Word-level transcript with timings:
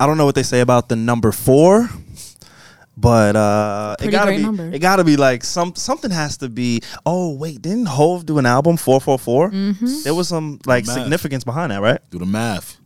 I 0.00 0.06
don't 0.06 0.16
know 0.18 0.24
what 0.24 0.34
they 0.34 0.42
say 0.42 0.60
about 0.60 0.88
the 0.88 0.96
number 0.96 1.30
four, 1.32 1.88
but 2.96 3.36
uh, 3.36 3.96
it 4.00 4.10
gotta 4.10 4.32
be. 4.32 4.42
number. 4.42 4.70
It 4.72 4.80
gotta 4.80 5.04
be 5.04 5.16
like 5.16 5.44
some 5.44 5.74
something 5.74 6.10
has 6.10 6.36
to 6.38 6.48
be. 6.48 6.80
Oh 7.06 7.34
wait, 7.34 7.62
didn't 7.62 7.86
Hov 7.86 8.26
do 8.26 8.38
an 8.38 8.46
album 8.46 8.76
four 8.76 9.00
four 9.00 9.18
four? 9.18 9.50
Mm-hmm. 9.50 10.02
There 10.04 10.14
was 10.14 10.28
some 10.28 10.58
like 10.66 10.86
Math. 10.86 10.94
significance 10.96 11.44
behind 11.44 11.70
that, 11.72 11.80
right? 11.80 12.00
Do 12.10 12.18
the 12.18 12.26
math. 12.26 12.78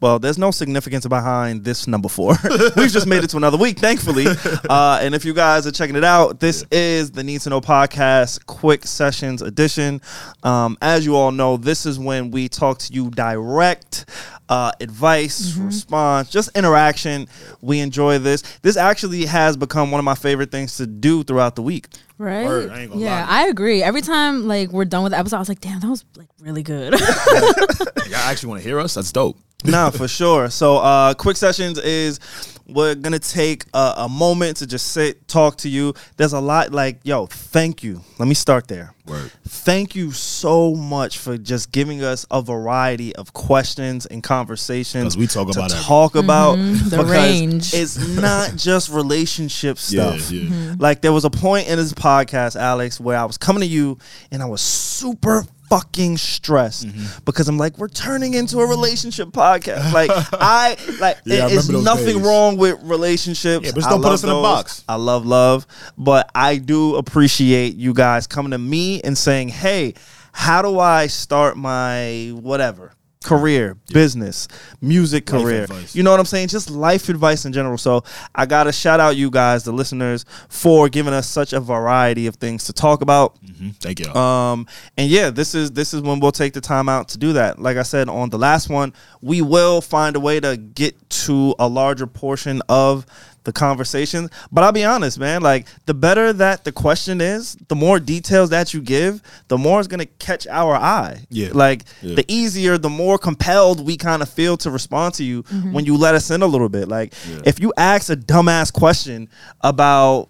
Well, 0.00 0.18
there's 0.18 0.38
no 0.38 0.50
significance 0.50 1.06
behind 1.06 1.64
this 1.64 1.86
number 1.88 2.08
four. 2.08 2.34
We've 2.76 2.90
just 2.90 3.06
made 3.06 3.24
it 3.24 3.30
to 3.30 3.36
another 3.36 3.58
week, 3.58 3.78
thankfully. 3.78 4.26
Uh, 4.68 4.98
and 5.02 5.14
if 5.14 5.24
you 5.24 5.34
guys 5.34 5.66
are 5.66 5.72
checking 5.72 5.96
it 5.96 6.04
out, 6.04 6.40
this 6.40 6.64
is 6.70 7.10
the 7.10 7.24
Need 7.24 7.40
to 7.42 7.50
Know 7.50 7.60
Podcast 7.60 8.46
Quick 8.46 8.84
Sessions 8.86 9.42
edition. 9.42 10.00
Um, 10.42 10.78
as 10.80 11.04
you 11.04 11.16
all 11.16 11.32
know, 11.32 11.56
this 11.56 11.86
is 11.86 11.98
when 11.98 12.30
we 12.30 12.48
talk 12.48 12.78
to 12.78 12.92
you 12.92 13.10
direct. 13.10 14.04
Uh, 14.48 14.72
advice, 14.80 15.56
response, 15.56 16.30
just 16.30 16.56
interaction. 16.56 17.28
We 17.60 17.80
enjoy 17.80 18.18
this. 18.18 18.42
This 18.62 18.78
actually 18.78 19.26
has 19.26 19.58
become 19.58 19.90
one 19.90 19.98
of 19.98 20.06
my 20.06 20.14
favorite 20.14 20.50
things 20.50 20.78
to 20.78 20.86
do 20.86 21.22
throughout 21.22 21.54
the 21.54 21.62
week. 21.62 21.88
Right? 22.18 22.46
Word, 22.46 22.70
I 22.70 22.88
yeah. 22.94 23.24
I 23.28 23.46
agree. 23.46 23.82
Every 23.82 24.02
time 24.02 24.48
like 24.48 24.70
we're 24.70 24.84
done 24.84 25.04
with 25.04 25.12
the 25.12 25.18
episode, 25.18 25.36
I 25.36 25.38
was 25.38 25.48
like, 25.48 25.60
damn, 25.60 25.80
that 25.80 25.88
was 25.88 26.04
like 26.16 26.28
really 26.40 26.64
good. 26.64 26.92
Y'all 26.98 28.14
actually 28.14 28.48
want 28.48 28.62
to 28.62 28.68
hear 28.68 28.80
us? 28.80 28.94
That's 28.94 29.12
dope. 29.12 29.38
Nah, 29.64 29.90
for 29.90 30.08
sure. 30.08 30.50
So, 30.50 30.76
uh, 30.78 31.14
quick 31.14 31.36
sessions 31.36 31.78
is 31.78 32.20
we're 32.68 32.94
gonna 32.94 33.18
take 33.18 33.64
a, 33.72 33.94
a 33.98 34.08
moment 34.08 34.58
to 34.58 34.66
just 34.66 34.88
sit, 34.88 35.26
talk 35.26 35.56
to 35.56 35.68
you. 35.70 35.94
There's 36.18 36.34
a 36.34 36.40
lot 36.40 36.70
like, 36.70 37.00
yo, 37.02 37.26
thank 37.26 37.82
you. 37.82 38.02
Let 38.18 38.28
me 38.28 38.34
start 38.34 38.68
there. 38.68 38.92
Word. 39.06 39.32
Thank 39.48 39.96
you 39.96 40.12
so 40.12 40.74
much 40.74 41.16
for 41.16 41.38
just 41.38 41.72
giving 41.72 42.02
us 42.04 42.26
a 42.30 42.42
variety 42.42 43.16
of 43.16 43.32
questions 43.32 44.04
and 44.04 44.22
conversations 44.22 45.02
'Cause 45.04 45.16
we 45.16 45.26
talk 45.26 45.46
to 45.50 45.58
about 45.58 45.70
everything. 45.70 45.86
talk 45.86 46.14
about 46.14 46.56
the 46.56 47.04
range. 47.06 47.72
It's 47.72 47.96
not 47.96 48.54
just 48.56 48.90
relationship 48.90 49.78
Yeah, 49.88 50.18
stuff. 50.18 50.30
yeah. 50.30 50.74
Like 50.78 51.00
there 51.00 51.12
was 51.12 51.24
a 51.24 51.30
point 51.30 51.68
in 51.68 51.78
this 51.78 51.94
podcast, 51.94 52.54
Alex, 52.54 53.00
where 53.00 53.16
I 53.18 53.24
was 53.24 53.38
coming 53.38 53.62
to 53.62 53.66
you 53.66 53.96
and 54.30 54.42
I 54.42 54.46
was 54.46 54.60
super 54.60 55.46
fucking 55.68 56.16
stressed 56.16 56.86
Mm-hmm. 56.86 57.24
because 57.24 57.48
I'm 57.48 57.58
like, 57.58 57.76
we're 57.78 57.88
turning 57.88 58.34
into 58.34 58.58
a 58.60 58.66
relationship 58.66 59.28
podcast. 59.28 59.92
Like 59.92 60.10
I 60.32 60.76
like 61.00 61.18
Yeah, 61.24 61.46
I 61.46 61.50
it's 61.50 61.68
nothing 61.68 62.16
days. 62.18 62.26
wrong 62.26 62.56
with 62.56 62.78
relationships. 62.82 63.64
Yeah, 63.66 63.72
but 63.72 63.80
just 63.80 63.90
don't 63.90 64.02
put 64.02 64.12
us 64.12 64.22
in 64.24 64.30
a 64.30 64.32
box. 64.32 64.84
I 64.88 64.94
love 64.96 65.26
love, 65.26 65.66
but 65.96 66.30
I 66.34 66.56
do 66.56 66.96
appreciate 66.96 67.74
you 67.76 67.92
guys 67.94 68.26
coming 68.26 68.52
to 68.52 68.58
me 68.58 69.00
and 69.02 69.16
saying, 69.16 69.48
"Hey, 69.48 69.94
how 70.32 70.62
do 70.62 70.78
I 70.78 71.06
start 71.08 71.56
my 71.56 72.30
whatever 72.34 72.92
career, 73.24 73.76
business, 73.92 74.48
music 74.80 75.30
Life 75.32 75.42
career?" 75.42 75.62
advice. 75.64 75.94
You 75.94 76.02
know 76.02 76.10
what 76.10 76.20
I'm 76.20 76.26
saying? 76.26 76.48
Just 76.48 76.70
life 76.70 77.08
advice 77.08 77.44
in 77.44 77.52
general. 77.52 77.78
So 77.78 78.04
I 78.34 78.46
gotta 78.46 78.72
shout 78.72 79.00
out 79.00 79.16
you 79.16 79.30
guys, 79.30 79.64
the 79.64 79.72
listeners, 79.72 80.24
for 80.48 80.88
giving 80.88 81.12
us 81.12 81.28
such 81.28 81.52
a 81.52 81.60
variety 81.60 82.26
of 82.26 82.36
things 82.36 82.64
to 82.64 82.72
talk 82.72 83.02
about. 83.02 83.36
Mhm. 83.44 83.74
Thank 83.80 84.00
you. 84.00 84.12
Um, 84.14 84.66
and 84.96 85.08
yeah, 85.10 85.30
this 85.30 85.54
is 85.54 85.72
this 85.72 85.92
is 85.94 86.00
when 86.00 86.20
we'll 86.20 86.32
take 86.32 86.52
the 86.52 86.60
time 86.60 86.88
out 86.88 87.08
to 87.08 87.18
do 87.18 87.32
that. 87.34 87.60
Like 87.60 87.76
I 87.76 87.82
said 87.82 88.08
on 88.08 88.30
the 88.30 88.38
last 88.38 88.68
one, 88.68 88.92
we 89.20 89.42
will 89.42 89.80
find 89.80 90.16
a 90.16 90.20
way 90.20 90.40
to 90.40 90.56
get 90.56 90.94
to 91.10 91.54
a 91.58 91.68
larger 91.68 92.06
portion 92.06 92.62
of 92.68 93.04
the 93.48 93.52
conversation. 93.52 94.28
But 94.52 94.62
I'll 94.62 94.72
be 94.72 94.84
honest, 94.84 95.18
man, 95.18 95.40
like 95.40 95.66
the 95.86 95.94
better 95.94 96.34
that 96.34 96.64
the 96.64 96.70
question 96.72 97.22
is, 97.22 97.56
the 97.68 97.74
more 97.74 97.98
details 97.98 98.50
that 98.50 98.74
you 98.74 98.82
give, 98.82 99.22
the 99.48 99.56
more 99.56 99.78
it's 99.80 99.88
gonna 99.88 100.04
catch 100.04 100.46
our 100.48 100.76
eye. 100.76 101.24
Yeah. 101.30 101.48
Like 101.54 101.84
Yeah. 102.02 102.16
the 102.16 102.26
easier, 102.28 102.76
the 102.76 102.90
more 102.90 103.16
compelled 103.16 103.86
we 103.86 103.96
kind 103.96 104.20
of 104.20 104.28
feel 104.28 104.58
to 104.58 104.70
respond 104.70 105.14
to 105.14 105.24
you 105.24 105.44
mm-hmm. 105.44 105.72
when 105.72 105.86
you 105.86 105.96
let 105.96 106.14
us 106.14 106.30
in 106.30 106.42
a 106.42 106.46
little 106.46 106.68
bit. 106.68 106.88
Like 106.88 107.14
Yeah. 107.26 107.40
if 107.46 107.58
you 107.58 107.72
ask 107.78 108.10
a 108.10 108.16
dumbass 108.16 108.70
question 108.70 109.30
about 109.62 110.28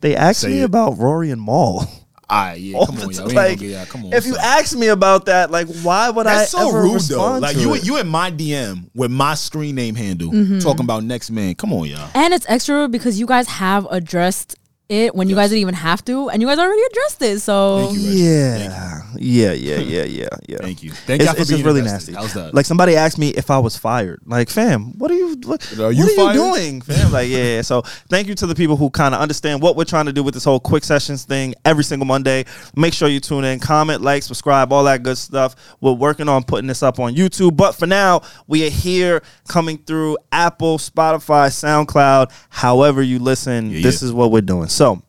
they 0.00 0.14
asked 0.14 0.42
Say 0.42 0.48
me 0.50 0.60
it. 0.60 0.64
about 0.64 0.96
Rory 0.96 1.32
and 1.32 1.42
Mal. 1.44 1.90
Ah, 2.30 2.52
yeah. 2.52 2.76
all 2.76 2.86
Come 2.86 2.96
the 2.96 3.02
on, 3.04 3.10
y'all. 3.12 3.26
time. 3.26 3.34
We 3.34 3.40
ain't 3.40 3.60
Like, 3.60 3.60
yeah, 3.62 3.84
Come 3.86 4.04
on. 4.04 4.12
If 4.12 4.26
you 4.26 4.36
ask 4.36 4.76
me 4.76 4.88
about 4.88 5.24
that, 5.26 5.50
like, 5.50 5.66
why 5.82 6.10
would 6.10 6.26
That's 6.26 6.54
I 6.54 6.58
so 6.60 6.68
ever 6.68 6.82
rude 6.82 6.90
though. 6.90 6.94
respond 6.94 7.40
Like 7.42 7.56
to 7.56 7.62
you, 7.62 7.74
it? 7.74 7.86
you 7.86 7.96
in 7.98 8.06
my 8.08 8.30
DM 8.30 8.90
with 8.94 9.10
my 9.10 9.34
screen 9.34 9.74
name 9.76 9.94
handle 9.94 10.30
talking 10.60 10.84
about 10.84 11.04
next 11.04 11.30
man. 11.30 11.54
Come 11.54 11.72
on, 11.72 11.86
y'all. 11.88 12.10
and 12.14 12.34
it's 12.34 12.44
extra 12.48 12.86
because 12.88 13.18
you 13.18 13.26
guys 13.26 13.48
have 13.48 13.86
addressed 13.90 14.56
it 14.88 15.14
when 15.14 15.28
you 15.28 15.34
guys 15.34 15.50
didn't 15.50 15.60
even 15.60 15.74
have 15.74 16.02
to, 16.06 16.30
and 16.30 16.40
you 16.40 16.48
guys 16.48 16.58
already 16.58 16.80
addressed 16.90 17.20
it. 17.22 17.40
So 17.40 17.88
Thank 17.88 17.98
you, 17.98 18.06
Reggie. 18.08 18.18
yeah, 18.18 19.52
yeah, 19.52 19.52
yeah, 19.52 19.76
yeah, 19.78 20.04
yeah, 20.04 20.28
yeah. 20.48 20.56
Thank 20.62 20.82
you. 20.82 20.92
Thank 20.92 21.20
It's, 21.22 21.30
y'all 21.30 21.40
it's 21.40 21.50
just 21.50 21.62
really 21.64 21.80
invested. 21.80 22.12
nasty. 22.14 22.14
How's 22.14 22.34
that? 22.34 22.54
Like 22.54 22.64
somebody 22.66 22.96
asked 22.96 23.18
me 23.18 23.28
if 23.28 23.50
I 23.50 23.58
was 23.58 23.76
fired. 23.76 24.20
Like, 24.24 24.48
fam, 24.48 24.96
what 24.98 25.10
are 25.10 25.14
you? 25.14 25.36
What, 25.44 25.62
Are 25.78 25.84
what 25.86 25.96
you 25.96 26.04
are 26.20 26.32
you 26.34 26.38
doing, 26.54 26.80
fam? 26.80 27.12
Like, 27.12 27.28
yeah, 27.28 27.56
yeah. 27.56 27.62
So, 27.62 27.82
thank 28.08 28.28
you 28.28 28.34
to 28.36 28.46
the 28.46 28.54
people 28.54 28.76
who 28.76 28.88
kind 28.90 29.14
of 29.14 29.20
understand 29.20 29.60
what 29.60 29.76
we're 29.76 29.84
trying 29.84 30.06
to 30.06 30.12
do 30.12 30.22
with 30.22 30.34
this 30.34 30.44
whole 30.44 30.60
quick 30.60 30.84
sessions 30.84 31.24
thing 31.24 31.54
every 31.64 31.84
single 31.84 32.06
Monday. 32.06 32.44
Make 32.74 32.94
sure 32.94 33.08
you 33.08 33.20
tune 33.20 33.44
in, 33.44 33.60
comment, 33.60 34.00
like, 34.02 34.22
subscribe, 34.22 34.72
all 34.72 34.84
that 34.84 35.02
good 35.02 35.18
stuff. 35.18 35.54
We're 35.80 35.92
working 35.92 36.28
on 36.28 36.44
putting 36.44 36.66
this 36.66 36.82
up 36.82 36.98
on 36.98 37.14
YouTube, 37.14 37.56
but 37.56 37.72
for 37.72 37.86
now, 37.86 38.22
we 38.46 38.66
are 38.66 38.70
here 38.70 39.22
coming 39.48 39.78
through 39.78 40.16
Apple, 40.32 40.78
Spotify, 40.78 41.48
SoundCloud. 41.48 42.32
However 42.48 43.02
you 43.02 43.18
listen, 43.18 43.70
Yeah, 43.70 43.82
this 43.82 44.02
yeah. 44.02 44.06
is 44.06 44.12
what 44.14 44.30
we're 44.30 44.40
doing. 44.40 44.68
So. 44.78 45.02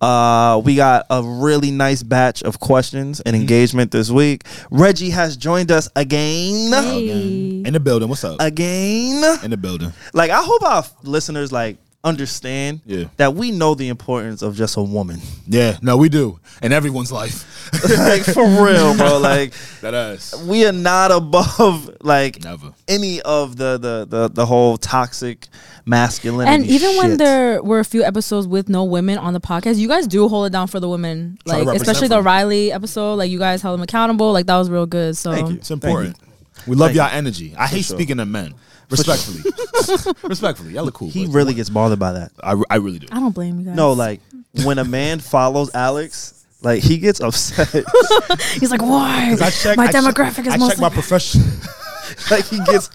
Uh, 0.00 0.60
we 0.62 0.74
got 0.74 1.06
a 1.08 1.22
really 1.22 1.70
nice 1.70 2.02
batch 2.02 2.42
of 2.42 2.60
questions 2.60 3.20
and 3.20 3.34
engagement 3.34 3.90
this 3.90 4.10
week. 4.10 4.42
Reggie 4.70 5.08
has 5.08 5.34
joined 5.34 5.70
us 5.70 5.88
again. 5.96 6.72
Hey. 6.72 7.62
in 7.64 7.72
the 7.72 7.80
building. 7.80 8.10
What's 8.10 8.24
up? 8.24 8.36
Again. 8.40 9.38
in 9.42 9.50
the 9.50 9.56
building. 9.56 9.92
Like 10.12 10.30
I 10.30 10.42
hope 10.42 10.62
our 10.62 10.84
listeners 11.04 11.52
like 11.52 11.78
understand 12.04 12.80
Yeah. 12.84 13.04
that 13.16 13.34
we 13.34 13.50
know 13.50 13.74
the 13.74 13.88
importance 13.88 14.42
of 14.42 14.54
just 14.54 14.76
a 14.76 14.82
woman. 14.82 15.20
Yeah. 15.46 15.78
No, 15.82 15.96
we 15.96 16.08
do. 16.08 16.38
In 16.62 16.72
everyone's 16.72 17.10
life. 17.10 17.44
like 17.98 18.22
for 18.22 18.44
real, 18.46 18.96
bro. 18.96 19.18
Like 19.24 19.54
that 19.80 19.94
ass. 19.94 20.34
we 20.44 20.66
are 20.66 20.72
not 20.72 21.10
above 21.10 21.90
like 22.02 22.44
Never. 22.44 22.72
any 22.86 23.22
of 23.22 23.56
the 23.56 23.78
the 23.78 24.06
the, 24.08 24.28
the 24.28 24.46
whole 24.46 24.76
toxic 24.76 25.48
masculinity. 25.86 26.50
And 26.54 26.66
even 26.66 26.96
when 26.96 27.16
there 27.16 27.62
were 27.62 27.80
a 27.80 27.84
few 27.84 28.04
episodes 28.04 28.46
with 28.46 28.68
no 28.68 28.84
women 28.84 29.18
on 29.18 29.32
the 29.32 29.40
podcast, 29.40 29.78
you 29.78 29.88
guys 29.88 30.06
do 30.06 30.28
hold 30.28 30.46
it 30.46 30.50
down 30.50 30.66
for 30.66 30.78
the 30.80 30.88
women. 30.88 31.38
Like 31.46 31.66
especially 31.68 32.08
for 32.08 32.16
the. 32.16 32.22
Riley 32.24 32.72
episode, 32.72 33.14
like 33.16 33.30
you 33.30 33.38
guys 33.38 33.60
held 33.62 33.74
them 33.78 33.82
accountable. 33.82 34.32
Like 34.32 34.46
that 34.46 34.56
was 34.56 34.70
real 34.70 34.86
good. 34.86 35.16
So 35.16 35.32
Thank 35.32 35.50
you. 35.50 35.56
It's 35.56 35.70
important. 35.70 36.16
We 36.66 36.76
love 36.76 36.94
y'all 36.94 37.10
energy. 37.10 37.54
I 37.56 37.66
hate 37.66 37.84
sure. 37.84 37.96
speaking 37.96 38.16
to 38.18 38.26
men. 38.26 38.54
Respectfully. 38.90 39.50
Respectfully. 40.28 40.74
Y'all 40.74 40.84
look 40.84 40.94
cool. 40.94 41.08
he 41.10 41.26
but- 41.26 41.34
really 41.34 41.54
gets 41.54 41.70
bothered 41.70 41.98
by 41.98 42.12
that. 42.12 42.32
I, 42.42 42.60
I 42.70 42.76
really 42.76 42.98
do. 42.98 43.06
I 43.10 43.20
don't 43.20 43.34
blame 43.34 43.58
you 43.60 43.66
guys. 43.66 43.76
No, 43.76 43.92
like 43.92 44.20
when 44.64 44.78
a 44.78 44.84
man 44.84 45.18
follows 45.20 45.70
Alex, 45.74 46.44
like 46.62 46.82
he 46.82 46.98
gets 46.98 47.20
upset. 47.20 47.68
he's 48.60 48.70
like, 48.70 48.82
why? 48.82 49.36
I 49.40 49.50
check, 49.50 49.76
my 49.76 49.84
I 49.84 49.92
check- 49.92 50.02
demographic 50.04 50.46
is 50.46 50.54
I 50.54 50.56
mostly. 50.58 50.76
check 50.76 50.80
my 50.80 50.88
profession. 50.90 51.42
like 52.30 52.44
he 52.44 52.58
gets 52.64 52.90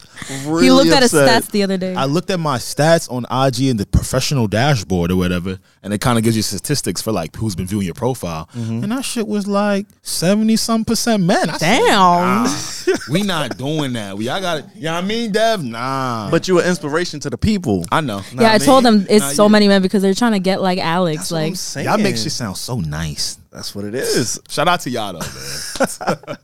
really 0.45 0.63
he 0.65 0.71
looked 0.71 0.91
at 0.91 1.01
his 1.01 1.13
stats 1.13 1.49
the 1.51 1.63
other 1.63 1.77
day. 1.77 1.95
I 1.95 2.05
looked 2.05 2.29
at 2.29 2.39
my 2.39 2.57
stats 2.57 3.11
on 3.11 3.25
IG 3.45 3.69
and 3.69 3.79
the 3.79 3.85
professional 3.85 4.47
dashboard 4.47 5.11
or 5.11 5.15
whatever, 5.15 5.59
and 5.83 5.93
it 5.93 6.01
kind 6.01 6.17
of 6.17 6.23
gives 6.23 6.35
you 6.35 6.41
statistics 6.43 7.01
for 7.01 7.11
like 7.11 7.35
who's 7.35 7.55
been 7.55 7.65
viewing 7.67 7.85
your 7.85 7.95
profile, 7.95 8.49
Mm-hmm. 8.55 8.83
and 8.83 8.91
that 8.91 9.03
shit 9.05 9.27
was 9.27 9.47
like 9.47 9.87
seventy 10.01 10.55
some 10.55 10.85
percent 10.85 11.23
men. 11.23 11.49
I 11.49 11.57
said, 11.57 11.79
Damn. 11.79 12.43
nah, 12.43 12.97
we 13.11 13.23
not 13.23 13.57
doing 13.57 13.93
that. 13.93 14.17
We 14.17 14.29
I 14.29 14.39
got 14.39 14.59
it. 14.59 14.65
You 14.75 14.83
know 14.83 14.93
what 14.93 15.03
I 15.03 15.07
mean, 15.07 15.31
Dev? 15.31 15.63
Nah, 15.63 16.29
But 16.29 16.47
you 16.47 16.55
were 16.55 16.63
inspiration 16.63 17.19
to 17.21 17.29
the 17.29 17.37
people. 17.37 17.85
I 17.91 18.01
know. 18.01 18.21
Nah, 18.33 18.41
yeah, 18.43 18.49
I 18.49 18.57
man. 18.57 18.59
told 18.61 18.85
them 18.85 19.05
it's 19.09 19.21
Nah, 19.25 19.29
so 19.31 19.43
you- 19.45 19.49
many 19.49 19.67
men 19.67 19.81
because 19.81 20.01
they're 20.03 20.13
trying 20.13 20.33
to 20.33 20.39
get 20.39 20.61
like 20.61 20.77
Alex. 20.77 21.17
That's 21.17 21.31
what 21.31 21.37
I'm 21.39 21.43
like 21.49 21.55
saying. 21.55 21.85
Y'all 21.87 21.97
make 21.97 22.17
shit 22.17 22.31
sound 22.31 22.57
so 22.57 22.79
nice. 22.79 23.38
That's 23.51 23.73
what 23.73 23.83
it 23.83 23.95
is. 23.95 24.39
Shout 24.47 24.67
out 24.67 24.81
to 24.81 24.91
y'all 24.91 25.13
though, 25.13 25.19
man. 25.19 26.37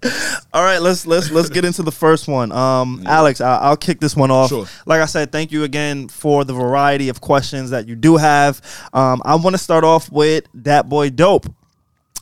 All 0.53 0.63
right, 0.63 0.79
let's 0.79 1.05
let's 1.05 1.29
let's 1.29 1.49
get 1.49 1.63
into 1.63 1.83
the 1.83 1.91
first 1.91 2.27
one. 2.27 2.51
Um, 2.51 3.03
Alex, 3.05 3.41
I, 3.41 3.57
I'll 3.57 3.77
kick 3.77 3.99
this 3.99 4.15
one 4.15 4.31
off. 4.31 4.49
Sure. 4.49 4.65
Like 4.87 5.01
I 5.01 5.05
said, 5.05 5.31
thank 5.31 5.51
you 5.51 5.63
again 5.63 6.07
for 6.07 6.43
the 6.43 6.53
variety 6.53 7.09
of 7.09 7.21
questions 7.21 7.69
that 7.69 7.87
you 7.87 7.95
do 7.95 8.17
have. 8.17 8.59
Um, 8.91 9.21
I 9.23 9.35
want 9.35 9.53
to 9.53 9.59
start 9.59 9.83
off 9.83 10.11
with 10.11 10.45
that 10.55 10.89
boy 10.89 11.11
dope. 11.11 11.45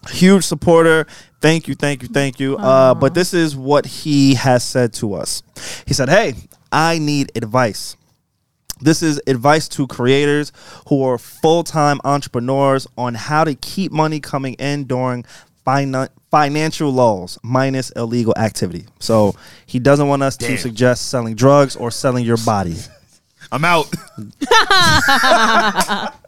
Huge 0.10 0.44
supporter. 0.44 1.08
Thank 1.40 1.70
you, 1.70 1.76
thank 1.76 2.02
you, 2.02 2.10
thank 2.10 2.42
you. 2.42 2.58
Uh, 2.58 2.94
but 2.94 3.14
this 3.14 3.34
is 3.34 3.56
what 3.56 3.86
he 3.86 4.34
has 4.34 4.66
said 4.66 4.92
to 4.96 5.14
us. 5.14 5.44
He 5.88 5.94
said, 5.94 6.10
"Hey, 6.10 6.36
I 6.74 7.00
need 7.00 7.32
advice." 7.36 7.96
This 8.84 9.02
is 9.02 9.22
advice 9.28 9.68
to 9.70 9.88
creators 9.88 10.52
who 10.90 11.04
are 11.04 11.18
full 11.18 11.64
time 11.64 12.00
entrepreneurs 12.04 12.86
on 12.98 13.14
how 13.16 13.44
to 13.44 13.56
keep 13.56 13.92
money 13.92 14.20
coming 14.20 14.56
in 14.56 14.84
during 14.84 15.26
finan- 15.66 16.10
financial 16.30 16.92
laws 16.92 17.40
minus 17.44 17.92
illegal 17.92 18.34
activity. 18.38 18.86
So 19.00 19.36
he 19.66 19.80
doesn't 19.80 20.08
want 20.08 20.24
us 20.24 20.36
to 20.38 20.58
suggest 20.58 21.10
selling 21.10 21.36
drugs 21.36 21.76
or 21.76 21.92
selling 21.92 22.26
your 22.26 22.38
body. 22.38 22.76
I'm 23.52 23.64
out. 23.66 23.94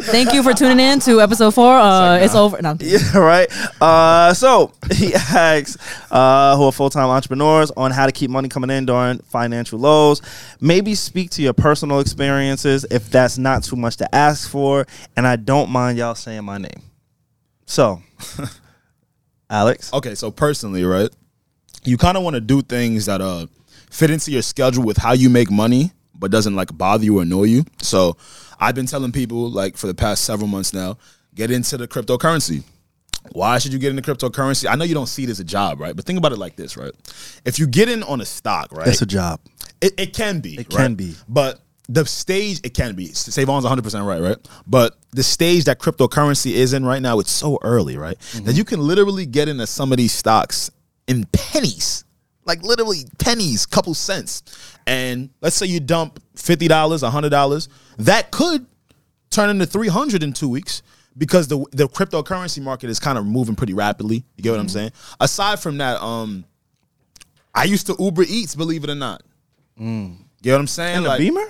Thank 0.00 0.32
you 0.32 0.42
for 0.42 0.52
tuning 0.54 0.80
in 0.80 1.00
to 1.00 1.20
episode 1.20 1.52
four. 1.52 1.76
Uh, 1.76 2.18
it's 2.18 2.34
over. 2.34 2.60
No, 2.62 2.70
I'm 2.70 2.78
kidding. 2.78 2.98
Yeah, 3.14 3.18
right. 3.18 3.48
Uh, 3.80 4.32
so 4.34 4.72
he 4.92 5.14
asks 5.14 5.76
uh, 6.10 6.56
who 6.56 6.64
are 6.64 6.72
full 6.72 6.90
time 6.90 7.08
entrepreneurs 7.08 7.70
on 7.72 7.90
how 7.90 8.06
to 8.06 8.12
keep 8.12 8.30
money 8.30 8.48
coming 8.48 8.70
in 8.70 8.86
during 8.86 9.18
financial 9.18 9.78
lows. 9.78 10.22
Maybe 10.60 10.94
speak 10.94 11.30
to 11.32 11.42
your 11.42 11.52
personal 11.52 12.00
experiences 12.00 12.86
if 12.90 13.10
that's 13.10 13.38
not 13.38 13.64
too 13.64 13.76
much 13.76 13.96
to 13.98 14.14
ask 14.14 14.48
for. 14.48 14.86
And 15.16 15.26
I 15.26 15.36
don't 15.36 15.70
mind 15.70 15.98
y'all 15.98 16.14
saying 16.14 16.44
my 16.44 16.58
name. 16.58 16.82
So, 17.66 18.02
Alex. 19.50 19.92
Okay, 19.92 20.14
so 20.14 20.30
personally, 20.30 20.84
right, 20.84 21.10
you 21.84 21.96
kind 21.96 22.16
of 22.16 22.22
want 22.22 22.34
to 22.34 22.40
do 22.40 22.62
things 22.62 23.06
that 23.06 23.20
uh 23.20 23.46
fit 23.90 24.10
into 24.10 24.30
your 24.30 24.42
schedule 24.42 24.84
with 24.84 24.96
how 24.96 25.12
you 25.12 25.28
make 25.30 25.50
money, 25.50 25.92
but 26.14 26.30
doesn't 26.30 26.54
like 26.56 26.76
bother 26.76 27.04
you 27.04 27.18
or 27.18 27.22
annoy 27.22 27.44
you. 27.44 27.64
So 27.82 28.16
I've 28.60 28.74
been 28.74 28.86
telling 28.86 29.12
people 29.12 29.50
like 29.50 29.76
for 29.76 29.86
the 29.86 29.94
past 29.94 30.24
several 30.24 30.48
months 30.48 30.72
now, 30.72 30.98
get 31.34 31.50
into 31.50 31.76
the 31.76 31.88
cryptocurrency. 31.88 32.64
Why 33.32 33.58
should 33.58 33.72
you 33.72 33.78
get 33.78 33.96
into 33.96 34.02
cryptocurrency? 34.02 34.70
I 34.70 34.74
know 34.74 34.84
you 34.84 34.94
don't 34.94 35.06
see 35.06 35.24
it 35.24 35.30
as 35.30 35.40
a 35.40 35.44
job, 35.44 35.80
right? 35.80 35.94
But 35.94 36.04
think 36.04 36.18
about 36.18 36.32
it 36.32 36.38
like 36.38 36.56
this, 36.56 36.76
right? 36.76 36.92
If 37.44 37.58
you 37.58 37.66
get 37.66 37.88
in 37.88 38.02
on 38.02 38.20
a 38.20 38.24
stock, 38.24 38.72
right? 38.72 38.88
It's 38.88 39.02
a 39.02 39.06
job. 39.06 39.40
It, 39.80 39.94
it 39.98 40.14
can 40.14 40.40
be. 40.40 40.58
It 40.58 40.70
can 40.70 40.94
be. 40.94 41.14
But 41.28 41.60
the 41.88 42.04
stage, 42.04 42.60
it 42.64 42.74
can 42.74 42.94
be. 42.94 43.06
Savon's 43.06 43.64
100% 43.64 44.06
right, 44.06 44.20
right? 44.20 44.36
But 44.66 44.96
the 45.10 45.22
stage 45.22 45.64
that 45.64 45.78
cryptocurrency 45.78 46.52
is 46.52 46.72
in 46.72 46.84
right 46.84 47.00
now, 47.00 47.18
it's 47.18 47.30
so 47.30 47.58
early, 47.62 47.96
right? 47.96 48.18
Mm-hmm. 48.18 48.44
That 48.46 48.54
you 48.54 48.64
can 48.64 48.80
literally 48.80 49.26
get 49.26 49.48
into 49.48 49.66
some 49.66 49.92
of 49.92 49.98
these 49.98 50.12
stocks 50.12 50.70
in 51.06 51.24
pennies. 51.32 52.04
Like 52.44 52.62
literally 52.62 53.00
pennies, 53.18 53.66
couple 53.66 53.94
cents. 53.94 54.42
And 54.86 55.30
let's 55.40 55.56
say 55.56 55.66
you 55.66 55.80
dump 55.80 56.20
$50, 56.42 56.68
$100, 56.68 57.68
that 57.98 58.30
could 58.30 58.66
turn 59.30 59.50
into 59.50 59.66
300 59.66 60.22
in 60.22 60.32
two 60.32 60.48
weeks 60.48 60.82
because 61.16 61.48
the 61.48 61.58
the 61.72 61.88
cryptocurrency 61.88 62.62
market 62.62 62.88
is 62.90 62.98
kind 63.00 63.18
of 63.18 63.26
moving 63.26 63.54
pretty 63.56 63.74
rapidly. 63.74 64.24
You 64.36 64.42
get 64.42 64.50
what 64.50 64.56
Mm-hmm. 64.56 64.62
I'm 64.62 64.68
saying? 64.68 64.92
Aside 65.20 65.60
from 65.60 65.78
that, 65.78 66.00
um, 66.02 66.44
I 67.54 67.64
used 67.64 67.86
to 67.88 67.96
Uber 67.98 68.22
Eats, 68.28 68.54
believe 68.54 68.84
it 68.84 68.90
or 68.90 68.94
not. 68.94 69.22
You 69.76 70.16
get 70.42 70.52
what 70.52 70.60
I'm 70.60 70.66
saying? 70.66 70.98
In 70.98 71.04
a 71.04 71.08
Like- 71.08 71.18
Beamer? 71.18 71.44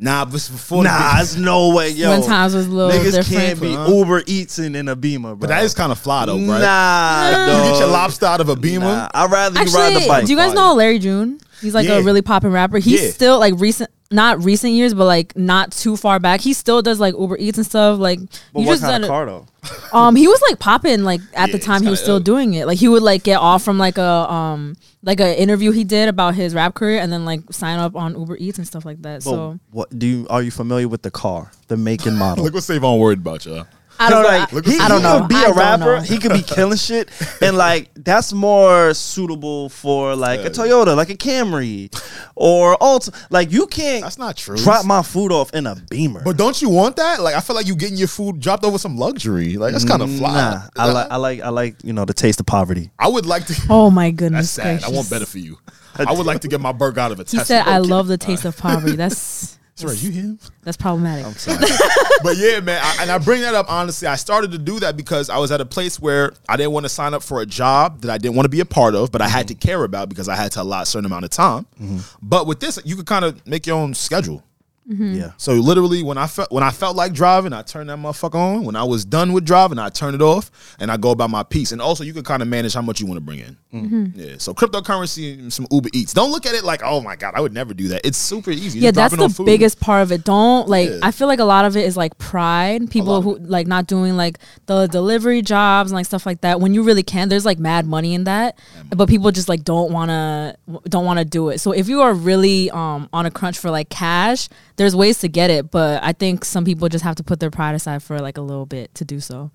Nah, 0.00 0.24
but 0.24 0.32
before 0.34 0.84
Nah, 0.84 0.96
Beamer- 0.96 1.16
there's 1.16 1.36
no 1.36 1.74
way, 1.74 1.90
yo. 1.90 2.10
When 2.10 2.22
times 2.22 2.54
was 2.54 2.66
a 2.66 2.70
little 2.70 2.92
Niggas 2.92 3.04
different. 3.14 3.26
can't 3.26 3.60
be 3.60 3.74
Huh? 3.74 3.86
Uber 3.88 4.22
Eating 4.26 4.76
in 4.76 4.86
a 4.88 4.94
Beamer, 4.94 5.30
bro. 5.30 5.36
but 5.36 5.48
that 5.48 5.64
is 5.64 5.74
kind 5.74 5.90
of 5.90 5.98
fly 5.98 6.24
though, 6.26 6.36
right? 6.38 6.60
Nah, 6.60 7.64
You 7.64 7.72
get 7.72 7.80
your 7.80 7.88
lobster 7.88 8.26
out 8.26 8.40
of 8.40 8.48
a 8.48 8.54
Beamer. 8.54 8.84
Nah, 8.86 9.08
I'd 9.12 9.28
rather 9.30 9.58
you 9.58 9.66
ride 9.74 9.86
Actually, 9.88 10.02
the 10.02 10.08
bike. 10.08 10.24
do 10.26 10.30
you 10.30 10.38
guys 10.38 10.54
know 10.54 10.74
Larry 10.74 11.00
June? 11.00 11.40
He's 11.60 11.74
like 11.74 11.88
Yeah. 11.88 11.94
a 11.98 12.02
really 12.02 12.22
popping 12.22 12.52
rapper. 12.52 12.78
He's 12.78 13.02
Yeah. 13.02 13.10
still 13.10 13.38
like 13.40 13.54
recent, 13.58 13.90
not 14.10 14.42
recent 14.42 14.72
years, 14.72 14.94
but 14.94 15.04
like 15.04 15.36
not 15.36 15.70
too 15.72 15.96
far 15.96 16.18
back. 16.18 16.40
He 16.40 16.52
still 16.54 16.80
does 16.80 16.98
like 16.98 17.14
Uber 17.18 17.36
Eats 17.38 17.58
and 17.58 17.66
stuff. 17.66 17.98
Like 17.98 18.20
But 18.54 18.60
you 18.60 18.66
what 18.66 18.72
just 18.78 18.82
kind 18.82 19.04
of 19.04 19.08
car 19.10 19.26
though? 19.26 19.46
um 19.92 20.16
he 20.16 20.26
was 20.26 20.40
like 20.48 20.58
popping 20.58 21.04
like 21.04 21.20
at 21.34 21.48
Yeah, 21.48 21.52
the 21.52 21.58
time 21.58 21.82
he 21.82 21.90
was 21.90 22.00
still 22.00 22.14
ill. 22.16 22.20
doing 22.20 22.54
it. 22.54 22.66
Like 22.66 22.78
he 22.78 22.88
would 22.88 23.02
like 23.02 23.22
get 23.22 23.36
off 23.38 23.62
from 23.62 23.76
like 23.78 23.98
a 23.98 24.02
um 24.32 24.76
like 25.02 25.20
a 25.20 25.40
interview 25.40 25.72
he 25.72 25.84
did 25.84 26.08
about 26.08 26.34
his 26.34 26.54
rap 26.54 26.74
career 26.74 27.00
and 27.00 27.12
then 27.12 27.24
like 27.26 27.40
sign 27.52 27.78
up 27.78 27.94
on 27.96 28.18
Uber 28.18 28.36
Eats 28.38 28.56
and 28.58 28.66
stuff 28.66 28.84
like 28.86 29.02
that. 29.02 29.24
But 29.24 29.30
so 29.30 29.58
what 29.72 29.96
do 29.98 30.06
you 30.06 30.26
are 30.30 30.42
you 30.42 30.50
familiar 30.50 30.88
with 30.88 31.02
the 31.02 31.10
car, 31.10 31.50
the 31.68 31.76
make 31.76 32.06
and 32.06 32.16
model? 32.16 32.44
Look 32.48 32.54
what 32.54 32.62
Savon 32.62 32.98
worried 32.98 33.18
about, 33.18 33.44
y'all. 33.44 33.66
I 34.00 34.10
don't 34.10 34.22
know. 34.22 34.28
Like, 34.28 34.52
Look 34.52 34.66
he, 34.66 34.76
what- 34.76 34.80
I 34.82 34.88
don't 34.88 34.98
he 34.98 35.02
know. 35.04 35.18
could 35.20 35.28
be 35.28 35.34
I 35.34 35.42
a 35.42 35.46
don't 35.48 35.56
rapper. 35.56 36.00
He 36.02 36.18
could 36.18 36.32
be 36.32 36.42
killing 36.42 36.76
shit, 36.78 37.08
and 37.42 37.56
like 37.56 37.90
that's 37.94 38.32
more 38.32 38.94
suitable 38.94 39.68
for 39.68 40.14
like 40.14 40.40
a 40.40 40.42
Yeah. 40.44 40.48
Toyota, 40.50 40.96
like 40.96 41.10
a 41.10 41.16
Camry, 41.16 41.90
or 42.36 42.76
Alta. 42.82 43.12
Like 43.30 43.50
you 43.52 43.66
can't. 43.66 44.02
That's 44.02 44.18
not 44.18 44.36
true. 44.36 44.56
Drop 44.56 44.84
my 44.86 45.02
food 45.02 45.32
off 45.32 45.52
in 45.54 45.66
a 45.66 45.74
Beamer. 45.90 46.22
But 46.24 46.36
don't 46.36 46.60
you 46.62 46.68
want 46.70 46.96
that? 46.96 47.20
Like 47.20 47.34
I 47.34 47.40
feel 47.40 47.56
like 47.56 47.66
you 47.66 47.74
getting 47.76 47.96
your 47.96 48.08
food 48.08 48.40
dropped 48.40 48.64
over 48.64 48.78
some 48.78 48.96
luxury. 48.96 49.56
Like 49.56 49.72
that's 49.72 49.84
kind 49.84 50.02
of 50.02 50.10
fly. 50.16 50.32
Nah, 50.34 50.62
I 50.76 50.92
like 50.92 51.10
I 51.10 51.16
like 51.16 51.40
I 51.40 51.48
like 51.48 51.76
you 51.84 51.92
know 51.92 52.04
the 52.04 52.14
taste 52.14 52.40
of 52.40 52.46
poverty. 52.46 52.90
I 52.98 53.08
would 53.08 53.26
like 53.26 53.46
to. 53.46 53.54
Oh 53.70 53.90
my 53.90 54.10
goodness 54.10 54.54
That's 54.56 54.82
sad. 54.82 54.90
I 54.90 54.94
want 54.94 55.10
better 55.10 55.26
for 55.26 55.38
you. 55.38 55.58
I 55.98 56.12
would 56.12 56.26
like 56.26 56.42
to 56.42 56.48
get 56.48 56.60
my 56.60 56.70
burger 56.70 57.00
out 57.00 57.10
of 57.10 57.18
a 57.18 57.22
He 57.24 57.30
Tesla. 57.38 57.44
said, 57.44 57.66
"I 57.66 57.78
love 57.78 58.06
the 58.06 58.16
taste 58.18 58.44
of 58.44 58.56
poverty." 58.56 58.94
That's 58.94 59.57
Sorry, 59.78 59.96
you 59.96 60.10
him? 60.10 60.38
that's 60.62 60.76
problematic. 60.76 61.24
but 62.22 62.36
yeah, 62.36 62.60
man, 62.60 62.80
I, 62.82 63.02
and 63.02 63.10
I 63.10 63.18
bring 63.18 63.42
that 63.42 63.54
up 63.54 63.66
honestly. 63.70 64.08
I 64.08 64.16
started 64.16 64.52
to 64.52 64.58
do 64.58 64.80
that 64.80 64.96
because 64.96 65.30
I 65.30 65.38
was 65.38 65.52
at 65.52 65.60
a 65.60 65.66
place 65.66 66.00
where 66.00 66.32
I 66.48 66.56
didn't 66.56 66.72
want 66.72 66.84
to 66.84 66.88
sign 66.88 67.14
up 67.14 67.22
for 67.22 67.40
a 67.40 67.46
job 67.46 68.02
that 68.02 68.10
I 68.10 68.18
didn't 68.18 68.34
want 68.34 68.46
to 68.46 68.50
be 68.50 68.60
a 68.60 68.64
part 68.64 68.94
of, 68.94 69.12
but 69.12 69.22
I 69.22 69.28
had 69.28 69.46
mm-hmm. 69.46 69.58
to 69.58 69.66
care 69.66 69.84
about 69.84 70.08
because 70.08 70.28
I 70.28 70.36
had 70.36 70.52
to 70.52 70.62
allot 70.62 70.82
a 70.82 70.86
certain 70.86 71.06
amount 71.06 71.24
of 71.24 71.30
time. 71.30 71.66
Mm-hmm. 71.80 71.98
But 72.22 72.46
with 72.46 72.60
this, 72.60 72.78
you 72.84 72.96
could 72.96 73.06
kind 73.06 73.24
of 73.24 73.46
make 73.46 73.66
your 73.66 73.76
own 73.76 73.94
schedule. 73.94 74.42
Yeah. 74.88 75.32
So 75.36 75.52
literally, 75.52 76.02
when 76.02 76.16
I 76.16 76.26
felt 76.26 76.50
when 76.50 76.62
I 76.62 76.70
felt 76.70 76.96
like 76.96 77.12
driving, 77.12 77.52
I 77.52 77.62
turned 77.62 77.90
that 77.90 77.98
motherfucker 77.98 78.36
on. 78.36 78.64
When 78.64 78.74
I 78.74 78.84
was 78.84 79.04
done 79.04 79.34
with 79.34 79.44
driving, 79.44 79.78
I 79.78 79.90
turn 79.90 80.14
it 80.14 80.22
off, 80.22 80.50
and 80.80 80.90
I 80.90 80.96
go 80.96 81.10
about 81.10 81.28
my 81.28 81.42
piece. 81.42 81.72
And 81.72 81.82
also, 81.82 82.04
you 82.04 82.14
can 82.14 82.24
kind 82.24 82.40
of 82.40 82.48
manage 82.48 82.72
how 82.72 82.80
much 82.80 82.98
you 83.00 83.06
want 83.06 83.18
to 83.18 83.20
bring 83.20 83.40
in. 83.40 84.12
Yeah. 84.16 84.36
So 84.38 84.54
cryptocurrency, 84.54 85.38
and 85.38 85.52
some 85.52 85.66
Uber 85.70 85.90
Eats. 85.92 86.14
Don't 86.14 86.30
look 86.30 86.46
at 86.46 86.54
it 86.54 86.64
like, 86.64 86.80
oh 86.82 87.02
my 87.02 87.16
god, 87.16 87.34
I 87.36 87.40
would 87.40 87.52
never 87.52 87.74
do 87.74 87.88
that. 87.88 88.06
It's 88.06 88.16
super 88.16 88.50
easy. 88.50 88.78
Yeah, 88.78 88.90
that's 88.92 89.14
the 89.14 89.42
biggest 89.44 89.78
part 89.78 90.02
of 90.02 90.10
it. 90.10 90.24
Don't 90.24 90.68
like. 90.68 90.88
Yeah. 90.88 91.00
I 91.02 91.10
feel 91.10 91.28
like 91.28 91.38
a 91.38 91.44
lot 91.44 91.66
of 91.66 91.76
it 91.76 91.84
is 91.84 91.96
like 91.96 92.16
pride. 92.16 92.90
People 92.90 93.20
who 93.20 93.36
like 93.38 93.66
not 93.66 93.86
doing 93.86 94.16
like 94.16 94.38
the 94.66 94.86
delivery 94.86 95.42
jobs 95.42 95.90
and 95.90 95.96
like 95.96 96.06
stuff 96.06 96.24
like 96.24 96.40
that. 96.40 96.60
When 96.60 96.72
you 96.72 96.82
really 96.82 97.02
can, 97.02 97.28
there's 97.28 97.44
like 97.44 97.58
mad 97.58 97.86
money 97.86 98.14
in 98.14 98.24
that, 98.24 98.58
but 98.88 99.08
people 99.08 99.30
just 99.32 99.50
like 99.50 99.64
don't 99.64 99.92
wanna 99.92 100.56
don't 100.88 101.04
wanna 101.04 101.26
do 101.26 101.50
it. 101.50 101.58
So 101.58 101.72
if 101.72 101.88
you 101.88 102.00
are 102.00 102.14
really 102.14 102.70
um 102.70 103.08
on 103.12 103.26
a 103.26 103.30
crunch 103.30 103.58
for 103.58 103.70
like 103.70 103.90
cash, 103.90 104.48
there's 104.78 104.96
ways 104.96 105.18
to 105.18 105.28
get 105.28 105.50
it. 105.50 105.70
But 105.70 106.02
I 106.02 106.12
think 106.12 106.44
some 106.44 106.64
people 106.64 106.88
just 106.88 107.04
have 107.04 107.16
to 107.16 107.22
put 107.22 107.38
their 107.40 107.50
pride 107.50 107.74
aside 107.74 108.02
for 108.02 108.18
like 108.18 108.38
a 108.38 108.42
little 108.42 108.66
bit 108.66 108.94
to 108.94 109.04
do 109.04 109.20
so. 109.20 109.50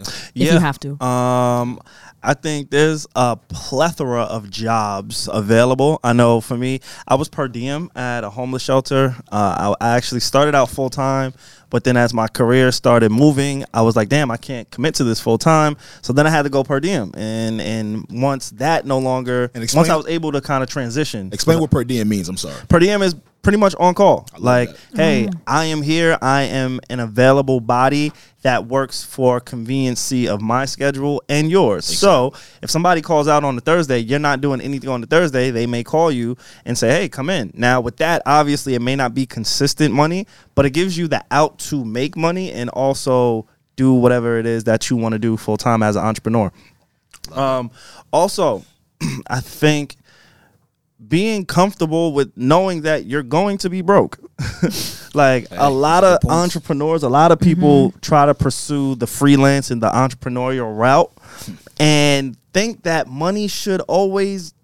If 0.00 0.32
you 0.34 0.58
have 0.58 0.80
to. 0.80 1.00
Um, 1.04 1.78
I 2.24 2.34
think 2.34 2.70
there's 2.70 3.06
a 3.14 3.36
plethora 3.36 4.22
of 4.22 4.50
jobs 4.50 5.28
available. 5.32 6.00
I 6.02 6.12
know 6.12 6.40
for 6.40 6.56
me, 6.56 6.80
I 7.06 7.14
was 7.14 7.28
per 7.28 7.46
diem 7.46 7.90
at 7.94 8.24
a 8.24 8.30
homeless 8.30 8.62
shelter. 8.62 9.14
Uh, 9.30 9.74
I, 9.80 9.86
I 9.92 9.96
actually 9.96 10.20
started 10.20 10.54
out 10.54 10.70
full 10.70 10.90
time, 10.90 11.34
but 11.70 11.84
then 11.84 11.96
as 11.96 12.12
my 12.14 12.26
career 12.26 12.72
started 12.72 13.10
moving, 13.12 13.64
I 13.74 13.82
was 13.82 13.94
like, 13.94 14.08
damn, 14.08 14.30
I 14.30 14.38
can't 14.38 14.68
commit 14.70 14.94
to 14.96 15.04
this 15.04 15.20
full 15.20 15.38
time. 15.38 15.76
So 16.00 16.12
then 16.12 16.26
I 16.26 16.30
had 16.30 16.42
to 16.42 16.50
go 16.50 16.64
per 16.64 16.80
diem, 16.80 17.12
and 17.14 17.60
and 17.60 18.06
once 18.10 18.50
that 18.52 18.86
no 18.86 18.98
longer, 18.98 19.50
And 19.54 19.62
explain- 19.62 19.80
once 19.82 19.90
I 19.90 19.96
was 19.96 20.06
able 20.08 20.32
to 20.32 20.40
kind 20.40 20.62
of 20.64 20.70
transition, 20.70 21.28
Explain 21.32 21.60
what 21.60 21.70
per 21.70 21.84
diem 21.84 22.08
means. 22.08 22.28
I'm 22.28 22.36
sorry. 22.38 22.54
per 22.68 22.78
diem 22.80 23.02
is 23.02 23.14
pretty 23.42 23.58
much 23.58 23.74
on 23.78 23.94
call. 23.94 24.26
Like, 24.38 24.70
that. 24.70 24.96
hey, 24.96 25.28
I 25.46 25.66
am 25.66 25.82
here. 25.82 26.16
I 26.22 26.42
am 26.42 26.80
an 26.88 27.00
available 27.00 27.60
body 27.60 28.12
that 28.42 28.66
works 28.66 29.04
for 29.04 29.40
conveniency 29.40 30.28
of 30.28 30.40
my 30.40 30.64
schedule 30.64 31.22
and 31.28 31.50
yours. 31.50 31.84
So 31.84 32.32
if 32.62 32.70
somebody 32.70 33.02
calls 33.02 33.28
out 33.28 33.44
on 33.44 33.54
the 33.56 33.60
Thursday, 33.60 33.98
you're 33.98 34.18
not 34.18 34.40
doing 34.40 34.60
anything 34.60 34.90
on 34.90 35.00
the 35.00 35.06
Thursday, 35.06 35.50
they 35.50 35.66
may 35.66 35.84
call 35.84 36.10
you 36.10 36.36
and 36.64 36.76
say, 36.78 36.90
hey, 36.90 37.08
come 37.08 37.30
in. 37.30 37.52
Now, 37.54 37.80
with 37.80 37.96
that, 37.98 38.22
obviously, 38.26 38.74
it 38.74 38.82
may 38.82 38.96
not 38.96 39.14
be 39.14 39.26
consistent 39.26 39.94
money, 39.94 40.26
but 40.54 40.64
it 40.64 40.70
gives 40.70 40.96
you 40.96 41.08
the 41.08 41.24
out 41.30 41.58
to 41.60 41.84
make 41.84 42.16
money 42.16 42.52
and 42.52 42.70
also 42.70 43.46
do 43.76 43.94
whatever 43.94 44.38
it 44.38 44.46
is 44.46 44.64
that 44.64 44.90
you 44.90 44.96
want 44.96 45.12
to 45.12 45.18
do 45.18 45.36
full 45.36 45.56
time 45.56 45.82
as 45.82 45.96
an 45.96 46.04
entrepreneur. 46.04 46.52
Um, 47.32 47.70
also, 48.12 48.64
I 49.28 49.40
think 49.40 49.96
being 51.08 51.44
comfortable 51.44 52.12
with 52.12 52.32
knowing 52.36 52.82
that 52.82 53.06
you're 53.06 53.22
going 53.22 53.58
to 53.58 53.70
be 53.70 53.82
broke. 53.82 54.18
like 55.14 55.46
a 55.50 55.70
lot 55.70 56.04
of 56.04 56.20
good 56.20 56.30
entrepreneurs, 56.30 57.02
a 57.02 57.08
lot 57.08 57.32
of 57.32 57.40
people 57.40 57.90
mm-hmm. 57.90 57.98
try 58.00 58.26
to 58.26 58.34
pursue 58.34 58.94
the 58.94 59.06
freelance 59.06 59.70
and 59.70 59.82
the 59.82 59.90
entrepreneurial 59.90 60.76
route 60.76 61.12
hmm. 61.44 61.54
and 61.78 62.36
think 62.52 62.82
that 62.82 63.06
money 63.06 63.48
should 63.48 63.80
always 63.82 64.54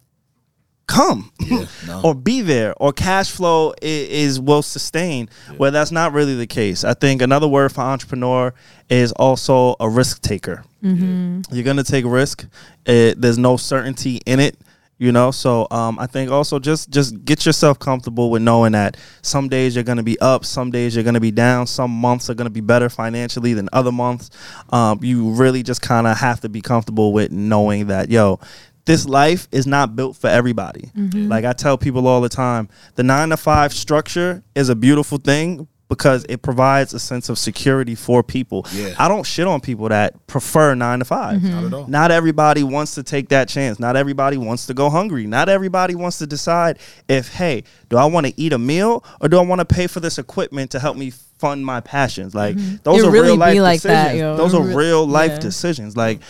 come 0.86 1.30
no. 1.86 2.00
or 2.02 2.14
be 2.14 2.40
there 2.40 2.74
or 2.78 2.92
cash 2.92 3.30
flow 3.30 3.74
is, 3.82 4.08
is 4.08 4.40
will 4.40 4.62
sustain 4.62 5.28
where 5.58 5.70
that's 5.70 5.92
not 5.92 6.12
really 6.12 6.34
the 6.34 6.46
case. 6.46 6.82
I 6.82 6.94
think 6.94 7.22
another 7.22 7.46
word 7.46 7.72
for 7.72 7.82
entrepreneur 7.82 8.54
is 8.88 9.12
also 9.12 9.76
a 9.80 9.88
risk 9.88 10.22
taker. 10.22 10.64
Mm-hmm. 10.82 11.54
You're 11.54 11.64
gonna 11.64 11.84
take 11.84 12.04
risk. 12.06 12.46
It, 12.86 13.20
there's 13.20 13.38
no 13.38 13.58
certainty 13.58 14.20
in 14.24 14.40
it 14.40 14.56
you 14.98 15.12
know? 15.12 15.30
So 15.30 15.66
um, 15.70 15.98
i 15.98 16.06
think 16.06 16.30
also 16.30 16.58
just 16.58 16.90
just 16.90 17.24
get 17.24 17.46
yourself 17.46 17.78
comfortable 17.78 18.30
with 18.30 18.42
knowing 18.42 18.72
that 18.72 18.96
some 19.22 19.48
days 19.48 19.74
you're 19.74 19.84
gonna 19.84 20.02
be 20.02 20.18
up 20.20 20.44
some 20.44 20.70
days 20.70 20.94
you're 20.94 21.04
gonna 21.04 21.20
be 21.20 21.30
down 21.30 21.66
some 21.66 21.90
months 21.90 22.28
are 22.28 22.34
gonna 22.34 22.50
be 22.50 22.60
better 22.60 22.88
financially 22.88 23.54
than 23.54 23.68
other 23.72 23.92
months. 23.92 24.30
Um, 24.70 24.98
you 25.02 25.30
really 25.30 25.62
just 25.62 25.82
kind 25.82 26.06
of 26.06 26.16
have 26.18 26.40
to 26.40 26.48
be 26.48 26.60
comfortable 26.60 27.12
with 27.12 27.30
knowing 27.30 27.86
that 27.88 28.10
yo 28.10 28.40
this 28.84 29.04
life 29.06 29.48
is 29.52 29.66
not 29.66 29.94
built 29.96 30.16
for 30.16 30.28
everybody. 30.28 30.90
Like 31.28 31.44
I 31.44 31.52
tell 31.52 31.76
people 31.76 32.06
all 32.08 32.22
the 32.22 32.30
time, 32.30 32.70
the 32.94 33.02
nine 33.02 33.28
to 33.28 33.36
five 33.36 33.74
structure 33.74 34.42
is 34.54 34.70
a 34.70 34.74
beautiful 34.74 35.18
thing, 35.18 35.68
because 35.88 36.26
it 36.28 36.42
provides 36.42 36.92
a 36.92 36.98
sense 36.98 37.28
of 37.28 37.38
security 37.38 37.94
for 37.94 38.22
people. 38.22 38.66
Yeah. 38.72 38.94
I 38.98 39.08
don't 39.08 39.24
shit 39.24 39.46
on 39.46 39.60
people 39.60 39.88
that 39.88 40.26
prefer 40.26 40.74
nine 40.74 40.98
to 40.98 41.04
5 41.04 41.40
mm-hmm. 41.40 41.50
Not 41.50 41.64
at 41.64 41.72
all. 41.72 41.86
Not 41.86 42.10
everybody 42.10 42.62
wants 42.62 42.94
to 42.96 43.02
take 43.02 43.30
that 43.30 43.48
chance. 43.48 43.78
Not 43.78 43.96
everybody 43.96 44.36
wants 44.36 44.66
to 44.66 44.74
go 44.74 44.90
hungry. 44.90 45.26
Not 45.26 45.48
everybody 45.48 45.94
wants 45.94 46.18
to 46.18 46.26
decide 46.26 46.78
if, 47.08 47.32
hey, 47.32 47.64
do 47.88 47.96
I 47.96 48.04
want 48.04 48.26
to 48.26 48.38
eat 48.38 48.52
a 48.52 48.58
meal 48.58 49.02
or 49.20 49.28
do 49.28 49.38
I 49.38 49.42
want 49.42 49.60
to 49.60 49.64
pay 49.64 49.86
for 49.86 50.00
this 50.00 50.18
equipment 50.18 50.70
to 50.72 50.78
help 50.78 50.96
me 50.96 51.10
fund 51.10 51.64
my 51.64 51.80
passions? 51.80 52.34
Like 52.34 52.56
mm-hmm. 52.56 52.76
those 52.82 53.02
It 53.02 53.08
are 53.08 53.10
really 53.10 53.28
real 53.28 53.36
life 53.36 53.54
be 53.54 53.60
like 53.60 53.82
decisions. 53.82 54.12
that, 54.12 54.16
yo. 54.16 54.36
Those 54.36 54.54
are 54.54 54.62
real 54.62 55.06
life 55.06 55.32
yeah. 55.32 55.38
decisions. 55.38 55.96
Like 55.96 56.20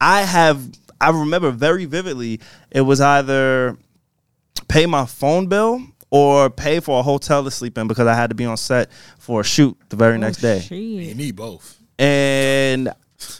I 0.00 0.22
have 0.22 0.62
I 1.00 1.10
remember 1.10 1.50
very 1.50 1.84
vividly 1.84 2.40
it 2.70 2.82
was 2.82 3.00
either 3.00 3.76
pay 4.68 4.86
my 4.86 5.06
phone 5.06 5.46
bill 5.46 5.82
or 6.10 6.50
pay 6.50 6.80
for 6.80 7.00
a 7.00 7.02
hotel 7.02 7.44
to 7.44 7.50
sleep 7.50 7.76
in 7.78 7.88
because 7.88 8.06
I 8.06 8.14
had 8.14 8.30
to 8.30 8.36
be 8.36 8.44
on 8.44 8.56
set 8.56 8.90
for 9.18 9.40
a 9.40 9.44
shoot 9.44 9.76
the 9.88 9.96
very 9.96 10.14
oh, 10.14 10.20
next 10.20 10.38
day. 10.38 10.58
You 10.70 11.14
need 11.14 11.36
both. 11.36 11.80
And 11.98 12.92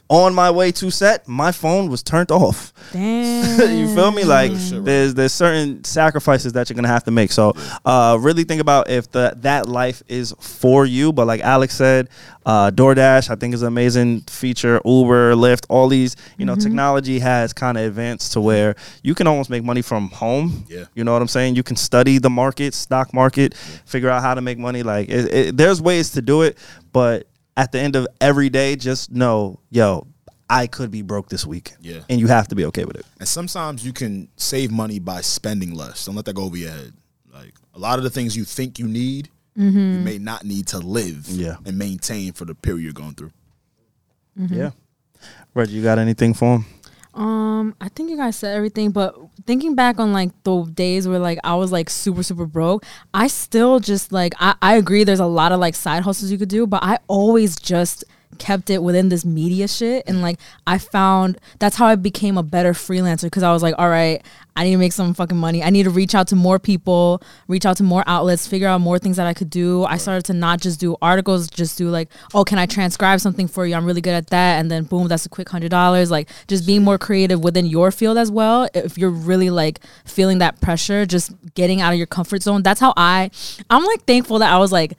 on 0.08 0.34
my 0.34 0.50
way 0.50 0.72
to 0.72 0.90
set, 0.90 1.26
my 1.28 1.52
phone 1.52 1.90
was 1.90 2.02
turned 2.02 2.30
off. 2.30 2.72
Damn. 2.92 3.70
you 3.78 3.94
feel 3.94 4.10
me? 4.12 4.24
Like 4.24 4.52
there's 4.52 5.14
there's 5.14 5.32
certain 5.32 5.84
sacrifices 5.84 6.52
that 6.54 6.68
you're 6.70 6.74
gonna 6.76 6.88
have 6.88 7.04
to 7.04 7.10
make. 7.10 7.32
So 7.32 7.52
uh, 7.84 8.16
really 8.20 8.44
think 8.44 8.60
about 8.60 8.88
if 8.90 9.10
the 9.10 9.34
that 9.38 9.68
life 9.68 10.02
is 10.08 10.34
for 10.40 10.86
you. 10.86 11.12
But 11.12 11.26
like 11.26 11.40
Alex 11.40 11.74
said, 11.74 12.08
uh, 12.44 12.70
DoorDash 12.70 13.30
I 13.30 13.34
think 13.36 13.54
is 13.54 13.62
an 13.62 13.68
amazing 13.68 14.20
feature. 14.22 14.80
Uber, 14.84 15.34
Lyft, 15.34 15.66
all 15.68 15.88
these 15.88 16.16
you 16.38 16.44
know 16.44 16.54
Mm-hmm. 16.56 16.62
technology 16.62 17.18
has 17.18 17.52
kind 17.52 17.76
of 17.76 17.84
advanced 17.84 18.32
to 18.32 18.40
where 18.40 18.76
you 19.02 19.14
can 19.14 19.26
almost 19.26 19.50
make 19.50 19.62
money 19.62 19.82
from 19.82 20.08
home. 20.10 20.64
Yeah. 20.68 20.84
You 20.94 21.04
know 21.04 21.12
what 21.12 21.20
I'm 21.20 21.28
saying? 21.28 21.54
You 21.56 21.62
can 21.62 21.76
study 21.76 22.18
the 22.18 22.30
market, 22.30 22.72
stock 22.72 23.12
market, 23.12 23.52
figure 23.84 24.08
out 24.08 24.22
how 24.22 24.32
to 24.34 24.40
make 24.40 24.56
money. 24.58 24.82
Like 24.82 25.08
it, 25.10 25.34
it, 25.34 25.56
there's 25.56 25.82
ways 25.82 26.12
to 26.12 26.22
do 26.22 26.42
it, 26.42 26.56
but 26.92 27.26
at 27.56 27.72
the 27.72 27.80
end 27.80 27.96
of 27.96 28.06
every 28.20 28.48
day, 28.50 28.76
just 28.76 29.10
know, 29.10 29.60
yo, 29.70 30.06
I 30.48 30.66
could 30.66 30.90
be 30.90 31.02
broke 31.02 31.28
this 31.28 31.46
week. 31.46 31.72
Yeah. 31.80 32.00
And 32.08 32.20
you 32.20 32.26
have 32.28 32.48
to 32.48 32.54
be 32.54 32.64
okay 32.66 32.84
with 32.84 32.96
it. 32.96 33.06
And 33.18 33.28
sometimes 33.28 33.84
you 33.84 33.92
can 33.92 34.28
save 34.36 34.70
money 34.70 34.98
by 34.98 35.20
spending 35.22 35.74
less. 35.74 36.04
Don't 36.04 36.14
let 36.14 36.24
that 36.26 36.34
go 36.34 36.44
over 36.44 36.56
your 36.56 36.70
head. 36.70 36.92
Like 37.32 37.54
a 37.74 37.78
lot 37.78 37.98
of 37.98 38.04
the 38.04 38.10
things 38.10 38.36
you 38.36 38.44
think 38.44 38.78
you 38.78 38.86
need, 38.86 39.28
mm-hmm. 39.58 39.78
you 39.78 39.98
may 40.00 40.18
not 40.18 40.44
need 40.44 40.68
to 40.68 40.78
live 40.78 41.26
Yeah. 41.28 41.56
and 41.64 41.78
maintain 41.78 42.32
for 42.32 42.44
the 42.44 42.54
period 42.54 42.84
you're 42.84 42.92
going 42.92 43.14
through. 43.14 43.32
Yeah. 44.36 44.70
Reggie, 45.54 45.72
you 45.72 45.82
got 45.82 45.98
anything 45.98 46.34
for 46.34 46.56
him? 46.56 46.66
Um, 47.16 47.74
I 47.80 47.88
think 47.88 48.10
you 48.10 48.16
guys 48.16 48.36
said 48.36 48.54
everything, 48.54 48.90
but 48.90 49.16
thinking 49.46 49.74
back 49.74 49.98
on 49.98 50.12
like 50.12 50.30
the 50.44 50.64
days 50.64 51.08
where 51.08 51.18
like 51.18 51.38
I 51.42 51.54
was 51.54 51.72
like 51.72 51.88
super 51.88 52.22
super 52.22 52.44
broke, 52.44 52.84
I 53.14 53.26
still 53.28 53.80
just 53.80 54.12
like 54.12 54.34
I, 54.38 54.54
I 54.60 54.76
agree 54.76 55.02
there's 55.02 55.18
a 55.18 55.26
lot 55.26 55.50
of 55.50 55.58
like 55.58 55.74
side 55.74 56.02
hustles 56.02 56.30
you 56.30 56.36
could 56.36 56.50
do, 56.50 56.66
but 56.66 56.82
I 56.82 56.98
always 57.08 57.56
just 57.56 58.04
kept 58.38 58.70
it 58.70 58.82
within 58.82 59.08
this 59.08 59.24
media 59.24 59.68
shit 59.68 60.04
and 60.06 60.22
like 60.22 60.38
I 60.66 60.78
found 60.78 61.38
that's 61.58 61.76
how 61.76 61.86
I 61.86 61.96
became 61.96 62.38
a 62.38 62.42
better 62.42 62.72
freelancer 62.72 63.24
because 63.24 63.42
I 63.42 63.52
was 63.52 63.62
like, 63.62 63.74
all 63.78 63.88
right, 63.88 64.22
I 64.56 64.64
need 64.64 64.72
to 64.72 64.78
make 64.78 64.92
some 64.92 65.12
fucking 65.12 65.36
money. 65.36 65.62
I 65.62 65.68
need 65.68 65.82
to 65.82 65.90
reach 65.90 66.14
out 66.14 66.28
to 66.28 66.36
more 66.36 66.58
people, 66.58 67.22
reach 67.46 67.66
out 67.66 67.76
to 67.76 67.82
more 67.82 68.02
outlets, 68.06 68.46
figure 68.46 68.68
out 68.68 68.80
more 68.80 68.98
things 68.98 69.18
that 69.18 69.26
I 69.26 69.34
could 69.34 69.50
do. 69.50 69.84
I 69.84 69.98
started 69.98 70.24
to 70.26 70.32
not 70.32 70.62
just 70.62 70.80
do 70.80 70.96
articles, 71.02 71.48
just 71.48 71.76
do 71.76 71.90
like, 71.90 72.08
oh, 72.32 72.42
can 72.42 72.58
I 72.58 72.64
transcribe 72.64 73.20
something 73.20 73.48
for 73.48 73.66
you? 73.66 73.74
I'm 73.74 73.84
really 73.84 74.00
good 74.00 74.14
at 74.14 74.28
that. 74.28 74.58
And 74.58 74.70
then 74.70 74.84
boom, 74.84 75.08
that's 75.08 75.26
a 75.26 75.28
quick 75.28 75.48
hundred 75.48 75.70
dollars. 75.70 76.10
Like 76.10 76.30
just 76.48 76.66
being 76.66 76.82
more 76.82 76.96
creative 76.96 77.44
within 77.44 77.66
your 77.66 77.90
field 77.90 78.16
as 78.16 78.30
well. 78.30 78.68
If 78.72 78.96
you're 78.96 79.10
really 79.10 79.50
like 79.50 79.80
feeling 80.06 80.38
that 80.38 80.60
pressure, 80.62 81.04
just 81.04 81.32
getting 81.54 81.82
out 81.82 81.92
of 81.92 81.98
your 81.98 82.06
comfort 82.06 82.42
zone. 82.42 82.62
That's 82.62 82.80
how 82.80 82.94
I 82.96 83.30
I'm 83.68 83.84
like 83.84 84.04
thankful 84.04 84.38
that 84.38 84.52
I 84.52 84.58
was 84.58 84.72
like 84.72 84.96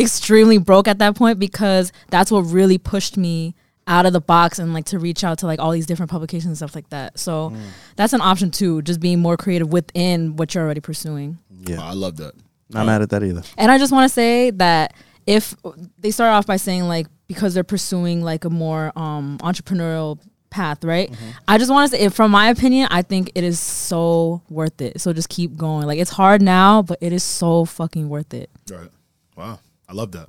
extremely 0.00 0.58
broke 0.58 0.88
at 0.88 0.98
that 0.98 1.14
point 1.16 1.38
because 1.38 1.92
that's 2.08 2.30
what 2.30 2.40
really 2.40 2.78
pushed 2.78 3.16
me 3.16 3.54
out 3.86 4.06
of 4.06 4.12
the 4.12 4.20
box 4.20 4.58
and 4.58 4.72
like 4.72 4.84
to 4.86 4.98
reach 4.98 5.24
out 5.24 5.38
to 5.38 5.46
like 5.46 5.58
all 5.58 5.72
these 5.72 5.86
different 5.86 6.10
publications 6.10 6.46
and 6.46 6.56
stuff 6.56 6.74
like 6.74 6.88
that. 6.90 7.18
So 7.18 7.52
that's 7.96 8.12
an 8.12 8.20
option 8.20 8.50
too, 8.50 8.82
just 8.82 9.00
being 9.00 9.18
more 9.18 9.36
creative 9.36 9.72
within 9.72 10.36
what 10.36 10.54
you're 10.54 10.64
already 10.64 10.80
pursuing. 10.80 11.38
Yeah. 11.66 11.82
I 11.82 11.92
love 11.92 12.16
that. 12.18 12.34
Not 12.68 12.86
mad 12.86 13.02
at 13.02 13.10
that 13.10 13.22
either. 13.24 13.42
And 13.58 13.70
I 13.70 13.78
just 13.78 13.92
want 13.92 14.08
to 14.08 14.14
say 14.14 14.50
that 14.52 14.94
if 15.26 15.56
they 15.98 16.10
start 16.10 16.32
off 16.32 16.46
by 16.46 16.56
saying 16.56 16.84
like 16.84 17.08
because 17.26 17.52
they're 17.54 17.64
pursuing 17.64 18.22
like 18.22 18.44
a 18.44 18.50
more 18.50 18.92
um 18.96 19.38
entrepreneurial 19.42 20.20
path, 20.50 20.84
right? 20.84 21.12
I 21.48 21.58
just 21.58 21.70
want 21.70 21.90
to 21.90 21.96
say, 21.96 22.08
from 22.08 22.30
my 22.32 22.48
opinion, 22.48 22.88
I 22.90 23.02
think 23.02 23.30
it 23.34 23.44
is 23.44 23.58
so 23.60 24.42
worth 24.50 24.80
it. 24.80 25.00
So 25.00 25.12
just 25.12 25.28
keep 25.28 25.56
going. 25.56 25.86
Like 25.86 25.98
it's 25.98 26.10
hard 26.10 26.42
now, 26.42 26.82
but 26.82 26.98
it 27.00 27.12
is 27.12 27.22
so 27.22 27.64
fucking 27.64 28.08
worth 28.08 28.34
it. 28.34 28.50
Right. 28.70 28.90
Wow. 29.36 29.60
I 29.90 29.92
love 29.92 30.12
that. 30.12 30.28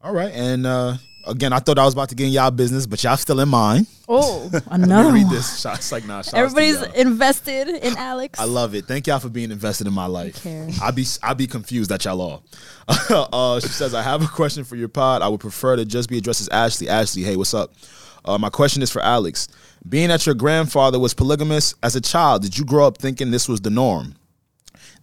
All 0.00 0.12
right. 0.12 0.32
And 0.32 0.64
uh 0.64 0.96
again, 1.26 1.52
I 1.52 1.58
thought 1.58 1.76
I 1.76 1.84
was 1.84 1.94
about 1.94 2.08
to 2.10 2.14
get 2.14 2.28
in 2.28 2.32
y'all 2.32 2.52
business, 2.52 2.86
but 2.86 3.02
y'all 3.02 3.16
still 3.16 3.40
in 3.40 3.48
mine. 3.48 3.84
Oh, 4.08 4.48
another 4.70 5.12
read 5.12 5.28
this. 5.28 5.60
Shots 5.60 5.90
like 5.90 6.06
nah. 6.06 6.18
shots 6.22 6.34
Everybody's 6.34 6.80
invested 6.94 7.68
in 7.68 7.96
Alex. 7.98 8.38
I 8.38 8.44
love 8.44 8.76
it. 8.76 8.84
Thank 8.84 9.08
y'all 9.08 9.18
for 9.18 9.28
being 9.28 9.50
invested 9.50 9.88
in 9.88 9.92
my 9.92 10.06
life. 10.06 10.46
I 10.80 10.92
be 10.92 11.04
I 11.20 11.34
be 11.34 11.48
confused 11.48 11.90
at 11.90 12.04
y'all 12.04 12.20
all. 12.20 12.44
uh, 12.88 13.58
she 13.58 13.68
says, 13.68 13.92
"I 13.92 14.02
have 14.02 14.22
a 14.22 14.28
question 14.28 14.62
for 14.62 14.76
your 14.76 14.88
pod. 14.88 15.20
I 15.20 15.28
would 15.28 15.40
prefer 15.40 15.74
to 15.74 15.84
just 15.84 16.08
be 16.08 16.18
addressed 16.18 16.42
as 16.42 16.48
Ashley. 16.48 16.88
Ashley, 16.88 17.22
hey, 17.22 17.34
what's 17.34 17.54
up? 17.54 17.74
Uh, 18.24 18.38
my 18.38 18.50
question 18.50 18.82
is 18.82 18.90
for 18.92 19.02
Alex. 19.02 19.48
Being 19.88 20.08
that 20.08 20.26
your 20.26 20.34
grandfather 20.36 21.00
was 21.00 21.12
polygamous 21.12 21.74
as 21.82 21.96
a 21.96 22.00
child, 22.00 22.42
did 22.42 22.56
you 22.56 22.64
grow 22.64 22.86
up 22.86 22.98
thinking 22.98 23.32
this 23.32 23.48
was 23.48 23.60
the 23.60 23.70
norm? 23.70 24.14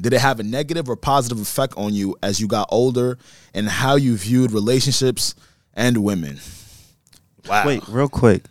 Did 0.03 0.11
it 0.11 0.19
have 0.19 0.41
a 0.41 0.43
negative 0.43 0.89
or 0.89 0.97
positive 0.97 1.39
effect 1.39 1.75
on 1.77 1.93
you 1.93 2.17
as 2.21 2.41
you 2.41 2.47
got 2.47 2.67
older, 2.69 3.17
and 3.53 3.69
how 3.69 3.95
you 3.95 4.17
viewed 4.17 4.51
relationships 4.51 5.33
and 5.73 6.03
women? 6.03 6.41
Wow. 7.47 7.65
Wait, 7.65 7.87
real 7.87 8.09
quick. 8.09 8.43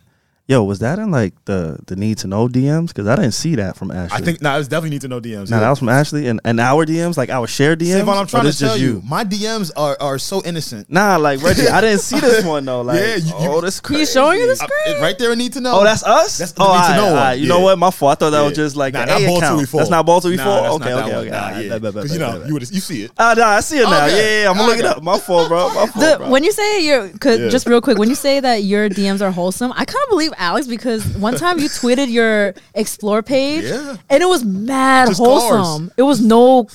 Yo, 0.53 0.63
was 0.63 0.81
that 0.81 0.99
in 0.99 1.11
like 1.11 1.33
the 1.47 1.79
the 1.87 1.97
need 1.97 2.19
to 2.19 2.27
know 2.27 2.47
DMs? 2.47 2.89
Because 2.89 3.07
I 3.07 3.17
didn't 3.17 3.33
see 3.33 3.55
that 3.55 3.75
from 3.75 3.91
Ashley. 3.91 4.19
I 4.19 4.21
think 4.21 4.43
now 4.43 4.53
nah, 4.53 4.59
it's 4.59 4.69
definitely 4.69 4.91
need 4.91 5.01
to 5.01 5.09
know 5.09 5.19
DMs. 5.19 5.49
Now 5.49 5.57
yeah. 5.57 5.61
that 5.61 5.71
was 5.71 5.79
from 5.79 5.89
Ashley 5.89 6.29
and, 6.29 6.41
and 6.45 6.61
our 6.61 6.85
DMs, 6.85 7.17
like 7.17 7.31
our 7.31 7.47
shared 7.47 7.79
DMs. 7.81 8.01
Savon, 8.01 8.19
I'm 8.19 8.27
trying 8.27 8.45
to 8.45 8.59
tell 8.59 8.69
just 8.77 8.81
you, 8.83 9.01
my 9.09 9.25
DMs 9.25 9.71
are, 9.79 9.97
are 9.99 10.19
so 10.19 10.43
innocent. 10.45 10.91
Nah, 10.91 11.17
like 11.17 11.41
Reggie, 11.43 11.69
I 11.69 11.81
didn't 11.81 12.01
see 12.01 12.21
this 12.21 12.45
one 12.55 12.67
though. 12.67 12.83
Like, 12.83 12.99
Yeah, 13.01 13.17
you- 13.17 13.25
you- 13.25 13.33
oh, 13.51 13.63
this 13.63 13.81
crazy. 13.81 14.01
He's 14.01 14.13
showing 14.13 14.41
you 14.41 14.47
the 14.47 14.53
I- 14.63 14.67
screen. 14.67 15.01
right 15.03 15.19
there, 15.19 15.33
I 15.33 15.37
need 15.37 15.55
to 15.55 15.63
know. 15.63 15.81
Oh, 15.81 15.85
that's 15.85 16.05
us. 16.05 16.37
That's 16.37 16.53
the 16.53 16.63
oh, 16.63 16.67
need 16.67 16.73
to 16.73 16.79
alright, 16.83 16.97
know 16.97 17.05
one. 17.05 17.13
alright. 17.15 17.39
You 17.39 17.45
Yeah. 17.45 17.49
know 17.55 17.61
what? 17.61 17.79
My 17.79 17.91
fault. 17.91 18.13
I 18.13 18.15
thought 18.17 18.31
that 18.31 18.41
Yeah. 18.41 18.45
was 18.49 18.55
just 18.57 18.77
like 18.77 18.93
Nah, 18.93 19.03
an 19.05 19.09
not 19.09 19.21
A 19.23 19.27
ball 19.27 19.39
account. 19.39 19.71
That's 19.73 19.89
not 19.91 20.05
ball 20.05 20.21
two 20.21 20.37
Nah, 20.37 20.45
four. 20.45 20.63
that's 20.63 20.75
Okay, 20.75 20.91
not 20.91 21.05
okay, 21.05 21.13
one. 21.17 21.21
okay. 21.21 21.31
Nah, 21.31 21.49
yeah. 21.49 21.69
bet, 21.71 21.83
bet, 21.83 21.95
bet, 21.95 22.03
'Cause 22.03 22.13
you 22.13 22.19
know, 22.19 22.33
bet, 22.33 22.39
bet. 22.41 22.49
you 22.49 22.53
would 22.55 22.71
you 22.71 22.81
see 22.81 23.03
it. 23.05 23.11
Ah, 23.19 23.33
nah, 23.35 23.47
I 23.57 23.61
see 23.61 23.79
it 23.79 23.85
now. 23.85 24.05
Yeah, 24.05 24.17
yeah, 24.17 24.43
yeah. 24.43 24.51
I'm 24.51 24.57
gonna 24.59 24.69
look 24.69 24.79
it 24.79 24.85
up. 24.85 25.03
My 25.03 25.19
fault, 25.19 25.49
bro. 25.49 25.73
My 25.73 25.87
fault, 25.87 26.29
when 26.29 26.45
you 26.45 26.53
say 26.53 26.85
you're, 26.85 27.09
just 27.49 27.67
real 27.67 27.81
quick, 27.81 27.97
when 27.97 28.11
you 28.11 28.15
say 28.15 28.39
that 28.41 28.65
your 28.65 28.91
DMs 28.91 29.23
are 29.23 29.31
wholesome, 29.31 29.73
I 29.73 29.85
kind 29.87 30.03
of 30.05 30.09
believe 30.11 30.33
Alex 30.43 30.67
because 30.67 31.07
one 31.17 31.37
time 31.37 31.59
you 31.61 31.69
tweeted 31.69 32.11
your 32.11 32.55
explore 32.75 33.23
page, 33.23 33.65
Yeah. 33.65 33.97
and 34.11 34.23
it 34.23 34.27
was 34.27 34.45
mad 34.45 35.09
Just 35.09 35.21
wholesome. 35.21 35.93
It 35.97 36.03
was 36.03 36.21
no 36.21 36.67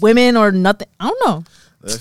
women 0.00 0.36
or 0.36 0.52
nothing. 0.52 0.88
I 1.00 1.08
don't 1.08 1.26
know. 1.26 1.44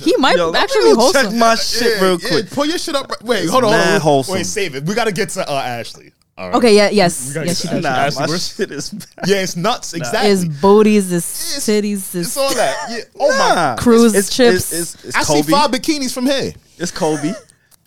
He 0.01 0.15
might 0.17 0.35
Yo, 0.37 0.49
let 0.49 0.53
me 0.53 0.59
actually 0.63 0.93
go 0.93 0.95
wholesome. 1.01 1.25
check 1.31 1.33
my 1.33 1.55
shit 1.55 2.01
real 2.01 2.17
quick. 2.19 2.49
pull 2.51 2.65
your 2.65 2.77
shit 2.77 2.95
up. 2.95 3.09
right- 3.09 3.23
Wait, 3.23 3.43
It's 3.43 3.51
hold 3.51 3.63
on. 3.65 3.71
mad 3.71 3.83
hold 3.85 3.95
on. 3.95 4.01
wholesome. 4.01 4.33
Wait, 4.35 4.45
save 4.45 4.75
it. 4.75 4.83
We 4.85 4.93
got 4.95 5.05
to 5.05 5.11
get 5.11 5.29
to 5.29 5.47
uh, 5.49 5.53
Ashley. 5.61 6.11
All 6.37 6.47
right. 6.49 6.55
okay, 6.57 6.75
yeah, 6.75 6.89
yes, 6.89 7.33
We 7.35 7.45
yes, 7.45 7.63
get 7.63 7.73
you 7.75 7.81
to. 7.81 7.87
Ashley. 7.87 7.89
Nah, 7.89 8.05
Ashley, 8.05 8.19
my 8.21 8.27
we're- 8.27 8.39
shit 8.39 8.71
is 8.71 8.89
bad. 8.91 9.07
Yeah, 9.27 9.41
it's 9.43 9.55
nuts. 9.55 9.93
Exactly. 9.93 10.29
Is 10.31 10.45
booties, 10.45 11.11
is 11.11 11.23
It's- 11.23 11.65
titties, 11.69 12.15
is 12.15 12.27
it's 12.27 12.37
all 12.37 12.53
that. 12.55 12.75
Yeah. 12.89 12.97
Oh 13.19 13.29
my. 13.37 13.75
Cruise 13.81 14.13
It's- 14.15 14.35
chips. 14.35 14.73
It's, 14.73 14.95
it's, 14.95 15.05
it's 15.05 15.15
I 15.17 15.21
see 15.23 15.41
five 15.43 15.71
bikinis 15.71 16.13
from 16.13 16.25
here. 16.25 16.53
It's 16.77 16.91
Kobe. 16.91 17.33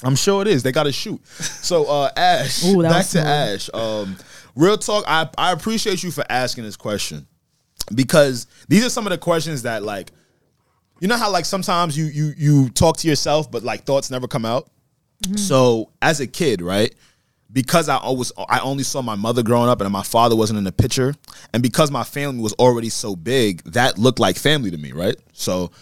I'm 0.03 0.17
sure 0.17 0.43
it 0.43 0.49
is. 0.49 0.63
They 0.63 0.73
got 0.73 0.85
to 0.85 0.93
shoot. 0.93 1.25
So, 1.27 1.85
uh, 1.87 2.11
Ash, 2.17 2.65
Ooh, 2.67 2.83
back 2.83 3.03
to 3.03 3.09
smooth. 3.09 3.27
Ash. 3.27 3.71
Um, 3.75 4.17
real 4.55 4.79
talk. 4.79 5.05
I 5.09 5.29
I 5.37 5.53
appreciate 5.53 6.03
you 6.03 6.11
for 6.11 6.25
asking 6.31 6.65
this 6.65 6.77
question 6.77 7.27
because 7.95 8.47
these 8.69 8.85
are 8.85 8.91
some 8.91 9.07
of 9.07 9.11
the 9.11 9.19
questions 9.19 9.63
that 9.63 9.83
like, 9.83 10.13
you 11.01 11.09
know 11.09 11.17
how 11.17 11.31
like 11.31 11.45
sometimes 11.45 11.97
you 11.97 12.07
you 12.07 12.33
you 12.37 12.69
talk 12.71 12.97
to 12.99 13.09
yourself, 13.09 13.51
but 13.51 13.63
like 13.63 13.85
thoughts 13.85 14.11
never 14.11 14.29
come 14.29 14.45
out. 14.45 14.69
So 15.37 15.91
as 16.01 16.21
a 16.21 16.29
kid, 16.29 16.63
right? 16.63 16.95
Because 17.53 17.89
I 17.89 17.97
always 17.97 18.31
I 18.49 18.61
only 18.61 18.85
saw 18.85 19.03
my 19.03 19.17
mother 19.17 19.43
growing 19.43 19.69
up 19.69 19.81
and 19.81 19.91
my 19.91 20.03
father 20.05 20.37
wasn't 20.37 20.59
in 20.59 20.65
the 20.65 20.73
picture, 20.73 21.15
and 21.53 21.63
because 21.63 21.91
my 21.91 22.05
family 22.05 22.41
was 22.41 22.53
already 22.55 22.89
so 22.89 23.17
big, 23.17 23.63
that 23.65 23.99
looked 23.99 24.21
like 24.21 24.37
family 24.37 24.71
to 24.71 24.79
me, 24.79 24.93
right? 24.93 25.17
So 25.33 25.73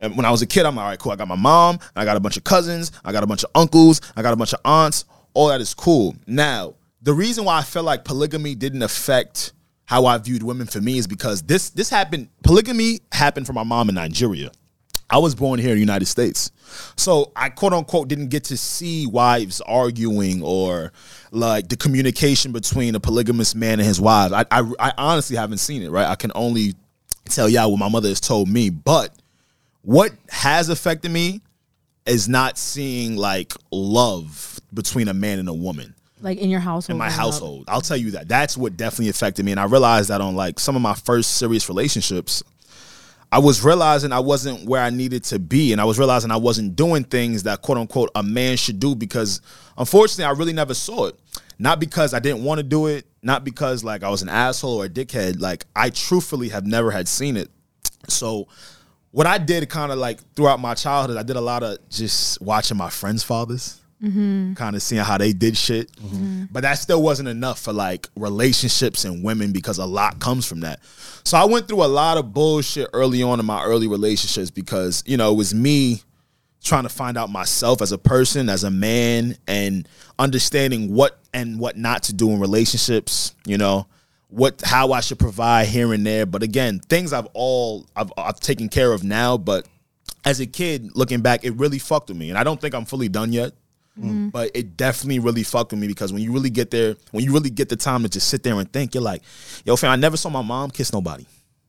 and 0.00 0.16
when 0.16 0.26
I 0.26 0.30
was 0.30 0.42
a 0.42 0.46
kid, 0.46 0.66
I'm 0.66 0.76
like, 0.76 0.82
all 0.82 0.90
right, 0.90 0.98
cool. 0.98 1.12
I 1.12 1.16
got 1.16 1.28
my 1.28 1.36
mom, 1.36 1.78
I 1.94 2.04
got 2.04 2.16
a 2.16 2.20
bunch 2.20 2.36
of 2.36 2.44
cousins, 2.44 2.92
I 3.04 3.12
got 3.12 3.22
a 3.22 3.26
bunch 3.26 3.44
of 3.44 3.50
uncles, 3.54 4.00
I 4.16 4.22
got 4.22 4.32
a 4.32 4.36
bunch 4.36 4.52
of 4.52 4.60
aunts. 4.64 5.04
All 5.34 5.48
that 5.48 5.60
is 5.60 5.74
cool. 5.74 6.16
Now, 6.26 6.74
the 7.02 7.12
reason 7.12 7.44
why 7.44 7.58
I 7.58 7.62
felt 7.62 7.84
like 7.84 8.04
polygamy 8.04 8.54
didn't 8.54 8.82
affect 8.82 9.52
how 9.84 10.06
I 10.06 10.18
viewed 10.18 10.42
women 10.42 10.66
for 10.66 10.80
me 10.80 10.98
is 10.98 11.06
because 11.06 11.42
this 11.42 11.70
this 11.70 11.88
happened. 11.88 12.28
Polygamy 12.42 13.00
happened 13.12 13.46
for 13.46 13.52
my 13.52 13.64
mom 13.64 13.88
in 13.88 13.94
Nigeria. 13.94 14.50
I 15.08 15.18
was 15.18 15.36
born 15.36 15.60
here 15.60 15.70
in 15.70 15.76
the 15.76 15.80
United 15.80 16.06
States. 16.06 16.50
So 16.96 17.30
I 17.36 17.48
quote 17.48 17.72
unquote 17.72 18.08
didn't 18.08 18.28
get 18.28 18.44
to 18.44 18.56
see 18.56 19.06
wives 19.06 19.60
arguing 19.60 20.42
or 20.42 20.92
like 21.30 21.68
the 21.68 21.76
communication 21.76 22.50
between 22.50 22.94
a 22.96 23.00
polygamous 23.00 23.54
man 23.54 23.78
and 23.78 23.86
his 23.86 24.00
wives. 24.00 24.32
I, 24.32 24.44
I, 24.50 24.68
I 24.80 24.92
honestly 24.98 25.36
haven't 25.36 25.58
seen 25.58 25.82
it, 25.82 25.90
right? 25.90 26.08
I 26.08 26.16
can 26.16 26.32
only 26.34 26.74
tell 27.26 27.48
y'all 27.48 27.70
what 27.70 27.78
my 27.78 27.88
mother 27.88 28.08
has 28.08 28.20
told 28.20 28.48
me. 28.48 28.70
But 28.70 29.14
what 29.86 30.10
has 30.30 30.68
affected 30.68 31.12
me 31.12 31.40
is 32.06 32.28
not 32.28 32.58
seeing 32.58 33.16
like 33.16 33.52
love 33.70 34.60
between 34.74 35.06
a 35.06 35.14
man 35.14 35.38
and 35.38 35.48
a 35.48 35.54
woman 35.54 35.94
Like 36.20 36.38
in 36.38 36.50
your 36.50 36.58
household. 36.58 36.94
in 36.94 36.98
my 36.98 37.08
household. 37.08 37.64
I'll 37.68 37.80
tell 37.80 37.96
you 37.96 38.10
that. 38.12 38.26
That's 38.26 38.56
what 38.56 38.76
definitely 38.76 39.10
affected 39.10 39.44
me. 39.44 39.52
And 39.52 39.60
I 39.60 39.64
realized 39.66 40.10
that 40.10 40.20
on 40.20 40.34
like 40.34 40.58
some 40.58 40.74
of 40.74 40.82
my 40.82 40.94
first 40.94 41.36
serious 41.36 41.68
relationships, 41.68 42.42
I 43.30 43.38
was 43.38 43.64
realizing 43.64 44.10
I 44.10 44.18
wasn't 44.18 44.68
where 44.68 44.82
I 44.82 44.90
needed 44.90 45.22
to 45.24 45.38
be. 45.38 45.70
And 45.70 45.80
I 45.80 45.84
was 45.84 46.00
realizing 46.00 46.32
I 46.32 46.36
wasn't 46.36 46.74
doing 46.74 47.04
things 47.04 47.44
that 47.44 47.62
quote 47.62 47.78
unquote 47.78 48.10
a 48.16 48.24
man 48.24 48.56
should 48.56 48.80
do 48.80 48.96
because 48.96 49.40
unfortunately 49.78 50.24
I 50.24 50.30
really 50.32 50.52
never 50.52 50.74
saw 50.74 51.06
it. 51.06 51.18
Not 51.60 51.78
because 51.78 52.12
I 52.12 52.18
didn't 52.18 52.42
want 52.42 52.58
to 52.58 52.64
do 52.64 52.86
it, 52.88 53.06
not 53.22 53.44
because 53.44 53.84
like 53.84 54.02
I 54.02 54.10
was 54.10 54.22
an 54.22 54.28
asshole 54.28 54.78
or 54.82 54.86
a 54.86 54.88
dickhead. 54.88 55.40
Like 55.40 55.64
I 55.76 55.90
truthfully 55.90 56.48
have 56.48 56.66
never 56.66 56.90
had 56.90 57.06
seen 57.06 57.36
it. 57.36 57.50
So 58.08 58.48
what 59.16 59.26
I 59.26 59.38
did 59.38 59.66
kind 59.70 59.90
of 59.90 59.96
like 59.96 60.20
throughout 60.34 60.60
my 60.60 60.74
childhood, 60.74 61.16
I 61.16 61.22
did 61.22 61.36
a 61.36 61.40
lot 61.40 61.62
of 61.62 61.78
just 61.88 62.38
watching 62.42 62.76
my 62.76 62.90
friends' 62.90 63.22
fathers, 63.22 63.80
mm-hmm. 64.02 64.52
kind 64.52 64.76
of 64.76 64.82
seeing 64.82 65.02
how 65.02 65.16
they 65.16 65.32
did 65.32 65.56
shit. 65.56 65.90
Mm-hmm. 65.92 66.16
Mm-hmm. 66.16 66.44
But 66.50 66.64
that 66.64 66.74
still 66.74 67.02
wasn't 67.02 67.30
enough 67.30 67.58
for 67.58 67.72
like 67.72 68.10
relationships 68.14 69.06
and 69.06 69.24
women 69.24 69.52
because 69.52 69.78
a 69.78 69.86
lot 69.86 70.20
comes 70.20 70.46
from 70.46 70.60
that. 70.60 70.80
So 71.24 71.38
I 71.38 71.46
went 71.46 71.66
through 71.66 71.82
a 71.82 71.88
lot 71.88 72.18
of 72.18 72.34
bullshit 72.34 72.90
early 72.92 73.22
on 73.22 73.40
in 73.40 73.46
my 73.46 73.64
early 73.64 73.88
relationships 73.88 74.50
because, 74.50 75.02
you 75.06 75.16
know, 75.16 75.32
it 75.32 75.36
was 75.36 75.54
me 75.54 76.02
trying 76.62 76.82
to 76.82 76.90
find 76.90 77.16
out 77.16 77.30
myself 77.30 77.80
as 77.80 77.92
a 77.92 77.98
person, 77.98 78.50
as 78.50 78.64
a 78.64 78.70
man, 78.70 79.38
and 79.48 79.88
understanding 80.18 80.92
what 80.92 81.18
and 81.32 81.58
what 81.58 81.78
not 81.78 82.02
to 82.02 82.12
do 82.12 82.32
in 82.32 82.38
relationships, 82.38 83.34
you 83.46 83.56
know, 83.56 83.86
what 84.36 84.60
how 84.62 84.92
I 84.92 85.00
should 85.00 85.18
provide 85.18 85.66
here 85.66 85.94
and 85.94 86.06
there. 86.06 86.26
But 86.26 86.42
again, 86.42 86.80
things 86.80 87.14
I've 87.14 87.26
all 87.32 87.86
I've 87.96 88.12
I've 88.18 88.38
taken 88.38 88.68
care 88.68 88.92
of 88.92 89.02
now, 89.02 89.38
but 89.38 89.66
as 90.26 90.40
a 90.40 90.46
kid, 90.46 90.94
looking 90.94 91.22
back, 91.22 91.44
it 91.44 91.52
really 91.52 91.78
fucked 91.78 92.08
with 92.08 92.18
me. 92.18 92.28
And 92.28 92.38
I 92.38 92.44
don't 92.44 92.60
think 92.60 92.74
I'm 92.74 92.84
fully 92.84 93.08
done 93.08 93.32
yet. 93.32 93.52
Mm-hmm. 93.98 94.28
But 94.28 94.50
it 94.54 94.76
definitely 94.76 95.20
really 95.20 95.42
fucked 95.42 95.70
with 95.70 95.80
me 95.80 95.86
because 95.86 96.12
when 96.12 96.20
you 96.20 96.30
really 96.32 96.50
get 96.50 96.70
there, 96.70 96.96
when 97.12 97.24
you 97.24 97.32
really 97.32 97.48
get 97.48 97.70
the 97.70 97.76
time 97.76 98.02
to 98.02 98.10
just 98.10 98.28
sit 98.28 98.42
there 98.42 98.52
and 98.54 98.70
think, 98.70 98.94
you're 98.94 99.02
like, 99.02 99.22
yo, 99.64 99.74
fam, 99.74 99.90
I 99.90 99.96
never 99.96 100.18
saw 100.18 100.28
my 100.28 100.42
mom 100.42 100.70
kiss 100.70 100.92
nobody. 100.92 101.24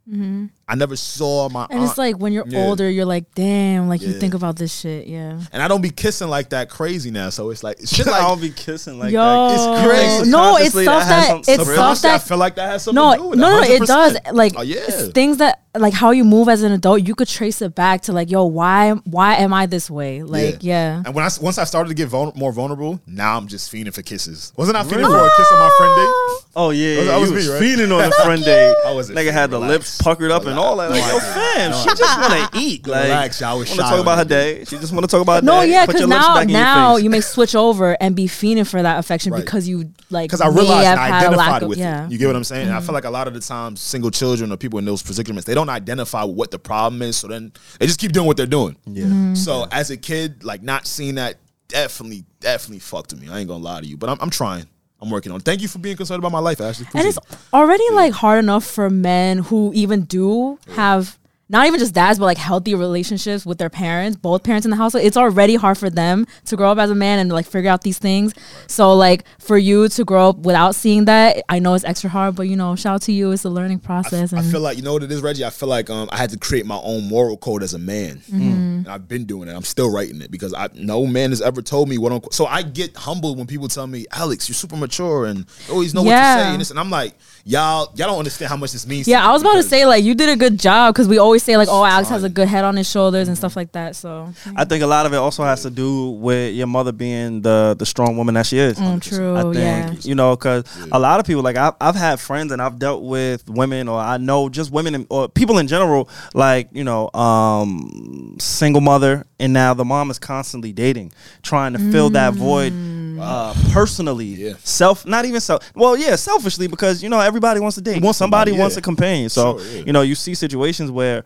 Mm-hmm. 0.10 0.48
I 0.70 0.76
never 0.76 0.98
saw 0.98 1.48
my 1.48 1.66
And 1.70 1.80
aunt. 1.80 1.90
it's 1.90 1.98
like 1.98 2.18
when 2.18 2.34
you're 2.34 2.46
Yeah. 2.48 2.66
older, 2.66 2.90
you're 2.90 3.06
like, 3.06 3.34
damn, 3.36 3.88
like 3.88 4.02
you 4.02 4.12
think 4.12 4.34
about 4.34 4.58
this 4.58 4.74
shit. 4.78 5.08
Yeah. 5.08 5.40
and 5.54 5.62
I 5.64 5.68
don't 5.70 5.82
be 5.82 5.90
kissing 5.92 6.28
like 6.28 6.50
that 6.50 6.70
crazy 6.70 7.10
now. 7.10 7.30
So 7.30 7.50
it's 7.52 7.64
like 7.64 7.78
shit 7.86 8.08
I 8.08 8.20
don't 8.28 8.42
be 8.42 8.50
kissing 8.50 9.00
like 9.00 9.12
Yo, 9.14 9.22
that. 9.22 9.54
It's 9.56 9.88
crazy. 9.88 10.30
no, 10.32 10.58
it's 10.58 10.74
Subconsciously, 10.74 10.84
stuff 10.84 11.04
has 11.04 11.10
that 11.10 11.28
some- 11.28 11.38
it's 11.40 11.48
subconsciously, 11.48 11.76
stuff 11.76 11.98
Subconsciously, 11.98 12.10
I 12.10 12.20
feel 12.20 12.38
like 12.38 12.56
that 12.56 12.70
has 12.70 12.84
something 12.84 13.02
no, 13.04 13.12
to 13.14 13.18
do 13.18 13.28
with 13.30 13.40
no, 13.40 13.50
no, 13.50 13.62
no, 13.62 13.64
it 13.64 13.88
does. 13.88 14.18
Like 14.34 14.54
Oh, 14.58 14.62
yeah. 14.62 14.78
it's 14.88 15.08
things 15.14 15.38
that 15.38 15.62
like 15.78 15.94
how 15.94 16.10
you 16.10 16.24
move 16.26 16.50
as 16.50 16.64
an 16.64 16.72
adult, 16.72 17.04
you 17.08 17.14
could 17.14 17.28
trace 17.28 17.62
it 17.62 17.76
back 17.76 18.02
to 18.02 18.12
like, 18.12 18.32
yo, 18.32 18.46
why, 18.46 18.92
why 19.06 19.36
am 19.36 19.54
I 19.54 19.68
this 19.68 19.92
way? 19.92 20.24
Like, 20.24 20.58
yeah. 20.62 21.04
And 21.06 21.14
when 21.14 21.24
I 21.24 21.30
once 21.40 21.60
I 21.60 21.66
started 21.66 21.90
to 21.90 21.94
get 21.96 22.08
vul- 22.10 22.34
more 22.36 22.52
vulnerable, 22.52 23.00
now 23.06 23.38
I'm 23.38 23.48
just 23.48 23.72
fiending 23.72 23.94
for 23.94 24.02
kisses. 24.02 24.52
Wasn't 24.58 24.76
I 24.76 24.82
fiending 24.82 25.08
for 25.08 25.18
a 25.26 25.30
kiss 25.38 25.52
on 25.52 25.60
my 25.60 25.72
friend 25.78 25.96
date? 25.96 26.44
Oh 26.56 26.70
yeah, 26.72 26.96
That 26.96 27.06
yeah 27.06 27.18
was 27.20 27.30
you 27.30 27.36
me, 27.36 27.42
was 27.42 27.50
right? 27.52 27.60
feeding 27.60 27.92
on 27.92 28.10
the 28.10 28.12
friend 28.26 28.44
date. 28.44 28.76
I 28.88 28.94
wasn't 28.94 29.20
Nigga 29.20 29.32
had 29.32 29.52
the 29.52 29.60
lips 29.60 30.02
puckered 30.02 30.32
up 30.32 30.46
and 30.48 30.57
all 30.58 30.76
that. 30.78 30.90
Like, 30.92 31.02
yo, 31.04 31.20
fam, 31.20 31.74
she 31.74 31.90
just 31.96 32.20
want 32.20 32.54
to 32.54 32.60
eat. 32.60 32.88
Like, 32.88 33.04
Relax, 33.04 33.42
y'all 33.42 33.58
was 33.60 33.70
want 33.70 33.80
to 33.80 33.84
shy 33.86 33.90
talk 33.92 34.00
about 34.02 34.18
her 34.18 34.26
day. 34.26 34.58
day. 34.60 34.66
She 34.66 34.78
just 34.78 34.92
want 34.94 35.04
to 35.04 35.08
talk 35.08 35.22
about 35.22 35.42
her 35.44 35.46
No, 35.46 35.62
day. 35.62 35.72
yeah, 35.72 35.86
Put 35.86 35.94
because 35.96 36.02
your 36.02 36.10
lips 36.10 36.28
now 36.28 36.34
back 36.36 36.44
in 36.44 36.50
your 36.50 36.60
now 36.60 36.96
face. 36.96 37.04
you 37.04 37.10
may 37.10 37.22
switch 37.22 37.56
over 37.56 37.98
and 38.02 38.16
be 38.16 38.26
fiending 38.28 38.68
for 38.68 38.82
that 38.82 39.00
affection 39.00 39.32
Right. 39.34 39.44
because 39.44 39.68
you 39.68 39.92
like 40.10 40.30
Because 40.30 40.42
I 40.42 40.50
may 40.50 40.56
realized 40.62 40.86
have 40.88 41.00
I 41.00 41.08
had 41.08 41.12
a 41.34 41.36
lack 41.36 41.40
identified 41.48 41.64
of- 41.64 41.70
with 41.70 41.78
yeah. 41.78 42.06
it. 42.06 42.12
You 42.12 42.18
get 42.18 42.28
what 42.28 42.36
I'm 42.36 42.44
saying? 42.44 42.68
And 42.68 42.76
I 42.76 42.82
feel 42.82 42.94
like 42.94 43.06
a 43.06 43.10
lot 43.10 43.28
of 43.28 43.34
the 43.34 43.40
times, 43.40 43.82
single 43.82 44.12
children 44.12 44.52
or 44.52 44.58
people 44.58 44.80
in 44.80 44.86
those 44.86 45.02
predicaments, 45.04 45.46
they 45.46 45.54
don't 45.54 45.70
identify 45.70 46.24
with 46.24 46.36
what 46.36 46.52
the 46.52 46.60
problem 46.60 47.02
is. 47.02 47.18
So 47.18 47.28
then 47.28 47.52
they 47.80 47.86
just 47.86 48.00
keep 48.00 48.12
doing 48.12 48.28
what 48.28 48.38
they're 48.38 48.46
doing. 48.46 48.76
Yeah. 48.86 49.06
Mm-hmm. 49.06 49.36
So 49.36 49.68
as 49.72 49.90
a 49.92 49.98
kid, 49.98 50.44
like 50.44 50.64
not 50.64 50.88
seeing 50.88 51.16
that 51.16 51.36
definitely, 51.68 52.24
definitely 52.40 52.80
fucked 52.80 53.12
with 53.14 53.22
me. 53.22 53.30
I 53.30 53.40
ain't 53.40 53.48
gonna 53.48 53.64
lie 53.64 53.82
to 53.82 53.86
you, 53.88 53.98
but 53.98 54.10
I'm, 54.10 54.18
I'm 54.22 54.30
trying. 54.30 54.66
I'm 55.02 55.10
working 55.10 55.32
on. 55.32 55.40
Thank 55.42 55.62
you 55.62 55.68
for 55.68 55.78
being 55.80 55.96
concerned 55.96 56.20
about 56.20 56.32
my 56.32 56.40
life, 56.40 56.60
Ashley. 56.60 56.88
and 56.96 57.08
it's 57.08 57.18
Appreciate 57.18 57.40
it. 57.40 57.54
already 57.54 57.84
like 57.92 58.14
hard 58.14 58.40
enough 58.40 58.66
for 58.66 58.90
men 58.90 59.40
who 59.40 59.72
even 59.74 60.04
do 60.04 60.58
have 60.76 61.18
not 61.50 61.66
even 61.68 61.80
just 61.80 61.94
dads 61.94 62.20
but 62.20 62.26
like 62.26 62.38
healthy 62.38 62.76
relationships 62.76 63.46
with 63.46 63.58
their 63.58 63.70
parents 63.70 64.18
both 64.18 64.44
parents 64.44 64.66
in 64.66 64.70
the 64.72 64.76
household 64.78 65.04
it's 65.06 65.18
already 65.18 65.56
hard 65.56 65.78
for 65.78 65.90
them 65.90 66.26
to 66.46 66.56
grow 66.56 66.72
up 66.72 66.78
as 66.78 66.90
a 66.90 66.96
man 66.96 67.20
and 67.20 67.32
like 67.32 67.46
figure 67.46 67.70
out 67.70 67.82
these 67.82 67.98
things 68.00 68.34
so 68.68 68.94
like 68.94 69.24
for 69.40 69.58
you 69.58 69.88
to 69.88 70.04
grow 70.04 70.30
up 70.30 70.38
without 70.40 70.76
seeing 70.76 71.06
that 71.06 71.42
i 71.50 71.60
know 71.60 71.74
it's 71.74 71.86
extra 71.86 72.10
hard 72.10 72.36
but 72.36 72.44
you 72.44 72.56
know 72.56 72.76
shout 72.76 72.96
out 72.96 73.02
to 73.02 73.12
you 73.12 73.32
it's 73.32 73.46
a 73.46 73.50
learning 73.50 73.80
process 73.80 74.34
I 74.34 74.42
feel 74.42 74.60
like 74.62 74.78
you 74.78 74.84
know 74.84 74.94
what 74.94 75.04
it 75.04 75.12
is, 75.12 75.22
Reggie. 75.22 75.46
I 75.46 75.50
feel 75.50 75.70
like 75.70 75.90
um, 75.90 76.10
I 76.12 76.18
had 76.18 76.30
to 76.32 76.38
create 76.38 76.66
my 76.66 76.80
own 76.84 77.08
moral 77.08 77.38
code 77.38 77.64
as 77.64 77.74
a 77.74 77.80
man, 77.80 78.18
Mm-hmm. 78.18 78.42
and 78.42 78.88
I've 78.88 79.08
been 79.08 79.26
doing 79.26 79.48
it. 79.50 79.54
I'm 79.56 79.64
still 79.64 79.92
writing 79.92 80.22
it 80.22 80.30
because 80.32 80.54
I 80.54 80.68
no 80.74 81.06
man 81.06 81.30
has 81.32 81.42
ever 81.42 81.62
told 81.62 81.88
me 81.90 81.98
what. 81.98 82.12
I'm, 82.12 82.22
so 82.32 82.46
I 82.46 82.62
get 82.64 82.96
humbled 82.96 83.38
when 83.38 83.48
people 83.48 83.68
tell 83.68 83.88
me, 83.88 84.06
"Alex, 84.12 84.48
you're 84.50 84.54
super 84.56 84.76
mature 84.76 85.26
and 85.26 85.46
always 85.72 85.94
know 85.94 86.04
what 86.04 86.12
to 86.12 86.18
say." 86.42 86.54
And, 86.54 86.70
and 86.72 86.80
I'm 86.80 86.90
like, 86.90 87.14
"Y'all, 87.48 87.92
y'all 87.96 88.08
don't 88.08 88.20
understand 88.20 88.50
how 88.50 88.58
much 88.58 88.72
this 88.72 88.86
means." 88.86 89.08
yeah 89.08 89.22
me 89.22 89.28
i 89.28 89.32
was 89.32 89.42
about 89.42 89.54
to 89.54 89.64
say 89.64 89.86
like 89.86 90.04
you 90.04 90.14
did 90.14 90.30
a 90.30 90.36
good 90.36 90.60
job 90.60 90.94
because 90.94 91.08
we 91.08 91.18
always 91.18 91.44
say 91.44 91.58
like 91.58 91.68
oh 91.70 91.84
alex 91.84 92.10
has 92.10 92.24
a 92.24 92.30
good 92.30 92.48
head 92.48 92.64
on 92.64 92.76
his 92.76 92.90
shoulders 92.90 93.28
and 93.28 93.38
stuff 93.38 93.56
like 93.56 93.72
that 93.72 93.96
so 93.96 94.34
I 94.56 94.66
think 94.66 94.84
a 94.84 94.88
lot 94.88 95.06
of 95.06 95.14
it 95.14 95.18
also 95.18 95.44
has 95.44 95.64
to 95.64 95.70
do 95.70 96.12
with 96.12 96.54
your 96.54 96.68
mother 96.68 96.92
being 96.92 97.42
the 97.42 97.76
the 97.78 97.86
strong 97.86 98.18
woman 98.18 98.36
that 98.36 98.46
she 98.46 98.58
is. 98.58 98.78
Mm, 98.78 99.02
true 99.02 99.36
I 99.36 99.42
think 99.44 99.56
yeah. 99.56 99.94
you 100.02 100.16
know 100.16 100.36
because 100.36 100.64
a 100.92 101.00
lot 101.00 101.20
of 101.20 101.26
people 101.26 101.44
like 101.44 101.58
I've, 101.58 101.74
I've 101.80 101.96
had 101.96 102.20
friends 102.20 102.52
and 102.52 102.62
I've 102.62 102.80
dealt 102.80 103.04
with 103.04 103.50
women 103.50 103.88
or 103.88 104.00
I 104.00 104.18
know 104.18 104.50
just 104.50 104.72
women 104.72 104.96
in, 104.96 105.08
or 105.10 105.28
people 105.28 105.58
in 105.58 105.68
general 105.68 106.10
like 106.34 106.70
you 106.72 106.84
know 106.84 107.10
um 107.14 108.36
single 108.40 108.82
mother 108.82 109.26
and 109.40 109.54
now 109.54 109.74
the 109.74 109.86
mom 109.86 110.10
is 110.12 110.20
constantly 110.20 110.72
dating 110.72 111.12
trying 111.42 111.74
to 111.74 111.80
fill 111.92 112.10
that 112.12 112.34
void 112.34 112.74
uh 113.20 113.54
personally 113.72 114.26
Yeah. 114.28 114.54
self 114.64 115.06
not 115.06 115.26
even 115.26 115.42
self 115.42 115.72
well 115.76 115.98
yeah 115.98 116.16
selfishly 116.16 116.68
because 116.68 117.02
you 117.04 117.10
know 117.10 117.20
everybody 117.20 117.60
wants 117.60 117.76
to 117.76 117.82
date 117.82 118.02
wants 118.04 118.18
somebody 118.18 118.52
somebody, 118.52 118.60
wants 118.62 118.78
a 118.78 118.82
companion 118.82 119.30
so 119.30 119.58
Sure, 119.60 119.68
yeah. 119.78 119.84
you 119.86 119.94
know 119.94 120.02
you 120.02 120.16
see 120.16 120.36
situations 120.36 120.92
where 120.92 121.24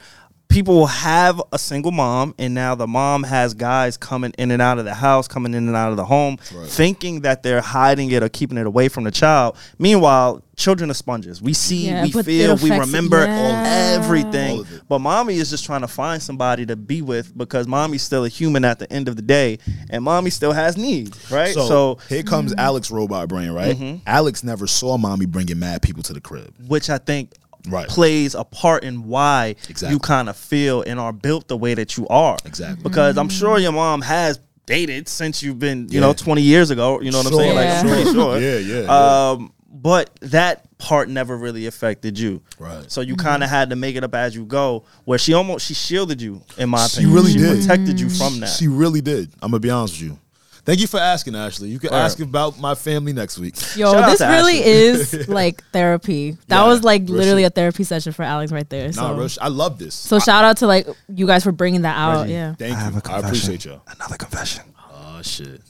people 0.51 0.85
have 0.87 1.41
a 1.51 1.57
single 1.57 1.91
mom 1.91 2.35
and 2.37 2.53
now 2.53 2.75
the 2.75 2.87
mom 2.87 3.23
has 3.23 3.53
guys 3.53 3.95
coming 3.97 4.31
in 4.37 4.51
and 4.51 4.61
out 4.61 4.77
of 4.79 4.85
the 4.85 4.93
house 4.93 5.27
coming 5.27 5.53
in 5.53 5.67
and 5.67 5.75
out 5.75 5.91
of 5.91 5.97
the 5.97 6.05
home 6.05 6.37
Right. 6.53 6.67
thinking 6.67 7.21
that 7.21 7.41
they're 7.43 7.61
hiding 7.61 8.11
it 8.11 8.21
or 8.21 8.29
keeping 8.29 8.57
it 8.57 8.67
away 8.67 8.89
from 8.89 9.05
the 9.05 9.11
child 9.11 9.57
meanwhile 9.79 10.43
children 10.57 10.91
are 10.91 10.95
sponges 10.95 11.41
we 11.41 11.53
see 11.53 11.87
Yeah, 11.87 12.03
we 12.03 12.11
but 12.11 12.19
it 12.19 12.25
feel 12.25 12.55
we 12.57 12.71
remember 12.77 13.23
yeah. 13.25 13.95
everything 13.97 14.57
All 14.59 14.65
but 14.89 14.99
mommy 14.99 15.35
is 15.35 15.49
just 15.49 15.63
trying 15.65 15.81
to 15.81 15.87
find 15.87 16.21
somebody 16.21 16.65
to 16.65 16.75
be 16.75 17.01
with 17.01 17.35
because 17.37 17.67
mommy's 17.67 18.03
still 18.03 18.25
a 18.25 18.29
human 18.29 18.65
at 18.65 18.77
the 18.79 18.91
end 18.91 19.07
of 19.07 19.15
the 19.15 19.21
day 19.21 19.57
and 19.89 20.03
mommy 20.03 20.29
still 20.29 20.51
has 20.51 20.77
needs 20.77 21.31
right 21.31 21.53
So, 21.53 21.67
so 21.67 21.97
here 22.09 22.23
comes 22.23 22.51
mm-hmm. 22.51 22.59
Alex 22.59 22.91
Robot 22.91 23.27
Brain, 23.29 23.51
right? 23.51 23.75
Mm-hmm. 23.75 23.97
Alex 24.05 24.43
never 24.43 24.67
saw 24.67 24.97
mommy 24.97 25.25
bringing 25.25 25.59
mad 25.59 25.81
people 25.81 26.03
to 26.03 26.13
the 26.13 26.21
crib. 26.21 26.53
which 26.67 26.89
I 26.89 26.97
think 26.97 27.33
Right. 27.67 27.87
plays 27.87 28.33
a 28.35 28.43
part 28.43 28.83
in 28.83 29.03
why 29.07 29.55
Exactly. 29.69 29.89
you 29.91 29.99
kind 29.99 30.29
of 30.29 30.35
feel 30.37 30.81
and 30.81 30.99
are 30.99 31.13
built 31.13 31.47
the 31.47 31.57
way 31.57 31.73
that 31.73 31.97
you 31.97 32.07
are. 32.07 32.37
Exactly. 32.45 32.81
Because 32.83 33.17
I'm 33.17 33.29
sure 33.29 33.57
your 33.59 33.71
mom 33.71 34.01
has 34.01 34.39
dated 34.65 35.07
since 35.07 35.43
you've 35.43 35.59
been, 35.59 35.87
you 35.89 35.99
know, 35.99 36.13
20 36.13 36.41
years 36.41 36.69
ago. 36.71 37.01
You 37.01 37.11
know 37.11 37.19
what 37.19 37.27
I'm 37.27 37.33
saying? 37.33 37.55
Like 37.55 37.67
I'm 37.67 37.85
Sure. 37.87 37.95
pretty 37.95 38.11
sure. 38.11 38.39
Yeah, 38.39 38.57
yeah, 38.57 38.81
yeah. 38.83 39.29
Um, 39.31 39.53
but 39.73 40.09
that 40.21 40.65
part 40.77 41.09
never 41.09 41.37
really 41.37 41.65
affected 41.65 42.17
you. 42.19 42.41
Right. 42.59 42.89
So 42.91 43.01
you 43.01 43.15
kind 43.15 43.43
of 43.43 43.49
had 43.49 43.69
to 43.69 43.75
make 43.75 43.95
it 43.95 44.03
up 44.03 44.13
as 44.15 44.35
you 44.35 44.45
go. 44.45 44.83
Where 45.05 45.17
she 45.19 45.33
almost 45.33 45.65
she 45.65 45.73
shielded 45.73 46.21
you, 46.21 46.41
in 46.57 46.69
my 46.69 46.85
She 46.87 46.97
opinion. 47.01 47.15
really 47.15 47.31
she 47.33 47.37
did. 47.37 47.59
protected 47.61 47.99
you 47.99 48.09
from 48.09 48.39
that. 48.41 48.49
She 48.49 48.67
really 48.67 49.01
did. 49.01 49.29
I'm 49.41 49.51
gonna 49.51 49.59
be 49.59 49.69
honest 49.69 49.95
with 50.01 50.11
you. 50.11 50.19
Thank 50.63 50.79
you 50.79 50.87
for 50.87 50.99
asking, 50.99 51.35
Ashley. 51.35 51.69
You 51.69 51.79
can 51.79 51.89
Word. 51.91 51.97
ask 51.97 52.19
about 52.19 52.59
my 52.59 52.75
family 52.75 53.13
next 53.13 53.39
week. 53.39 53.55
Yo, 53.75 53.91
Shout 53.91 54.11
this 54.11 54.21
really 54.21 54.59
Ashley. 54.59 54.71
is 54.71 55.27
like 55.27 55.63
therapy. 55.71 56.31
That 56.47 56.61
Yeah, 56.61 56.67
was 56.67 56.83
like 56.83 57.09
literally 57.09 57.41
shit. 57.43 57.51
a 57.51 57.55
therapy 57.55 57.83
session 57.83 58.13
for 58.13 58.21
Alex 58.23 58.51
right 58.51 58.69
there. 58.69 58.87
Nah, 58.87 58.91
So, 58.93 59.13
Rush, 59.15 59.37
I 59.41 59.47
love 59.47 59.79
this. 59.79 59.95
so 59.95 60.19
shout 60.19 60.43
out 60.45 60.57
to 60.57 60.67
like 60.67 60.87
you 61.09 61.25
guys 61.25 61.43
for 61.43 61.51
bringing 61.51 61.81
that 61.81 61.97
out. 61.97 62.21
Reggie. 62.21 62.33
Yeah. 62.33 62.53
Thank 62.55 62.75
I 62.75 62.79
have 62.79 62.93
you. 62.93 62.97
a 62.99 62.99
I 62.99 63.01
confession. 63.01 63.25
appreciate 63.25 63.65
y'all. 63.65 63.81
Another 63.87 64.17
confession. 64.17 64.63
Oh 64.93 65.21
shit. 65.23 65.61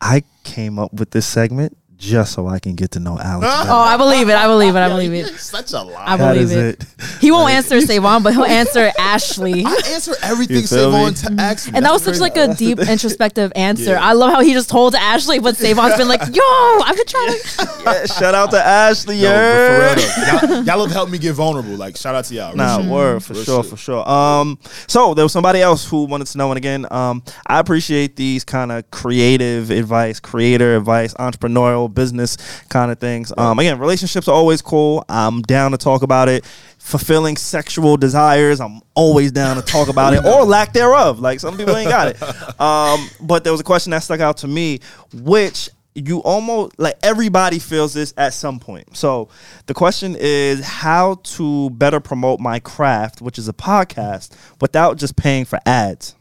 I 0.00 0.22
came 0.44 0.78
up 0.78 0.92
with 0.94 1.10
this 1.10 1.26
segment 1.26 1.76
just 2.00 2.32
so 2.32 2.48
I 2.48 2.58
can 2.58 2.74
get 2.74 2.92
to 2.92 2.98
know 3.00 3.18
Alex. 3.18 3.46
better. 3.54 3.70
Oh, 3.70 3.78
I 3.78 3.96
believe 3.98 4.28
it. 4.30 4.34
I 4.34 4.46
believe 4.46 4.74
it. 4.74 4.78
I 4.78 4.88
believe 4.88 5.12
it. 5.12 5.26
Such 5.38 5.72
a 5.74 5.82
lie. 5.82 6.02
I 6.06 6.16
That 6.16 6.32
believe 6.32 6.44
is 6.44 6.52
it. 6.52 6.82
it. 6.82 6.86
He 7.20 7.30
won't 7.30 7.52
answer 7.52 7.80
Savon, 7.82 8.22
but 8.22 8.32
he'll 8.32 8.44
answer 8.62 8.90
Ashley. 8.98 9.64
I 9.66 9.80
answer 9.88 10.14
everything 10.22 10.56
You 10.56 10.66
feel 10.66 10.90
me? 10.90 11.12
Savon 11.14 11.36
to 11.36 11.42
ask 11.42 11.66
me. 11.70 11.76
And 11.76 11.84
that 11.84 11.92
was 11.92 12.02
such 12.02 12.18
like 12.18 12.36
a 12.38 12.54
deep 12.54 12.78
introspective 12.78 13.52
answer. 13.54 13.92
Yeah. 13.92 14.02
I 14.04 14.14
love 14.14 14.32
how 14.32 14.40
he 14.40 14.54
just 14.54 14.70
told 14.70 14.94
Ashley, 14.94 15.38
but 15.40 15.56
Savon's 15.56 15.96
been 15.96 16.08
like, 16.08 16.22
"Yo, 16.34 16.42
I've 16.42 16.96
been 16.96 17.06
trying 17.06 17.28
to." 17.32 17.82
Yeah, 17.84 18.06
shout 18.06 18.34
out 18.34 18.50
to 18.52 18.64
Ashley. 18.64 19.16
Yo, 19.18 19.28
yeah. 19.30 19.94
but 19.94 20.00
for 20.00 20.00
real 20.00 20.48
though, 20.48 20.54
y'all, 20.56 20.64
y'all 20.64 20.82
have 20.86 20.92
helped 20.92 21.12
me 21.12 21.18
get 21.18 21.34
vulnerable. 21.34 21.74
Like 21.76 21.96
shout 21.96 22.14
out 22.14 22.24
to 22.26 22.34
y'all. 22.34 22.48
Real 22.48 22.56
Nah, 22.56 22.80
shit. 22.80 22.90
word 22.90 23.22
for 23.24 23.34
Real 23.34 23.44
sure, 23.44 23.62
shit. 23.62 23.70
for 23.70 23.76
sure. 23.76 24.08
Um, 24.08 24.58
so 24.86 25.12
there 25.14 25.24
was 25.24 25.32
somebody 25.32 25.60
else 25.60 25.86
who 25.88 26.04
wanted 26.06 26.26
to 26.28 26.38
know, 26.38 26.50
and 26.50 26.56
again, 26.56 26.86
um, 26.90 27.22
I 27.46 27.58
appreciate 27.58 28.16
these 28.16 28.44
kind 28.44 28.72
of 28.72 28.90
creative 28.90 29.70
advice, 29.70 30.18
creator 30.20 30.76
advice, 30.76 31.12
entrepreneurial 31.14 31.89
business 31.90 32.36
kind 32.68 32.90
of 32.90 32.98
things. 32.98 33.32
Um, 33.36 33.58
again, 33.58 33.78
relationships 33.78 34.28
are 34.28 34.34
always 34.34 34.62
cool. 34.62 35.04
I'm 35.08 35.42
down 35.42 35.72
to 35.72 35.78
talk 35.78 36.02
about 36.02 36.28
it. 36.28 36.44
Fulfilling 36.78 37.36
sexual 37.36 37.96
desires, 37.96 38.60
I'm 38.60 38.80
always 38.94 39.32
down 39.32 39.56
to 39.56 39.62
talk 39.62 39.88
about 39.88 40.14
it 40.14 40.24
or 40.24 40.44
lack 40.44 40.72
thereof. 40.72 41.20
Like 41.20 41.40
some 41.40 41.56
people 41.56 41.76
ain't 41.76 41.90
got 41.90 42.08
it. 42.08 42.22
Um, 42.60 43.08
but 43.22 43.42
there 43.42 43.52
was 43.52 43.60
a 43.60 43.64
question 43.64 43.90
that 43.90 44.02
stuck 44.02 44.20
out 44.20 44.38
to 44.38 44.48
me, 44.48 44.80
which 45.14 45.70
you 45.94 46.18
almost 46.18 46.78
like 46.78 46.96
everybody 47.02 47.58
feels 47.58 47.94
this 47.94 48.12
at 48.16 48.32
some 48.32 48.58
point. 48.60 48.96
So 48.96 49.28
the 49.66 49.74
question 49.74 50.16
is 50.18 50.64
how 50.64 51.14
to 51.22 51.70
better 51.70 52.00
promote 52.00 52.38
my 52.38 52.60
craft, 52.60 53.20
which 53.20 53.38
is 53.38 53.48
a 53.48 53.52
podcast, 53.52 54.36
without 54.60 54.98
just 54.98 55.16
paying 55.16 55.44
for 55.44 55.58
ads. 55.66 56.14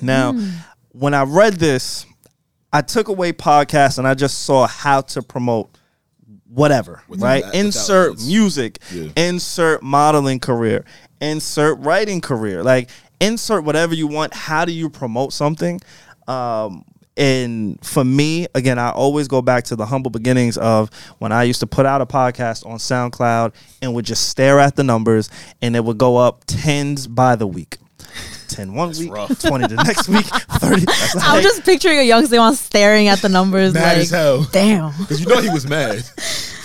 Now, 0.00 0.32
when 0.92 1.14
I 1.14 1.22
read 1.24 1.54
this, 1.54 2.06
I 2.72 2.82
took 2.82 3.08
away 3.08 3.32
podcast 3.32 3.98
and 3.98 4.06
I 4.06 4.14
just 4.14 4.42
saw 4.44 4.66
how 4.66 5.00
to 5.02 5.22
promote 5.22 5.76
whatever, 6.48 7.02
Without 7.08 7.26
right? 7.26 7.44
that- 7.44 7.54
insert 7.54 8.20
music, 8.20 8.78
Yeah. 8.92 9.08
insert 9.16 9.82
modeling 9.82 10.40
career, 10.40 10.84
insert 11.20 11.78
writing 11.80 12.20
career, 12.20 12.62
like 12.62 12.90
insert 13.20 13.64
whatever 13.64 13.94
you 13.94 14.06
want. 14.06 14.34
How 14.34 14.64
do 14.64 14.72
you 14.72 14.88
promote 14.90 15.32
something? 15.32 15.80
Um, 16.26 16.84
and 17.16 17.78
for 17.84 18.02
me, 18.04 18.46
again, 18.54 18.78
I 18.78 18.90
always 18.90 19.28
go 19.28 19.42
back 19.42 19.64
to 19.64 19.76
the 19.76 19.84
humble 19.86 20.10
beginnings 20.10 20.56
of 20.56 20.90
when 21.18 21.32
I 21.32 21.42
used 21.42 21.60
to 21.60 21.66
put 21.66 21.84
out 21.86 22.00
a 22.00 22.06
podcast 22.06 22.64
on 22.64 22.78
SoundCloud 22.78 23.52
and 23.82 23.94
would 23.94 24.06
just 24.06 24.28
stare 24.28 24.58
at 24.58 24.76
the 24.76 24.84
numbers 24.84 25.28
and 25.60 25.76
it 25.76 25.84
would 25.84 25.98
go 25.98 26.16
up 26.16 26.44
tens 26.46 27.06
by 27.06 27.36
the 27.36 27.46
week. 27.46 27.78
10 28.50 28.72
one 28.74 28.90
week, 28.90 29.12
rough. 29.12 29.38
20 29.40 29.66
the 29.68 29.76
next 29.82 30.08
week, 30.08 30.24
30. 30.60 30.84
That's 30.84 31.16
I'm 31.16 31.34
like- 31.36 31.42
just 31.42 31.64
picturing 31.64 31.98
a 31.98 32.02
young 32.02 32.26
Savon 32.26 32.54
staring 32.54 33.08
at 33.08 33.20
the 33.20 33.28
numbers 33.28 33.74
Mad 33.74 33.82
like, 33.84 33.96
as 33.98 34.10
hell. 34.10 34.44
damn. 34.52 34.92
Because 34.98 35.20
you 35.20 35.26
know 35.26 35.40
he 35.40 35.48
was 35.50 35.66
mad. 35.68 36.02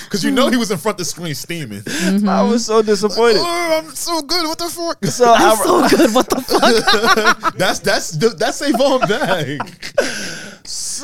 Because 0.05 0.23
you 0.23 0.31
know 0.31 0.49
he 0.49 0.55
was 0.55 0.69
in 0.71 0.77
front 0.77 0.95
of 0.95 0.99
the 0.99 1.05
screen 1.05 1.33
steaming. 1.35 1.81
Mm-hmm. 1.81 2.29
I 2.29 2.41
was 2.43 2.65
so 2.65 2.81
disappointed. 2.81 3.37
Oh, 3.39 3.81
I'm 3.83 3.93
so 3.95 4.21
good. 4.21 4.45
What 4.47 4.57
the 4.59 4.69
fuck? 4.69 5.03
So 5.05 5.25
I, 5.33 5.49
I'm 5.49 5.57
so 5.57 5.89
good. 5.97 6.13
What 6.13 6.29
the 6.29 6.41
fuck? 6.41 7.53
that's 7.57 7.79
that's 7.79 8.11
that's 8.11 8.57
Savon 8.57 9.01
bag. 9.01 9.59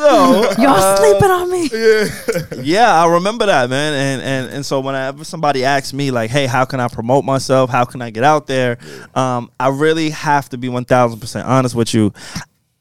so 0.02 0.52
Y'all 0.62 0.70
uh, 0.70 0.96
sleeping 0.98 1.32
on 1.32 1.52
me. 1.52 1.70
Yeah. 1.72 2.62
yeah, 2.62 3.04
I 3.04 3.08
remember 3.08 3.46
that, 3.46 3.70
man. 3.70 3.94
And 3.94 4.22
and 4.22 4.54
and 4.56 4.66
so 4.66 4.80
whenever 4.80 5.24
somebody 5.24 5.64
asks 5.64 5.94
me 5.94 6.12
like, 6.12 6.30
"Hey, 6.32 6.46
how 6.46 6.66
can 6.66 6.80
I 6.80 6.88
promote 6.88 7.24
myself? 7.24 7.70
How 7.70 7.86
can 7.86 8.02
I 8.02 8.10
get 8.10 8.24
out 8.24 8.48
there?" 8.48 8.78
Um, 9.16 9.52
I 9.60 9.70
really 9.70 10.10
have 10.12 10.50
to 10.50 10.58
be 10.58 10.70
one 10.70 10.86
thousand 10.86 11.20
percent 11.20 11.48
honest 11.48 11.76
with 11.76 11.94
you. 11.94 12.14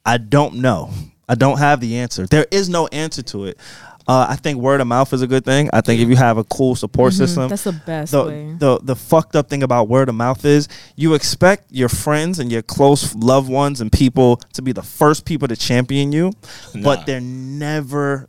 I 0.05 0.19
don't 0.19 0.57
know. 0.57 0.91
I 1.29 1.35
don't 1.37 1.59
have 1.59 1.81
the 1.81 1.99
answer. 1.99 2.27
There 2.27 2.47
is 2.51 2.69
no 2.69 2.89
answer 2.89 3.23
to 3.23 3.45
it. 3.45 3.59
Uh, 4.09 4.27
I 4.31 4.37
think 4.37 4.59
word 4.59 4.81
of 4.81 4.87
mouth 4.87 5.13
is 5.13 5.23
a 5.23 5.27
good 5.27 5.45
thing. 5.45 5.71
I 5.73 5.81
think 5.83 6.01
if 6.01 6.09
you 6.09 6.17
have 6.17 6.37
a 6.39 6.45
cool 6.45 6.75
support 6.75 7.13
system, 7.13 7.49
That's 7.49 7.65
the 7.65 7.73
best 7.73 8.13
the, 8.13 8.25
way. 8.25 8.55
the 8.59 8.81
the 8.83 8.97
fucked 8.97 9.37
up 9.37 9.49
thing 9.49 9.63
about 9.63 9.89
word 9.89 10.09
of 10.09 10.15
mouth 10.15 10.45
is 10.45 10.69
you 10.97 11.15
expect 11.15 11.71
your 11.71 11.89
friends 11.89 12.39
and 12.39 12.51
your 12.51 12.63
close 12.63 13.15
loved 13.15 13.49
ones 13.51 13.81
and 13.81 13.93
people 13.93 14.37
to 14.55 14.63
be 14.63 14.73
the 14.73 14.83
first 14.83 15.25
people 15.27 15.47
to 15.49 15.55
champion 15.57 16.13
you, 16.13 16.33
Nah. 16.75 16.83
but 16.83 17.07
they're 17.07 17.21
never 17.21 18.29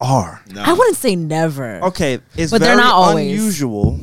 are. 0.00 0.42
Nah. 0.50 0.64
I 0.68 0.72
wouldn't 0.72 0.96
say 0.96 1.14
never. 1.16 1.80
Okay, 1.84 2.20
it's 2.36 2.50
But 2.50 2.60
they're 2.62 2.74
very 2.74 2.82
not 2.88 2.94
always. 2.94 3.30
unusual 3.30 4.00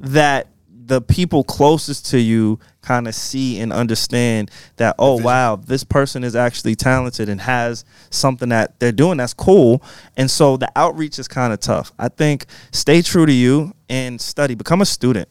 that 0.00 0.46
the 0.86 1.00
people 1.00 1.44
closest 1.44 2.06
to 2.10 2.18
you 2.20 2.58
kind 2.82 3.08
of 3.08 3.14
see 3.14 3.58
and 3.60 3.72
understand 3.72 4.50
that 4.76 4.94
oh 4.98 5.16
wow 5.16 5.56
this 5.56 5.84
person 5.84 6.24
is 6.24 6.36
actually 6.36 6.74
talented 6.74 7.28
and 7.28 7.40
has 7.40 7.84
something 8.10 8.50
that 8.50 8.78
they're 8.78 8.92
doing 8.92 9.18
that's 9.18 9.34
cool. 9.34 9.82
And 10.16 10.30
so 10.30 10.56
the 10.56 10.70
outreach 10.76 11.18
is 11.18 11.28
kind 11.28 11.52
of 11.52 11.60
tough. 11.60 11.92
I 11.98 12.08
think 12.08 12.46
stay 12.72 13.02
true 13.02 13.26
to 13.26 13.32
you 13.32 13.72
and 13.88 14.20
study. 14.20 14.54
Become 14.54 14.82
a 14.82 14.86
student. 14.86 15.28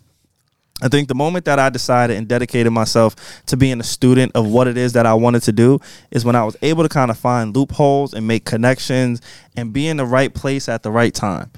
I 0.84 0.88
think 0.88 1.08
the 1.08 1.16
moment 1.16 1.46
that 1.46 1.60
I 1.60 1.70
decided 1.70 2.18
and 2.18 2.28
dedicated 2.28 2.74
myself 2.74 3.16
to 3.46 3.58
being 3.58 3.80
a 3.80 3.84
student 3.84 4.32
of 4.34 4.48
what 4.48 4.68
it 4.68 4.78
is 4.78 4.94
that 4.94 5.06
I 5.06 5.14
wanted 5.14 5.44
to 5.44 5.52
do 5.52 5.80
is 6.10 6.26
when 6.26 6.36
I 6.36 6.44
was 6.44 6.58
able 6.64 6.82
to 6.82 6.90
kind 6.90 7.12
of 7.12 7.20
find 7.20 7.56
loopholes 7.56 8.16
and 8.16 8.28
make 8.28 8.46
connections 8.46 9.22
and 9.56 9.72
be 9.72 9.88
in 9.88 9.98
the 9.98 10.06
right 10.06 10.34
place 10.34 10.68
at 10.68 10.82
the 10.82 10.90
right 10.90 11.14
time. 11.14 11.52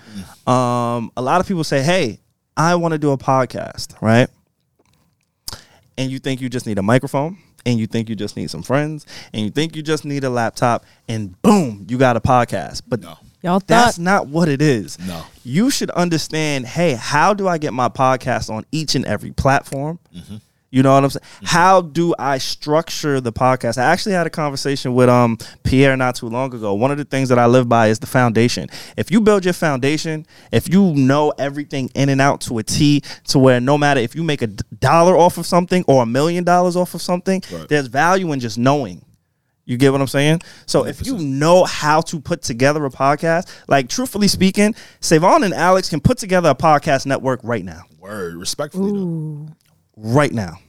Um, 0.46 1.12
a 1.16 1.22
lot 1.22 1.40
of 1.40 1.48
people 1.48 1.64
say, 1.64 1.82
"Hey, 1.82 2.20
I 2.58 2.76
want 2.76 2.92
to 2.92 2.98
do 2.98 3.12
a 3.12 3.18
podcast," 3.18 3.96
right? 4.02 4.30
And 5.98 6.12
you 6.12 6.20
think 6.20 6.42
you 6.42 6.50
just 6.50 6.66
need 6.66 6.80
a 6.80 6.82
microphone, 6.84 7.38
and 7.66 7.80
you 7.80 7.88
think 7.88 8.10
you 8.10 8.16
just 8.16 8.36
need 8.36 8.50
some 8.50 8.64
friends, 8.64 9.06
and 9.34 9.44
you 9.44 9.52
think 9.52 9.76
you 9.76 9.84
just 9.84 10.06
need 10.06 10.24
a 10.24 10.30
laptop, 10.30 10.86
and 11.08 11.40
boom, 11.42 11.86
you 11.90 11.98
got 11.98 12.18
a 12.18 12.22
podcast. 12.22 12.82
But 12.88 13.02
No. 13.02 13.18
Y'all 13.44 13.60
thought 13.60 13.68
that's 13.68 14.00
not 14.00 14.28
what 14.28 14.48
it 14.48 14.62
is. 14.62 14.98
No. 15.00 15.22
You 15.44 15.70
should 15.70 15.90
understand, 15.92 16.66
hey, 16.66 16.94
how 16.94 17.34
do 17.34 17.46
I 17.48 17.58
get 17.58 17.74
my 17.74 17.90
podcast 17.90 18.50
on 18.50 18.66
each 18.72 18.96
and 18.96 19.04
every 19.06 19.32
platform? 19.32 20.00
Mm-hmm. 20.16 20.38
You 20.74 20.82
know 20.82 20.92
what 20.96 21.04
I'm 21.04 21.10
saying? 21.12 21.24
How 21.44 21.82
do 21.82 22.16
I 22.18 22.40
structure 22.40 23.22
the 23.22 23.32
podcast? 23.32 23.78
I 23.78 23.84
actually 23.84 24.14
had 24.14 24.26
a 24.26 24.32
conversation 24.32 24.96
with 24.96 25.08
um 25.08 25.38
Pierre 25.62 25.96
not 25.96 26.16
too 26.16 26.26
long 26.28 26.52
ago. 26.52 26.74
One 26.74 26.90
of 26.90 26.98
the 26.98 27.06
things 27.06 27.30
that 27.30 27.38
I 27.38 27.46
live 27.46 27.70
by 27.70 27.90
is 27.90 28.00
the 28.00 28.08
foundation. 28.08 28.70
If 28.98 29.12
you 29.12 29.22
build 29.22 29.46
your 29.46 29.54
foundation, 29.54 30.26
if 30.52 30.68
you 30.74 30.96
know 30.96 31.32
everything 31.38 31.92
in 31.94 32.10
and 32.10 32.20
out 32.20 32.42
to 32.42 32.58
a 32.58 32.64
T, 32.64 33.02
to 33.28 33.38
where 33.38 33.62
no 33.62 33.78
matter 33.78 34.00
if 34.00 34.16
you 34.16 34.24
make 34.24 34.42
a 34.42 34.48
dollar 34.48 35.16
off 35.16 35.38
of 35.38 35.46
something 35.46 35.86
or 35.88 36.02
a 36.02 36.06
million 36.08 36.44
dollars 36.44 36.76
off 36.76 36.96
of 36.96 37.04
something, 37.04 37.44
Right. 37.52 37.70
there's 37.70 37.86
value 37.86 38.32
in 38.32 38.40
just 38.40 38.58
knowing. 38.58 39.06
You 39.66 39.78
get 39.78 39.92
what 39.92 40.02
I'm 40.02 40.08
saying? 40.08 40.42
So 40.66 40.88
if 40.88 41.06
you 41.06 41.20
know 41.20 41.66
how 41.66 42.02
to 42.02 42.20
put 42.20 42.42
together 42.42 42.84
a 42.86 42.90
podcast, 42.90 43.48
like 43.68 43.90
truthfully 43.90 44.28
speaking, 44.28 44.74
Savon 45.02 45.44
and 45.44 45.54
Alex 45.54 45.88
can 45.88 46.02
put 46.02 46.18
together 46.18 46.50
a 46.50 46.56
podcast 46.56 47.06
network 47.06 47.42
right 47.44 47.64
now. 47.64 47.84
Word. 48.00 48.36
Respectfully 48.38 48.92
though. 48.92 49.48
Right 49.96 50.32
now. 50.32 50.60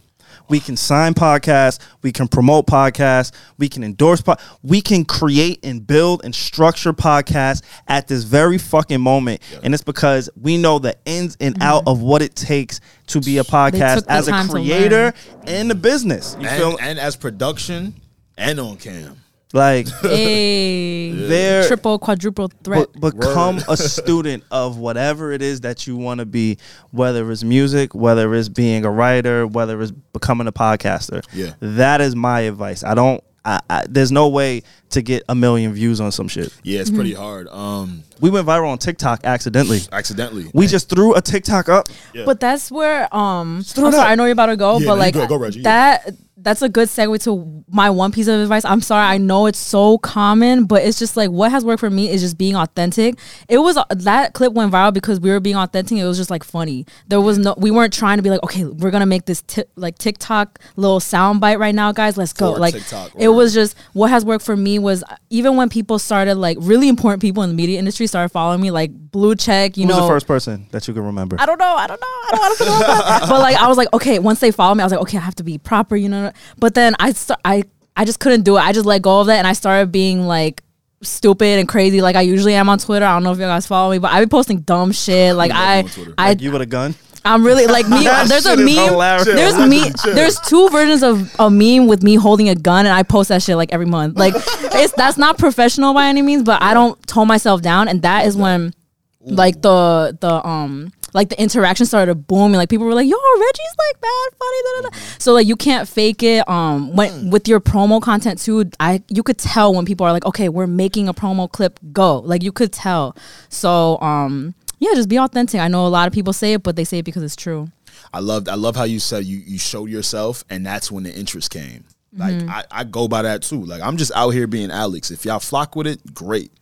We 0.48 0.60
can 0.60 0.76
sign 0.76 1.14
podcasts, 1.14 1.78
we 2.02 2.12
can 2.12 2.28
promote 2.28 2.66
podcasts, 2.66 3.32
we 3.56 3.66
can 3.68 3.82
endorse 3.82 4.20
pod- 4.20 4.40
we 4.62 4.82
can 4.82 5.06
create 5.06 5.64
and 5.64 5.86
build 5.86 6.22
and 6.22 6.34
structure 6.34 6.92
podcasts 6.92 7.62
at 7.88 8.08
this 8.08 8.24
very 8.24 8.58
fucking 8.58 9.00
moment. 9.00 9.40
And 9.62 9.72
it's 9.72 9.82
because 9.82 10.28
we 10.38 10.58
know 10.58 10.78
the 10.78 10.96
ins 11.06 11.38
and 11.40 11.62
out 11.62 11.84
of 11.86 12.02
what 12.02 12.20
it 12.20 12.34
takes 12.36 12.80
to 13.06 13.20
be 13.20 13.38
a 13.38 13.44
podcast 13.44 14.04
as 14.08 14.28
a 14.28 14.46
creator 14.48 15.14
and 15.46 15.70
the 15.70 15.74
business. 15.74 16.36
You 16.38 16.46
feel 16.48 16.70
And, 16.72 16.80
and 16.80 16.98
as 16.98 17.16
production 17.16 17.94
and 18.36 18.60
on 18.60 18.76
cam. 18.76 19.16
Like 19.54 19.86
a 20.04 21.10
There- 21.12 21.66
triple, 21.66 21.98
quadruple 21.98 22.50
threat. 22.62 22.92
Be- 22.92 23.00
become 23.00 23.60
a 23.68 23.76
student 23.76 24.44
of 24.50 24.76
whatever 24.78 25.32
it 25.32 25.40
is 25.42 25.60
that 25.62 25.86
you 25.86 25.96
want 25.96 26.18
to 26.20 26.26
be, 26.26 26.58
whether 26.90 27.30
it's 27.30 27.44
music, 27.44 27.94
whether 27.94 28.34
it's 28.34 28.48
being 28.48 28.84
a 28.84 28.90
writer, 28.90 29.46
whether 29.46 29.80
it's 29.80 29.92
becoming 30.12 30.46
a 30.48 30.52
podcaster. 30.52 31.24
Yeah. 31.32 31.52
that 31.60 32.00
is 32.00 32.14
my 32.14 32.40
advice. 32.40 32.84
I 32.84 32.94
don't. 32.94 33.22
I, 33.46 33.60
I, 33.68 33.84
there's 33.86 34.10
no 34.10 34.28
way 34.30 34.62
to 34.88 35.02
get 35.02 35.22
a 35.28 35.34
million 35.34 35.74
views 35.74 36.00
on 36.00 36.10
some 36.12 36.28
shit. 36.28 36.50
Yeah, 36.62 36.80
it's 36.80 36.88
pretty 36.90 37.12
hard. 37.12 37.46
Um, 37.48 38.02
We 38.18 38.30
went 38.30 38.46
viral 38.46 38.68
on 38.70 38.78
TikTok 38.78 39.20
accidentally. 39.24 39.80
accidentally. 39.92 40.46
We 40.54 40.66
just 40.66 40.88
threw 40.88 41.14
a 41.14 41.20
TikTok 41.20 41.68
up. 41.68 41.88
Yeah. 42.14 42.24
But 42.24 42.40
that's 42.40 42.70
where 42.72 43.02
um 43.14 43.58
I'm 43.58 43.62
sorry. 43.64 43.96
I 43.98 44.14
know 44.14 44.24
you're 44.24 44.32
about 44.32 44.46
to 44.46 44.56
go, 44.56 44.78
Yeah, 44.78 44.86
but 44.86 44.94
no, 44.94 44.98
like 45.00 45.12
go- 45.12 45.26
go, 45.26 45.36
Reggie, 45.36 45.60
that 45.60 46.08
that's 46.44 46.62
a 46.62 46.68
good 46.68 46.88
segue 46.88 47.22
to 47.24 47.64
my 47.68 47.90
one 47.90 48.12
piece 48.12 48.28
of 48.28 48.38
advice. 48.38 48.64
I'm 48.64 48.80
sorry, 48.80 49.04
I 49.04 49.18
know 49.18 49.46
it's 49.46 49.58
so 49.58 49.98
common, 49.98 50.64
but 50.66 50.82
it's 50.82 50.98
just 50.98 51.16
like 51.16 51.30
what 51.30 51.50
has 51.50 51.64
worked 51.64 51.80
for 51.80 51.90
me 51.90 52.10
is 52.10 52.20
just 52.20 52.38
being 52.38 52.54
authentic. 52.54 53.18
It 53.48 53.58
was 53.58 53.76
uh, 53.76 53.84
that 53.90 54.34
clip 54.34 54.52
went 54.52 54.72
viral 54.72 54.92
because 54.92 55.18
we 55.20 55.30
were 55.30 55.40
being 55.40 55.56
authentic. 55.56 55.98
It 55.98 56.04
was 56.04 56.18
just 56.18 56.30
like 56.30 56.44
funny. 56.44 56.86
There 57.08 57.20
was 57.20 57.38
no 57.38 57.54
we 57.56 57.70
weren't 57.70 57.92
trying 57.92 58.18
to 58.18 58.22
be 58.22 58.30
like, 58.30 58.42
okay, 58.44 58.64
we're 58.64 58.90
gonna 58.90 59.06
make 59.06 59.24
this 59.24 59.42
ti- 59.42 59.64
like 59.76 59.98
TikTok 59.98 60.60
little 60.76 61.00
sound 61.00 61.40
bite 61.40 61.58
right 61.58 61.74
now, 61.74 61.92
guys. 61.92 62.16
Let's 62.16 62.32
go. 62.32 62.52
Like 62.52 62.74
TikTok, 62.74 63.12
it 63.18 63.28
was 63.28 63.54
just 63.54 63.76
what 63.92 64.10
has 64.10 64.24
worked 64.24 64.44
for 64.44 64.56
me 64.56 64.78
was 64.78 65.02
uh, 65.02 65.16
even 65.30 65.56
when 65.56 65.68
people 65.68 65.98
started 65.98 66.36
like 66.36 66.58
really 66.60 66.88
important 66.88 67.20
people 67.20 67.42
in 67.42 67.50
the 67.50 67.56
media 67.56 67.78
industry 67.78 68.06
started 68.06 68.28
following 68.28 68.60
me, 68.60 68.70
like 68.70 68.90
blue 68.92 69.34
check, 69.34 69.76
you 69.76 69.86
Who's 69.86 69.96
know 69.96 70.02
the 70.02 70.08
first 70.08 70.26
person 70.26 70.66
that 70.72 70.86
you 70.86 70.94
can 70.94 71.04
remember? 71.04 71.36
I 71.38 71.46
don't 71.46 71.58
know. 71.58 71.74
I 71.74 71.86
don't 71.86 72.00
know. 72.00 72.06
I 72.06 72.28
don't 72.30 72.40
want 72.40 72.58
to 72.58 72.64
put 72.64 72.70
it 72.70 72.74
on 72.74 72.80
that. 72.80 73.28
But 73.28 73.40
like, 73.40 73.56
I 73.56 73.68
was 73.68 73.76
like, 73.76 73.92
okay. 73.92 74.18
Once 74.18 74.40
they 74.40 74.50
follow 74.50 74.74
me, 74.74 74.82
I 74.82 74.84
was 74.84 74.92
like, 74.92 75.02
okay, 75.02 75.18
I 75.18 75.20
have 75.22 75.34
to 75.36 75.44
be 75.44 75.58
proper, 75.58 75.96
you 75.96 76.08
know. 76.08 76.32
But 76.58 76.74
then 76.74 76.94
I, 76.98 77.12
st- 77.12 77.38
I, 77.44 77.64
I 77.96 78.04
just 78.04 78.20
couldn't 78.20 78.42
do 78.42 78.56
it. 78.56 78.60
I 78.60 78.72
just 78.72 78.86
let 78.86 79.02
go 79.02 79.20
of 79.20 79.26
that, 79.28 79.38
and 79.38 79.46
I 79.46 79.52
started 79.52 79.92
being 79.92 80.26
like 80.26 80.62
stupid 81.02 81.58
and 81.58 81.68
crazy, 81.68 82.00
like 82.00 82.16
I 82.16 82.22
usually 82.22 82.54
am 82.54 82.68
on 82.68 82.78
Twitter. 82.78 83.04
I 83.04 83.12
don't 83.14 83.24
know 83.24 83.32
if 83.32 83.38
you 83.38 83.44
guys 83.44 83.66
follow 83.66 83.90
me, 83.92 83.98
but 83.98 84.10
I 84.10 84.20
be 84.20 84.26
posting 84.28 84.60
dumb 84.60 84.92
shit. 84.92 85.34
Like 85.36 85.50
I, 85.52 85.78
you 85.78 85.84
on 85.84 85.90
Twitter. 85.90 86.14
I, 86.18 86.28
Like 86.28 86.40
you 86.40 86.52
with 86.52 86.62
a 86.62 86.66
gun? 86.66 86.94
I'm 87.26 87.44
really 87.44 87.66
like 87.66 87.88
me. 87.88 88.04
There's 88.26 88.44
a 88.46 88.56
meme. 88.56 88.68
hilarious. 88.68 89.24
There's 89.24 89.56
me. 89.68 89.90
There's 90.12 90.38
two 90.40 90.68
versions 90.68 91.02
of 91.02 91.34
a 91.38 91.50
meme 91.50 91.86
with 91.86 92.02
me 92.02 92.16
holding 92.16 92.48
a 92.50 92.54
gun, 92.54 92.84
and 92.86 92.94
I 92.94 93.02
post 93.02 93.30
that 93.30 93.42
shit 93.42 93.56
like 93.56 93.72
every 93.72 93.86
month. 93.86 94.18
Like 94.24 94.34
it's 94.36 94.92
that's 94.92 95.16
not 95.18 95.38
professional 95.38 95.94
by 95.94 96.06
any 96.08 96.22
means, 96.22 96.42
but 96.42 96.62
I 96.62 96.74
don't 96.74 97.00
tone 97.06 97.28
myself 97.28 97.62
down, 97.62 97.88
and 97.88 98.02
that 98.02 98.26
is 98.26 98.36
when 98.36 98.74
like 99.20 99.62
the 99.62 100.16
the 100.20 100.46
um 100.46 100.92
like 101.14 101.30
the 101.30 101.40
interaction 101.40 101.86
started 101.86 102.26
booming. 102.26 102.56
Like 102.56 102.68
people 102.68 102.86
were 102.86 102.94
like, 102.94 103.08
"Yo, 103.08 103.16
Reggie's 103.16 103.76
like 103.78 104.00
bad 104.00 104.38
funny." 104.38 104.58
Da, 104.64 104.82
da, 104.82 104.88
da. 104.90 104.96
So 105.18 105.32
like 105.32 105.46
you 105.46 105.56
can't 105.56 105.88
fake 105.88 106.22
it. 106.22 106.46
Um, 106.48 106.94
when 106.94 107.30
with 107.30 107.48
your 107.48 107.60
promo 107.60 108.02
content 108.02 108.40
too, 108.40 108.70
I 108.80 109.02
you 109.08 109.22
could 109.22 109.38
tell 109.38 109.72
when 109.72 109.86
people 109.86 110.04
are 110.06 110.12
like, 110.12 110.26
"Okay, 110.26 110.48
we're 110.48 110.66
making 110.66 111.08
a 111.08 111.14
promo 111.14 111.50
clip. 111.50 111.80
Go!" 111.92 112.18
Like 112.18 112.42
you 112.42 112.52
could 112.52 112.72
tell. 112.72 113.16
So 113.48 113.98
um, 114.00 114.54
yeah, 114.80 114.90
just 114.94 115.08
be 115.08 115.18
authentic. 115.18 115.60
I 115.60 115.68
know 115.68 115.86
a 115.86 115.88
lot 115.88 116.06
of 116.08 116.12
people 116.12 116.32
say 116.32 116.54
it, 116.54 116.62
but 116.62 116.76
they 116.76 116.84
say 116.84 116.98
it 116.98 117.04
because 117.04 117.22
it's 117.22 117.36
true. 117.36 117.68
I 118.12 118.18
loved 118.20 118.48
I 118.48 118.54
love 118.54 118.76
how 118.76 118.84
you 118.84 118.98
said 119.00 119.24
you 119.24 119.38
you 119.38 119.58
showed 119.58 119.88
yourself 119.88 120.44
and 120.50 120.66
that's 120.66 120.90
when 120.90 121.04
the 121.04 121.14
interest 121.14 121.50
came. 121.50 121.84
Like 122.16 122.34
Mm-hmm. 122.34 122.50
I, 122.50 122.64
I 122.70 122.84
go 122.84 123.08
by 123.08 123.22
that 123.22 123.42
too. 123.42 123.64
Like 123.64 123.82
I'm 123.82 123.96
just 123.96 124.12
out 124.14 124.30
here 124.30 124.46
being 124.46 124.70
Alex. 124.70 125.10
If 125.10 125.24
y'all 125.24 125.40
flock 125.40 125.74
with 125.74 125.86
it, 125.86 126.14
great. 126.14 126.52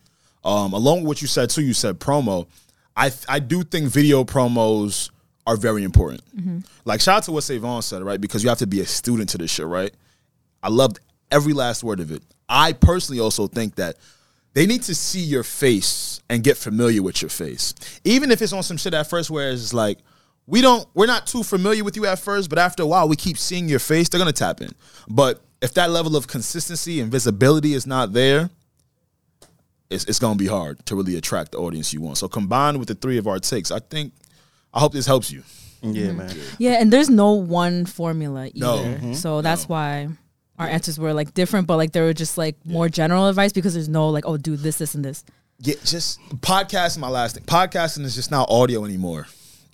Um, 0.43 0.73
along 0.73 0.99
with 0.99 1.07
what 1.07 1.21
you 1.21 1.27
said 1.27 1.49
too, 1.49 1.61
you 1.61 1.73
said 1.73 1.99
promo. 1.99 2.47
I 2.95 3.11
I 3.27 3.39
do 3.39 3.63
think 3.63 3.89
video 3.89 4.23
promos 4.23 5.09
are 5.45 5.57
very 5.57 5.83
important. 5.83 6.23
Mm-hmm. 6.35 6.59
Like 6.85 7.01
shout 7.01 7.17
out 7.17 7.23
to 7.23 7.31
what 7.31 7.43
Savon 7.43 7.81
said, 7.81 8.01
right? 8.03 8.19
Because 8.19 8.43
you 8.43 8.49
have 8.49 8.59
to 8.59 8.67
be 8.67 8.81
a 8.81 8.85
student 8.85 9.29
to 9.29 9.37
this 9.37 9.51
shit, 9.51 9.65
right? 9.65 9.93
I 10.61 10.69
loved 10.69 10.99
every 11.31 11.53
last 11.53 11.83
word 11.83 11.99
of 11.99 12.11
it. 12.11 12.21
I 12.47 12.73
personally 12.73 13.19
also 13.19 13.47
think 13.47 13.75
that 13.75 13.97
they 14.53 14.65
need 14.65 14.83
to 14.83 14.95
see 14.95 15.19
your 15.19 15.43
face 15.43 16.21
and 16.29 16.43
get 16.43 16.57
familiar 16.57 17.01
with 17.01 17.21
your 17.21 17.29
face. 17.29 17.73
Even 18.03 18.31
if 18.31 18.41
it's 18.41 18.53
on 18.53 18.63
some 18.63 18.77
shit 18.77 18.93
at 18.93 19.09
first 19.09 19.29
where 19.29 19.51
it's 19.51 19.73
like, 19.73 19.97
we 20.45 20.61
don't 20.61 20.87
we're 20.93 21.07
not 21.07 21.25
too 21.25 21.43
familiar 21.43 21.83
with 21.83 21.95
you 21.95 22.05
at 22.05 22.19
first, 22.19 22.49
but 22.49 22.59
after 22.59 22.83
a 22.83 22.85
while 22.85 23.07
we 23.07 23.15
keep 23.15 23.37
seeing 23.37 23.67
your 23.67 23.79
face, 23.79 24.09
they're 24.09 24.19
gonna 24.19 24.31
tap 24.31 24.61
in. 24.61 24.71
But 25.09 25.41
if 25.61 25.73
that 25.75 25.89
level 25.89 26.15
of 26.15 26.27
consistency 26.27 26.99
and 26.99 27.11
visibility 27.11 27.73
is 27.73 27.87
not 27.87 28.13
there, 28.13 28.49
it's, 29.93 30.05
it's 30.05 30.19
gonna 30.19 30.35
be 30.35 30.47
hard 30.47 30.85
to 30.87 30.95
really 30.95 31.15
attract 31.15 31.51
the 31.51 31.59
audience 31.59 31.93
you 31.93 32.01
want. 32.01 32.17
So 32.17 32.27
combined 32.27 32.79
with 32.79 32.87
the 32.87 32.95
three 32.95 33.17
of 33.17 33.27
our 33.27 33.39
takes, 33.39 33.71
I 33.71 33.79
think 33.79 34.13
I 34.73 34.79
hope 34.79 34.93
this 34.93 35.05
helps 35.05 35.31
you. 35.31 35.43
Yeah, 35.81 36.07
mm-hmm. 36.07 36.17
man. 36.17 36.35
Yeah, 36.59 36.81
and 36.81 36.91
there's 36.91 37.09
no 37.09 37.33
one 37.33 37.85
formula 37.85 38.47
either. 38.47 38.59
No. 38.59 38.77
Mm-hmm. 38.77 39.13
So 39.13 39.41
that's 39.41 39.67
why 39.67 40.07
our 40.57 40.67
answers 40.67 40.97
were 40.97 41.13
like 41.13 41.33
different, 41.33 41.67
but 41.67 41.77
like 41.77 41.91
they 41.91 42.01
were 42.01 42.13
just 42.13 42.37
like 42.37 42.55
more 42.65 42.87
general 42.89 43.27
advice 43.27 43.51
because 43.51 43.73
there's 43.73 43.89
no 43.89 44.09
like, 44.09 44.25
oh, 44.25 44.37
do 44.37 44.55
this, 44.55 44.77
this, 44.77 44.95
and 44.95 45.03
this. 45.03 45.23
Yeah, 45.59 45.75
just 45.83 46.19
podcasting. 46.37 46.99
My 46.99 47.09
last 47.09 47.35
thing. 47.35 47.43
Podcasting 47.43 48.03
is 48.03 48.15
just 48.15 48.31
not 48.31 48.49
audio 48.49 48.85
anymore. 48.85 49.27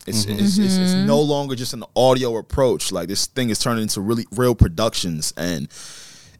It's, 0.08 0.26
mm-hmm. 0.26 0.40
it's, 0.40 0.58
it's, 0.58 0.78
it's 0.78 0.92
mm-hmm. 0.94 1.06
no 1.06 1.22
longer 1.22 1.56
just 1.56 1.74
an 1.74 1.84
audio 1.96 2.38
approach. 2.38 2.92
Like 2.92 3.08
this 3.08 3.28
thing 3.28 3.50
is 3.50 3.60
turning 3.60 3.84
into 3.84 4.02
really 4.02 4.26
real 4.32 4.56
productions, 4.56 5.34
and 5.38 5.68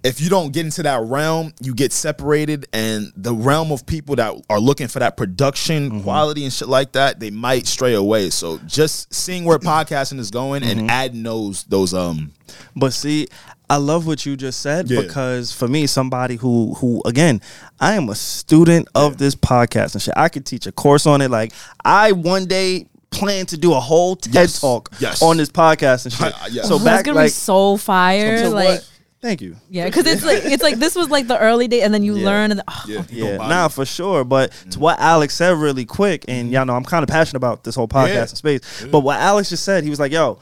if 0.04 0.22
you 0.22 0.30
don't 0.30 0.54
get 0.54 0.64
into 0.66 0.82
that 0.84 1.02
realm, 1.04 1.54
you 1.62 1.74
get 1.74 1.92
separated. 1.92 2.68
And 2.72 3.12
the 3.18 3.34
realm 3.34 3.72
of 3.72 3.86
people 3.86 4.16
that 4.16 4.34
are 4.50 4.60
looking 4.60 4.88
for 4.88 5.00
that 5.00 5.18
production 5.18 6.02
quality 6.04 6.44
and 6.46 6.54
shit 6.54 6.70
like 6.70 6.94
that, 6.94 7.20
they 7.20 7.32
might 7.32 7.68
stray 7.68 7.94
away. 7.94 8.30
So 8.30 8.60
just 8.66 9.14
seeing 9.14 9.44
where 9.46 9.60
podcasting 9.60 10.20
is 10.20 10.32
going 10.32 10.64
and 10.64 10.90
adding 10.90 11.24
those 11.24 11.64
those 11.66 11.94
um 11.94 12.32
But 12.76 12.94
see, 12.94 13.28
I 13.70 13.76
love 13.76 14.08
what 14.08 14.26
you 14.26 14.36
just 14.38 14.62
said 14.62 14.90
Yeah. 14.90 15.02
because 15.02 15.52
for 15.52 15.68
me, 15.68 15.86
somebody 15.86 16.38
who 16.38 16.76
who 16.76 17.02
again, 17.06 17.42
I 17.80 17.94
am 17.96 18.08
a 18.10 18.16
student 18.16 18.88
of 18.96 19.18
this 19.18 19.36
podcast 19.36 19.94
and 19.96 20.02
shit. 20.02 20.14
I 20.16 20.30
could 20.30 20.46
teach 20.46 20.66
a 20.66 20.72
course 20.72 21.06
on 21.06 21.22
it. 21.22 21.30
Like 21.30 21.52
I 21.84 22.14
one 22.14 22.46
day 22.46 22.88
plan 23.12 23.46
to 23.48 23.58
do 23.58 23.74
a 23.74 23.80
whole 23.80 24.16
TED 24.16 24.34
Yes. 24.34 24.62
talk 24.62 24.92
Yes. 25.00 25.22
on 25.22 25.36
this 25.38 25.50
podcast 25.50 26.06
and 26.06 26.14
shit. 26.14 26.34
I- 26.34 26.46
I- 26.46 26.48
yes. 26.52 26.68
So 26.68 26.76
Oh, 26.76 26.78
that's 26.78 26.84
back 27.00 27.06
gonna 27.06 27.18
be 27.20 27.24
like 27.24 27.32
so 27.34 27.76
fire. 27.76 28.46
so 28.46 28.52
like 28.52 28.68
what- 28.70 28.90
Thank 29.22 29.42
you. 29.42 29.58
yeah, 29.70 29.86
because 29.86 30.08
it's 30.08 30.24
like 30.24 30.46
it's 30.46 30.64
like 30.64 30.76
this 30.78 30.96
was 30.96 31.10
like 31.10 31.28
the 31.28 31.38
early 31.38 31.68
day, 31.68 31.82
and 31.82 31.94
then 31.94 32.04
you 32.04 32.16
Yeah. 32.18 32.26
learn. 32.26 32.52
And, 32.52 32.62
oh, 32.68 32.84
yeah 32.88 33.04
Yeah, 33.10 33.38
Go 33.38 33.48
nah, 33.50 33.68
for 33.68 33.86
sure. 33.86 34.24
But 34.24 34.52
to 34.72 34.80
what 34.80 34.98
Alex 35.00 35.36
said 35.36 35.58
really 35.58 35.86
quick, 35.86 36.24
and 36.30 36.52
y'all 36.52 36.66
know 36.66 36.76
I'm 36.76 36.86
kind 36.86 37.04
of 37.04 37.10
passionate 37.10 37.38
about 37.38 37.64
this 37.66 37.76
whole 37.76 37.88
podcast 37.88 38.08
Yeah. 38.14 38.20
and 38.22 38.30
space. 38.30 38.62
But 38.90 39.02
what 39.02 39.20
Alex 39.20 39.50
just 39.50 39.66
said, 39.66 39.84
he 39.84 39.90
was 39.90 40.00
like, 40.00 40.14
yo, 40.14 40.40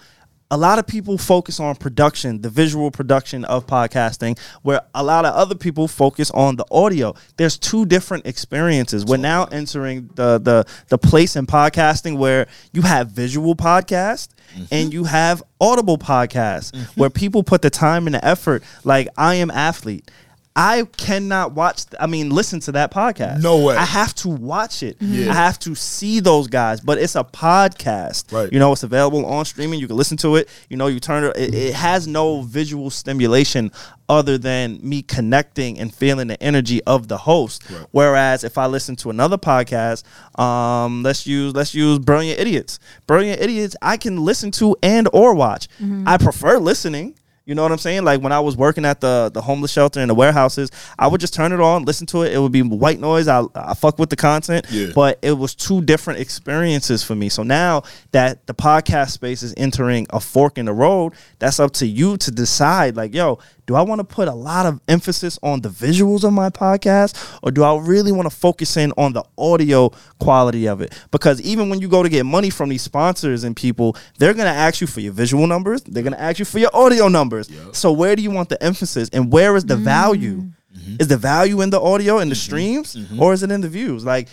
a 0.49 0.55
lot 0.57 0.79
of 0.79 0.87
people 0.87 1.17
focus 1.17 1.59
on 1.59 1.75
production, 1.75 2.41
the 2.41 2.49
visual 2.49 2.89
production 2.89 3.43
of 3.45 3.67
podcasting, 3.67 4.37
where 4.61 4.79
a 4.95 5.03
lot 5.03 5.25
of 5.25 5.33
other 5.33 5.55
people 5.55 5.87
focus 5.89 6.31
on 6.31 6.55
the 6.55 6.65
audio. 6.71 7.15
There's 7.35 7.57
two 7.57 7.85
different 7.85 8.25
experiences. 8.27 9.03
We're 9.05 9.17
now 9.17 9.45
entering 9.45 10.09
the 10.15 10.37
the 10.37 10.65
the 10.89 10.97
place 10.97 11.35
in 11.35 11.47
podcasting 11.47 12.17
where 12.17 12.47
you 12.71 12.83
have 12.83 13.09
visual 13.09 13.55
podcast 13.55 14.29
Mm-hmm. 14.53 14.65
and 14.71 14.93
you 14.93 15.03
have 15.03 15.43
audible 15.59 15.97
podcasts 15.97 16.71
mm-hmm. 16.71 16.99
where 16.99 17.09
people 17.09 17.43
put 17.43 17.61
the 17.61 17.69
time 17.69 18.07
and 18.07 18.15
the 18.15 18.25
effort. 18.25 18.63
Like 18.83 19.07
I 19.17 19.35
am 19.35 19.51
athlete. 19.51 20.09
I 20.57 20.85
cannot 20.97 21.53
watch. 21.53 21.83
I 21.99 22.07
mean, 22.07 22.31
listen 22.31 22.59
to 22.61 22.71
that 22.71 22.91
podcast. 22.91 23.43
No 23.43 23.63
way. 23.63 23.75
I 23.75 23.85
have 23.85 24.15
to 24.15 24.29
watch 24.29 24.81
it. 24.81 24.97
Yeah. 24.99 25.29
I 25.29 25.35
have 25.35 25.59
to 25.59 25.75
see 25.75 26.19
those 26.19 26.47
guys. 26.47 26.81
But 26.81 26.97
it's 26.97 27.15
a 27.15 27.23
podcast. 27.23 28.33
Right. 28.33 28.51
You 28.51 28.57
know, 28.57 28.71
it's 28.73 28.81
available 28.81 29.23
on 29.25 29.45
streaming. 29.45 29.79
You 29.79 29.87
can 29.87 29.95
listen 29.95 30.17
to 30.17 30.35
it. 30.35 30.49
You 30.67 30.75
know, 30.75 30.87
you 30.87 30.99
turn 30.99 31.23
it. 31.23 31.37
It, 31.37 31.53
it 31.53 31.73
has 31.75 32.07
no 32.07 32.41
visual 32.41 32.89
stimulation 32.89 33.71
other 34.09 34.37
than 34.37 34.79
me 34.81 35.03
connecting 35.03 35.77
and 35.77 35.93
feeling 35.93 36.27
the 36.27 36.41
energy 36.41 36.81
of 36.85 37.07
the 37.07 37.17
host. 37.17 37.63
Whereas 37.91 38.43
if 38.43 38.57
I 38.57 38.65
listen 38.65 38.95
to 38.97 39.11
another 39.11 39.37
podcast, 39.37 40.03
um, 40.39 41.03
let's 41.03 41.27
use 41.27 41.53
let's 41.53 41.75
use 41.75 41.99
Brilliant 41.99 42.39
Idiots. 42.39 42.79
Brilliant 43.05 43.41
Idiots, 43.41 43.75
I 43.81 43.97
can 43.97 44.23
listen 44.25 44.49
to 44.51 44.75
and 44.81 45.07
or 45.13 45.35
watch. 45.35 45.67
I 46.07 46.17
prefer 46.17 46.57
listening. 46.57 47.15
You 47.47 47.55
know 47.55 47.63
what 47.63 47.71
I'm 47.71 47.77
saying? 47.77 48.03
Like 48.03 48.21
when 48.21 48.33
I 48.33 48.41
was 48.41 48.57
working 48.57 48.83
at 48.85 48.99
the 48.99 49.31
the 49.33 49.41
homeless 49.41 49.71
shelter 49.71 50.01
and 50.01 50.09
the 50.09 50.13
warehouses, 50.13 50.69
I 50.99 51.07
would 51.07 51.21
just 51.21 51.33
turn 51.33 51.53
it 51.53 51.61
on, 51.61 51.85
listen 51.85 52.05
to 52.07 52.23
it. 52.23 52.33
It 52.33 52.39
would 52.39 52.51
be 52.51 52.61
white 52.61 52.99
noise. 52.99 53.29
I 53.29 53.43
I 53.55 53.73
fuck 53.73 53.97
with 53.97 54.09
the 54.09 54.17
content, 54.17 54.65
Yeah. 54.69 54.87
but 54.93 55.17
it 55.21 55.31
was 55.31 55.55
two 55.55 55.81
different 55.81 56.19
experiences 56.19 57.03
for 57.03 57.15
me. 57.15 57.29
So 57.29 57.43
now 57.43 57.83
that 58.11 58.45
the 58.47 58.53
podcast 58.53 59.11
space 59.11 59.43
is 59.43 59.53
entering 59.55 60.07
a 60.09 60.19
fork 60.19 60.57
in 60.57 60.65
the 60.65 60.73
road, 60.73 61.13
that's 61.39 61.59
up 61.59 61.71
to 61.75 61.87
you 61.87 62.17
to 62.17 62.31
decide. 62.31 62.97
Like, 62.97 63.13
yo, 63.13 63.39
do 63.67 63.75
I 63.75 63.81
want 63.81 63.99
to 63.99 64.05
put 64.05 64.29
a 64.29 64.33
lot 64.33 64.65
of 64.65 64.79
emphasis 64.87 65.37
on 65.43 65.59
the 65.59 65.69
visuals 65.69 66.23
of 66.23 66.31
my 66.31 66.49
podcast, 66.49 67.39
or 67.43 67.51
do 67.51 67.63
I 67.63 67.77
really 67.77 68.13
want 68.13 68.29
to 68.29 68.35
focus 68.35 68.77
in 68.77 68.93
on 68.97 69.11
the 69.11 69.23
audio 69.37 69.91
quality 70.19 70.67
of 70.67 70.81
it? 70.81 70.97
Because 71.11 71.41
even 71.41 71.69
when 71.69 71.81
you 71.81 71.89
go 71.89 72.01
to 72.01 72.09
get 72.09 72.25
money 72.25 72.49
from 72.49 72.69
these 72.69 72.81
sponsors 72.81 73.43
and 73.43 73.55
people, 73.55 73.97
they're 74.17 74.33
gonna 74.33 74.49
ask 74.49 74.79
you 74.79 74.87
for 74.87 75.01
your 75.01 75.11
visual 75.11 75.45
numbers. 75.47 75.83
They're 75.83 76.03
gonna 76.03 76.17
ask 76.17 76.39
you 76.39 76.45
for 76.45 76.59
your 76.59 76.73
audio 76.73 77.09
numbers. 77.09 77.51
So 77.73 77.91
where 77.91 78.15
do 78.15 78.21
you 78.21 78.31
want 78.31 78.49
the 78.49 78.61
emphasis, 78.63 79.09
and 79.11 79.31
where 79.31 79.55
is 79.57 79.65
the 79.65 79.75
value? 79.75 80.43
Mm-hmm. 80.77 80.97
Is 80.99 81.07
the 81.07 81.17
value 81.17 81.61
in 81.61 81.71
the 81.71 81.81
audio 81.81 82.19
and 82.19 82.29
the 82.29 82.35
mm-hmm. 82.35 82.39
streams, 82.39 82.95
mm-hmm. 82.95 83.21
or 83.21 83.33
is 83.33 83.41
it 83.41 83.51
in 83.51 83.61
the 83.61 83.69
views? 83.69 84.05
Like 84.05 84.27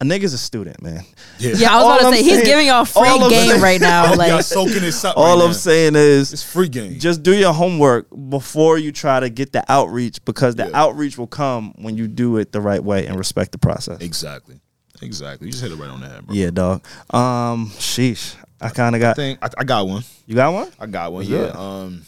a 0.00 0.04
nigga's 0.04 0.32
a 0.32 0.38
student, 0.38 0.82
man. 0.82 1.04
yeah, 1.38 1.50
I 1.50 1.52
was 1.52 1.62
All 1.84 1.84
about 1.92 1.98
to 2.00 2.06
I'm 2.06 2.12
say 2.14 2.22
he's 2.22 2.32
saying- 2.34 2.44
giving 2.46 2.66
y'all 2.68 2.84
free 2.84 3.08
all 3.08 3.28
game 3.28 3.50
saying- 3.50 3.60
right 3.62 3.80
now. 3.80 4.06
Y'all 4.08 4.16
Like 4.16 4.42
soaking 4.44 4.80
this 4.80 5.04
up. 5.04 5.16
All 5.16 5.24
right 5.36 5.42
I'm 5.42 5.48
now. 5.50 5.52
saying 5.52 5.94
is 5.96 6.32
it's 6.32 6.42
free 6.42 6.68
game. 6.68 6.98
just 6.98 7.22
do 7.22 7.34
your 7.34 7.52
homework 7.52 8.06
before 8.30 8.78
you 8.78 8.92
try 8.92 9.20
to 9.20 9.28
get 9.28 9.52
the 9.52 9.62
outreach 9.70 10.24
because 10.24 10.54
the 10.54 10.64
Yeah. 10.68 10.70
outreach 10.82 11.18
will 11.18 11.26
come 11.26 11.74
when 11.76 11.96
you 11.96 12.08
do 12.08 12.38
it 12.38 12.52
the 12.52 12.60
right 12.60 12.82
way 12.82 13.06
and 13.06 13.16
respect 13.18 13.52
the 13.52 13.58
process. 13.58 14.00
exactly, 14.00 14.60
exactly. 15.02 15.48
You 15.48 15.52
just 15.52 15.62
hit 15.62 15.72
it 15.72 15.76
right 15.76 15.90
on 15.90 16.00
the 16.00 16.08
head, 16.08 16.26
bro. 16.26 16.34
Yeah, 16.34 16.50
dog. 16.50 16.82
Um, 17.10 17.70
sheesh. 17.76 18.36
I 18.62 18.68
kind 18.70 18.94
of 18.94 19.00
got. 19.00 19.10
I 19.10 19.14
think 19.14 19.38
I, 19.42 19.48
I 19.58 19.64
got 19.64 19.86
one. 19.86 20.02
You 20.26 20.34
got 20.34 20.52
one? 20.52 20.70
I 20.78 20.86
got 20.86 21.12
one. 21.12 21.20
Let's 21.22 21.30
Yeah. 21.30 21.38
do 21.38 21.44
it. 21.44 21.56
Um, 21.56 22.02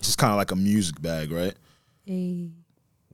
just 0.00 0.16
kind 0.18 0.30
of 0.32 0.36
like 0.36 0.50
a 0.50 0.56
music 0.56 1.00
bag, 1.00 1.30
right? 1.32 1.54
Hey. 2.04 2.50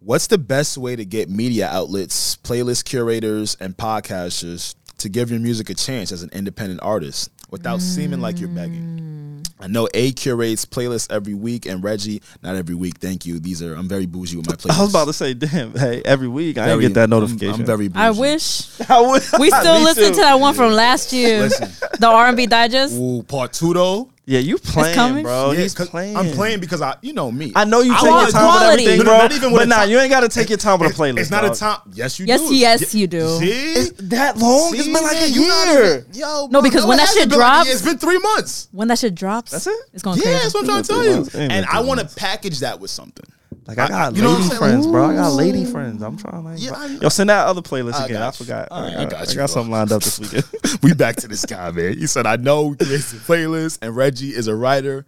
What's 0.05 0.27
the 0.27 0.37
best 0.37 0.77
way 0.77 0.97
to 0.97 1.05
get 1.07 1.31
media 1.31 1.67
outlets, 1.67 2.37
playlist 2.37 2.85
curators, 2.85 3.57
and 3.59 3.75
podcasters 3.75 4.75
to 4.99 5.09
give 5.09 5.31
your 5.31 5.41
music 5.41 5.71
a 5.71 5.75
chance 5.75 6.13
as 6.13 6.23
an 6.23 6.29
independent 6.35 6.83
artist 6.83 7.31
without 7.51 7.81
seeming 7.81 8.21
like 8.21 8.39
you're 8.39 8.51
begging? 8.51 9.43
I 9.59 9.67
know 9.67 9.89
A 9.95 10.13
curates 10.13 10.67
playlists 10.67 11.11
every 11.11 11.33
week, 11.33 11.65
and 11.65 11.83
Reggie 11.83 12.21
not 12.43 12.55
every 12.55 12.75
week. 12.75 12.99
Thank 12.99 13.25
you. 13.25 13.39
These 13.39 13.63
are 13.63 13.75
I'm 13.75 13.89
very 13.89 14.05
bougie 14.05 14.37
with 14.37 14.47
my 14.47 14.57
playlists. 14.57 14.77
I 14.79 14.83
was 14.83 14.91
about 14.91 15.07
to 15.07 15.13
say, 15.15 15.33
damn. 15.33 15.73
Hey, 15.75 16.03
every 16.05 16.29
week 16.29 16.59
I 16.59 16.67
didn't 16.67 16.81
get 16.83 16.95
that 16.95 17.01
I'm- 17.03 17.11
notification. 17.11 17.61
I'm, 17.61 17.67
very. 17.67 17.89
Bougie. 17.89 17.99
I 18.05 18.11
wish 18.11 18.81
I 18.91 19.01
would- 19.01 19.23
we 19.41 19.51
still 19.59 19.81
listen 19.81 20.09
too. 20.09 20.15
to 20.17 20.21
that 20.21 20.35
one 20.39 20.53
from 20.55 20.73
last 20.73 21.15
year, 21.15 21.43
Listen. 21.43 21.71
the 21.99 22.09
R 22.09 22.27
and 22.27 22.37
B 22.37 22.47
digest. 22.47 22.95
Ooh, 22.95 23.23
part 23.23 23.55
two 23.55 23.73
though. 23.73 24.11
Yeah, 24.27 24.39
you 24.39 24.57
playing, 24.57 25.23
bro. 25.23 25.51
Yeah, 25.53 25.61
He's 25.61 25.75
'cause 25.75 25.91
playing. 25.91 26.17
I'm 26.17 26.31
playing 26.31 26.59
because 26.61 26.81
I, 26.81 26.97
you 27.03 27.13
know 27.13 27.31
me. 27.31 27.53
I 27.55 27.65
know 27.67 27.81
you 27.83 27.93
I 27.93 27.97
take 27.97 28.05
your 28.05 28.31
time 28.31 28.31
quality. 28.31 28.65
with 28.87 28.93
everything, 28.93 28.99
No, 28.99 29.05
no, 29.05 29.11
bro. 29.11 29.19
not 29.19 29.33
even 29.33 29.53
with 29.53 29.61
but 29.61 29.67
a 29.67 29.69
nah, 29.69 29.83
you 29.83 29.99
ain't 30.01 30.11
got 30.11 30.21
to 30.21 30.29
take 30.31 30.49
your 30.49 30.57
time 30.57 30.79
with 30.81 30.93
a 30.93 30.95
playlist. 30.95 31.19
It's 31.19 31.31
not 31.31 31.45
a 31.45 31.49
dog. 31.49 31.57
time. 31.59 31.79
Yes, 31.93 32.19
you 32.19 32.25
Yes, 32.25 32.41
do. 32.41 32.55
yes, 32.55 32.95
you 32.95 33.07
do. 33.07 33.39
See 33.39 33.91
that 33.99 34.39
long. 34.39 34.73
See, 34.73 34.79
it's 34.79 34.87
been 34.87 34.95
like 35.03 35.21
a 35.21 35.29
you 35.29 35.47
not 35.47 35.67
year. 35.69 35.85
even- 35.85 36.05
Yo, 36.15 36.49
No, 36.51 36.63
because 36.63 36.81
bro, 36.83 36.89
when 36.89 36.97
that 36.97 37.09
hasn't 37.09 37.21
shit 37.21 37.29
been 37.29 37.39
like 37.39 37.65
drops- 37.65 37.71
it's 37.71 37.83
been 37.83 37.99
three 37.99 38.19
months. 38.19 38.69
When 38.73 38.89
that 38.89 38.99
shit 38.99 39.15
drops, 39.15 39.51
That's 39.53 39.67
it? 39.67 39.77
It's 39.93 40.03
going 40.03 40.17
Yeah, 40.17 40.23
crazy. 40.25 40.39
that's 40.39 40.55
what 40.55 40.61
I'm 40.63 40.67
trying 40.69 40.83
to 40.85 40.89
tell 40.89 41.05
you. 41.05 41.11
months. 41.17 41.35
Ain't 41.35 41.49
been 41.51 41.51
And 41.51 41.67
I 41.67 41.81
want 41.81 42.01
to 42.01 42.07
package 42.07 42.61
that 42.61 42.81
with 42.81 42.91
something. 42.91 43.27
Like 43.67 43.79
I 43.79 43.89
got 43.89 44.15
you 44.15 44.29
lady 44.29 44.43
I'm 44.43 44.59
friends, 44.59 44.87
bro. 44.87 45.07
I 45.07 45.15
got 45.15 45.33
lady 45.33 45.65
friends. 45.65 46.03
I'm 46.03 46.19
trying 46.19 46.45
to. 46.45 46.61
Yeah, 46.61 46.73
I. 46.73 46.87
Yo, 46.87 47.09
send 47.09 47.31
that 47.31 47.47
other 47.47 47.63
playlist 47.63 47.95
I 47.95 48.05
again. 48.05 48.17
I 48.19 48.27
got 48.27 48.39
you. 48.41 48.45
forgot. 48.45 48.69
All 48.71 48.83
right, 48.83 48.93
I 48.93 49.01
I 49.01 49.03
got, 49.05 49.11
got 49.11 49.29
I 49.29 49.31
you, 49.31 49.37
got 49.37 49.51
something 49.51 49.73
lined 49.73 49.93
up 49.93 50.03
this 50.03 50.19
weekend. 50.19 50.45
we 50.83 50.93
back 50.93 51.17
to 51.17 51.29
this 51.29 51.47
guy, 51.47 51.71
man. 51.71 51.97
He 51.97 52.07
said, 52.07 52.27
I 52.27 52.37
know 52.37 52.71
he 52.71 52.77
creates 52.77 53.13
a 53.13 53.17
playlist, 53.17 53.79
and 53.81 53.97
Reggie 53.97 54.35
is 54.35 54.49
a 54.49 54.55
writer. 54.55 55.07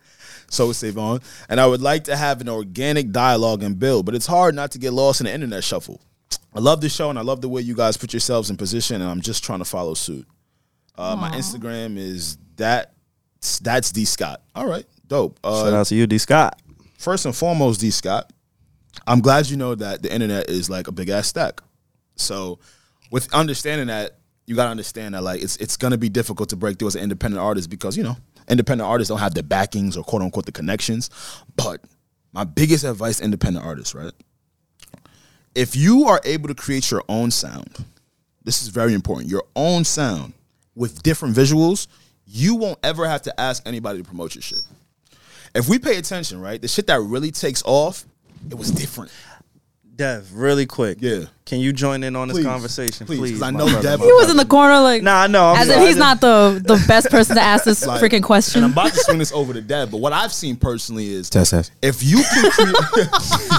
So 0.48 0.70
is 0.70 0.78
Savon. 0.78 1.20
And 1.48 1.60
I 1.60 1.66
would 1.66 1.82
like 1.82 2.04
to 2.04 2.16
have 2.16 2.40
an 2.40 2.48
organic 2.48 3.10
dialogue 3.10 3.62
and 3.62 3.78
build, 3.78 4.06
but 4.06 4.14
it's 4.14 4.26
hard 4.26 4.54
not 4.54 4.70
to 4.72 4.78
get 4.78 4.92
lost 4.92 5.20
in 5.20 5.26
the 5.26 5.34
internet 5.34 5.64
shuffle. 5.64 6.00
I 6.54 6.60
love 6.60 6.80
the 6.80 6.88
show 6.88 7.10
and 7.10 7.18
I 7.18 7.22
love 7.22 7.40
the 7.40 7.48
way 7.48 7.60
you 7.60 7.74
guys 7.74 7.96
put 7.96 8.12
yourselves 8.12 8.48
in 8.48 8.56
position, 8.56 9.02
and 9.02 9.10
I'm 9.10 9.20
just 9.20 9.44
trying 9.44 9.58
to 9.58 9.64
follow 9.64 9.94
suit. 9.94 10.26
Uh, 10.96 11.14
my 11.16 11.30
Instagram 11.32 11.98
is 11.98 12.38
that 12.56 12.94
that's 13.60 13.92
D 13.92 14.04
Scott. 14.06 14.40
All 14.54 14.66
right, 14.66 14.86
dope. 15.06 15.38
Uh, 15.44 15.64
Shout 15.64 15.74
out 15.74 15.86
to 15.88 15.94
you, 15.94 16.06
D. 16.06 16.16
Scott. 16.16 16.62
first 16.96 17.26
and 17.26 17.36
foremost, 17.36 17.80
D 17.80 17.90
Scott, 17.90 18.32
I'm 19.06 19.20
glad 19.20 19.48
you 19.48 19.56
know 19.56 19.74
that 19.74 20.02
the 20.02 20.12
internet 20.12 20.50
is 20.50 20.70
like 20.70 20.88
a 20.88 20.92
big 20.92 21.08
ass 21.08 21.28
stack. 21.28 21.60
So, 22.16 22.58
with 23.10 23.32
understanding 23.34 23.88
that, 23.88 24.18
you 24.46 24.54
gotta 24.54 24.70
understand 24.70 25.14
that 25.14 25.22
like 25.22 25.42
it's 25.42 25.56
it's 25.56 25.76
gonna 25.76 25.98
be 25.98 26.08
difficult 26.08 26.50
to 26.50 26.56
break 26.56 26.78
through 26.78 26.88
as 26.88 26.96
an 26.96 27.02
independent 27.02 27.42
artist 27.42 27.68
because 27.68 27.96
you 27.96 28.04
know 28.04 28.16
independent 28.48 28.88
artists 28.88 29.08
don't 29.08 29.18
have 29.18 29.34
the 29.34 29.42
backings 29.42 29.96
or 29.96 30.04
quote 30.04 30.22
unquote 30.22 30.46
the 30.46 30.52
connections. 30.52 31.10
But 31.56 31.82
my 32.32 32.44
biggest 32.44 32.84
advice 32.84 33.20
independent 33.20 33.64
artists, 33.64 33.94
right? 33.94 34.12
If 35.54 35.74
you 35.74 36.04
are 36.04 36.20
able 36.24 36.48
to 36.48 36.54
create 36.54 36.90
your 36.90 37.02
own 37.08 37.30
sound, 37.30 37.84
this 38.44 38.62
is 38.62 38.68
very 38.68 38.94
important. 38.94 39.30
Your 39.30 39.44
own 39.56 39.84
sound 39.84 40.34
with 40.74 41.02
different 41.02 41.34
visuals, 41.34 41.86
you 42.26 42.54
won't 42.54 42.78
ever 42.82 43.08
have 43.08 43.22
to 43.22 43.40
ask 43.40 43.62
anybody 43.66 43.98
to 44.00 44.04
promote 44.04 44.34
your 44.34 44.42
shit. 44.42 44.60
If 45.54 45.68
we 45.68 45.78
pay 45.78 45.96
attention, 45.96 46.40
right, 46.40 46.60
the 46.60 46.68
shit 46.68 46.86
that 46.88 47.00
really 47.00 47.30
takes 47.30 47.62
off, 47.64 48.04
it 48.50 48.54
was 48.56 48.70
different. 48.70 49.10
Dev, 49.96 50.34
really 50.34 50.66
quick. 50.66 50.98
Yeah. 51.00 51.24
Can 51.46 51.60
you 51.60 51.72
join 51.72 52.02
in 52.02 52.16
on 52.16 52.28
this 52.28 52.36
Please. 52.38 52.44
conversation, 52.44 53.06
Please, 53.06 53.18
please? 53.18 53.32
'cause 53.32 53.42
I 53.42 53.50
know 53.50 53.64
brother, 53.66 53.82
Dev- 53.82 54.00
He 54.00 54.12
was 54.12 54.30
in 54.30 54.36
the 54.36 54.44
corner 54.44 54.78
like 54.80 55.02
Nah, 55.02 55.22
I 55.22 55.26
know. 55.26 55.52
I'm 55.52 55.56
as 55.62 55.68
if 55.68 55.80
he's 55.80 55.96
not 55.96 56.20
the 56.20 56.60
the 56.62 56.84
best 56.86 57.08
person 57.08 57.36
to 57.36 57.40
ask 57.40 57.64
this 57.64 57.86
Like, 57.86 58.02
freaking 58.02 58.22
question. 58.22 58.62
And 58.62 58.66
I'm 58.66 58.72
about 58.72 58.92
to 58.92 59.00
swing 59.00 59.18
this 59.18 59.32
over 59.32 59.54
to 59.54 59.62
Dev, 59.62 59.90
but 59.90 59.98
what 59.98 60.12
I've 60.12 60.34
seen 60.34 60.56
personally 60.56 61.14
is 61.14 61.30
Test, 61.30 61.52
test. 61.52 61.72
if 61.80 62.02
you 62.02 62.16
can 62.34 62.50
create 62.50 63.06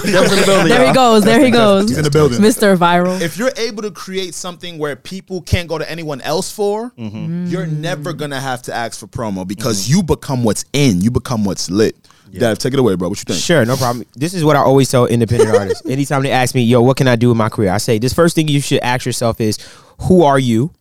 in 0.04 0.12
the 0.12 0.42
building, 0.46 0.68
there 0.68 0.78
he 0.80 0.84
y'all. 0.84 0.94
goes. 0.94 1.24
There 1.24 1.44
he 1.44 1.50
goes. 1.50 1.88
He's 1.88 1.98
in 1.98 2.04
the 2.04 2.10
building. 2.10 2.38
Mr. 2.38 2.76
Viral. 2.76 3.20
if 3.20 3.36
you're 3.36 3.52
able 3.56 3.82
to 3.82 3.90
create 3.90 4.32
something 4.34 4.78
where 4.78 4.94
people 4.94 5.40
can't 5.42 5.68
go 5.68 5.76
to 5.78 5.90
anyone 5.90 6.20
else 6.20 6.52
for, 6.52 6.90
mm-hmm. 6.90 7.46
you're 7.46 7.66
never 7.66 8.12
gonna 8.12 8.40
have 8.40 8.62
to 8.62 8.72
ask 8.74 9.00
for 9.00 9.08
promo 9.08 9.48
because 9.48 9.88
mm-hmm. 9.88 9.96
you 9.96 10.02
become 10.04 10.44
what's 10.44 10.64
in, 10.72 11.00
you 11.00 11.10
become 11.10 11.44
what's 11.44 11.68
lit. 11.68 11.96
Dev, 12.32 12.58
take 12.58 12.72
it 12.72 12.78
away, 12.78 12.94
bro. 12.96 13.08
What 13.08 13.18
you 13.18 13.24
think? 13.24 13.40
Sure, 13.40 13.64
no 13.64 13.76
problem. 13.76 14.04
This 14.14 14.34
is 14.34 14.44
what 14.44 14.56
I 14.56 14.60
always 14.60 14.90
tell 14.90 15.06
independent 15.06 15.50
artists. 15.58 15.86
Anytime 15.88 16.22
they 16.22 16.30
ask 16.30 16.54
me, 16.54 16.62
yo, 16.62 16.82
what 16.82 16.96
can 16.96 17.08
I 17.08 17.16
do 17.16 17.30
in 17.30 17.36
my 17.36 17.48
career? 17.48 17.70
I 17.70 17.78
say, 17.78 17.98
this 17.98 18.12
first 18.12 18.34
thing 18.34 18.48
you 18.48 18.60
should 18.60 18.80
ask 18.80 19.06
yourself 19.06 19.40
is, 19.40 19.58
who 20.02 20.22
are 20.22 20.38
you 20.38 20.72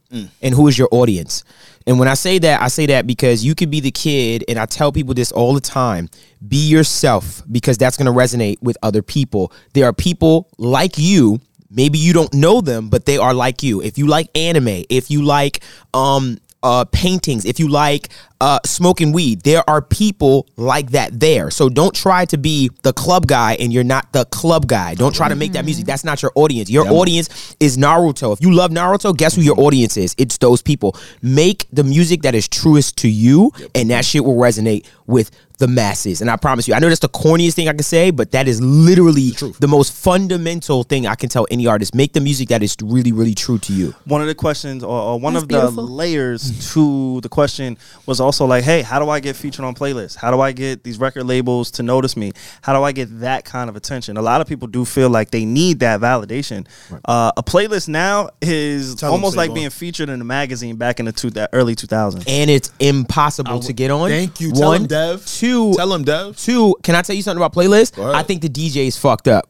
and 0.42 0.54
who 0.54 0.68
is 0.68 0.78
your 0.78 0.88
audience? 0.92 1.44
And 1.86 2.00
when 2.00 2.10
I 2.10 2.16
say 2.16 2.38
that, 2.40 2.62
I 2.62 2.68
say 2.68 2.86
that 2.88 3.08
because 3.08 3.46
you 3.46 3.56
could 3.56 3.72
be 3.72 3.80
the 3.80 3.92
kid, 3.92 4.44
and 4.50 4.60
I 4.60 4.66
tell 4.66 4.92
people 4.92 5.14
this 5.14 5.32
all 5.32 5.54
the 5.54 5.62
time 5.62 6.10
be 6.46 6.68
yourself 6.68 7.42
because 7.50 7.78
that's 7.78 7.96
going 7.96 8.06
to 8.06 8.12
resonate 8.12 8.62
with 8.62 8.78
other 8.84 9.02
people. 9.02 9.54
There 9.74 9.86
are 9.86 9.94
people 9.94 10.50
like 10.58 10.98
you. 10.98 11.40
Maybe 11.70 11.98
you 11.98 12.14
don't 12.14 12.34
know 12.34 12.62
them, 12.62 12.90
but 12.90 13.06
they 13.06 13.18
are 13.18 13.34
like 13.34 13.64
you. 13.64 13.82
If 13.82 13.98
you 13.98 14.08
like 14.08 14.30
anime, 14.36 14.84
if 14.90 15.10
you 15.10 15.24
like 15.24 15.64
um, 15.94 16.40
uh, 16.68 16.84
paintings, 16.84 17.46
if 17.46 17.62
you 17.62 17.70
like 17.70 18.10
uh, 18.42 18.60
smoking 18.66 19.14
weed, 19.14 19.42
there 19.44 19.64
are 19.70 19.82
people 19.82 20.46
like 20.58 20.92
that 20.92 21.18
there. 21.18 21.50
So 21.50 21.70
don't 21.70 21.96
try 21.96 22.26
to 22.26 22.38
be 22.38 22.70
the 22.84 22.92
club 22.92 23.26
guy 23.26 23.54
and 23.54 23.72
you're 23.72 23.86
not 23.86 24.12
the 24.12 24.26
club 24.26 24.68
guy. 24.68 24.94
Don't 24.94 25.16
try 25.16 25.30
to 25.30 25.36
make 25.36 25.54
that 25.54 25.64
music. 25.64 25.86
That's 25.86 26.04
not 26.04 26.22
your 26.22 26.34
audience. 26.36 26.70
Your 26.70 26.86
audience 26.90 27.56
is 27.62 27.78
Naruto. 27.78 28.34
If 28.34 28.42
you 28.42 28.54
love 28.54 28.72
Naruto, 28.72 29.16
guess 29.16 29.36
who 29.36 29.44
your 29.44 29.58
audience 29.58 29.96
is? 29.96 30.14
It's 30.18 30.38
those 30.40 30.62
people. 30.62 30.98
Make 31.22 31.66
the 31.72 31.86
music 31.86 32.24
that 32.24 32.36
is 32.36 32.50
truest 32.50 32.98
to 32.98 33.08
you, 33.08 33.54
and 33.74 33.90
that 33.90 34.04
shit 34.04 34.26
will 34.26 34.36
resonate 34.36 34.86
with 35.06 35.32
the 35.58 35.68
masses. 35.68 36.22
And 36.22 36.30
I 36.30 36.36
promise 36.36 36.68
you, 36.68 36.74
I 36.74 36.80
know 36.80 36.88
that's 36.88 37.00
the 37.00 37.10
corniest 37.10 37.54
thing 37.54 37.68
I 37.68 37.74
can 37.74 37.84
say, 37.84 38.12
but 38.12 38.32
that 38.32 38.48
is 38.48 38.62
literally 38.62 39.30
the, 39.60 39.68
most 39.68 39.94
fundamental 39.94 40.84
thing 40.84 41.08
I 41.08 41.16
can 41.16 41.30
tell 41.30 41.46
any 41.52 41.68
artist. 41.68 41.94
Make 41.96 42.14
the 42.14 42.22
music 42.22 42.50
that 42.50 42.64
is 42.64 42.76
really, 42.84 43.12
really 43.12 43.34
true 43.36 43.58
to 43.60 43.74
you. 43.74 43.94
one 44.06 44.22
of 44.22 44.28
the 44.28 44.36
questions 44.36 44.84
or, 44.84 44.90
or 45.00 45.20
one 45.20 45.34
That's 45.34 45.44
of 45.44 45.76
the 45.76 45.82
layers 45.82 46.74
to 46.74 47.22
the 47.22 47.30
question 47.30 47.78
was 48.06 48.20
also 48.20 48.46
like 48.46 48.64
hey 48.64 48.82
how 48.82 49.00
do 49.00 49.10
i 49.10 49.20
get 49.20 49.36
featured 49.36 49.66
on 49.66 49.74
playlists 49.76 50.16
how 50.16 50.32
do 50.32 50.40
i 50.42 50.52
get 50.52 50.84
these 50.84 50.98
record 51.00 51.24
labels 51.26 51.72
to 51.72 51.84
notice 51.84 52.16
me 52.18 52.32
how 52.62 52.74
do 52.78 52.84
i 52.84 52.92
get 52.92 53.08
that 53.20 53.46
kind 53.46 53.70
of 53.70 53.76
attention 53.76 54.18
a 54.18 54.22
lot 54.22 54.42
of 54.42 54.48
people 54.48 54.68
do 54.68 54.86
feel 54.86 55.10
like 55.10 55.32
they 55.32 55.46
need 55.46 55.80
that 55.80 56.00
validation 56.00 56.66
uh, 57.06 57.32
a 57.38 57.44
playlist 57.44 57.88
now 57.88 58.30
is 58.42 58.96
Tell 58.96 59.10
'em, 59.10 59.14
almost 59.16 59.34
say 59.34 59.38
like 59.44 59.54
being 59.54 59.70
featured 59.70 60.10
in 60.10 60.20
a 60.22 60.24
magazine 60.40 60.76
back 60.76 61.00
in 61.00 61.06
the 61.06 61.12
two, 61.12 61.32
early 61.54 61.76
2000s 61.76 62.24
and 62.28 62.50
it's 62.50 62.72
impossible 62.80 63.60
to 63.62 63.74
get 63.74 63.92
on. 63.92 64.10
Thank 64.10 64.40
you. 64.42 64.52
Tell 64.52 64.70
One, 64.70 64.82
him, 64.82 64.88
Dev. 64.88 65.26
two, 65.26 65.47
Tell 65.76 65.94
him, 65.94 66.04
Dev. 66.04 66.38
two. 66.38 66.76
Can 66.84 66.96
I 66.96 67.02
tell 67.02 67.16
you 67.16 67.22
something 67.22 67.42
about 67.44 67.54
playlists? 67.54 67.96
Go 67.96 68.04
ahead. 68.04 68.16
I 68.16 68.24
think 68.24 68.42
the 68.42 68.50
DJs 68.50 68.98
fucked 69.00 69.28
up. 69.28 69.50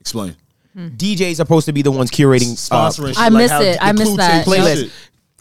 Explain. 0.00 0.36
DJs 0.76 1.32
are 1.32 1.34
supposed 1.36 1.66
to 1.66 1.72
be 1.72 1.82
the 1.82 1.90
ones 1.92 2.10
curating 2.10 2.52
uh, 2.72 2.88
Sponsoring. 2.90 3.08
shit, 3.10 3.18
I 3.18 3.28
like 3.28 3.32
missed 3.42 3.52
how 3.52 3.60
it. 3.62 3.72
the 3.74 3.84
I 3.84 3.92
miss 3.92 4.08
Clue 4.08 4.16
that. 4.16 4.44
tape 4.44 4.54
Playlist. 4.54 4.82
shit. 4.84 4.92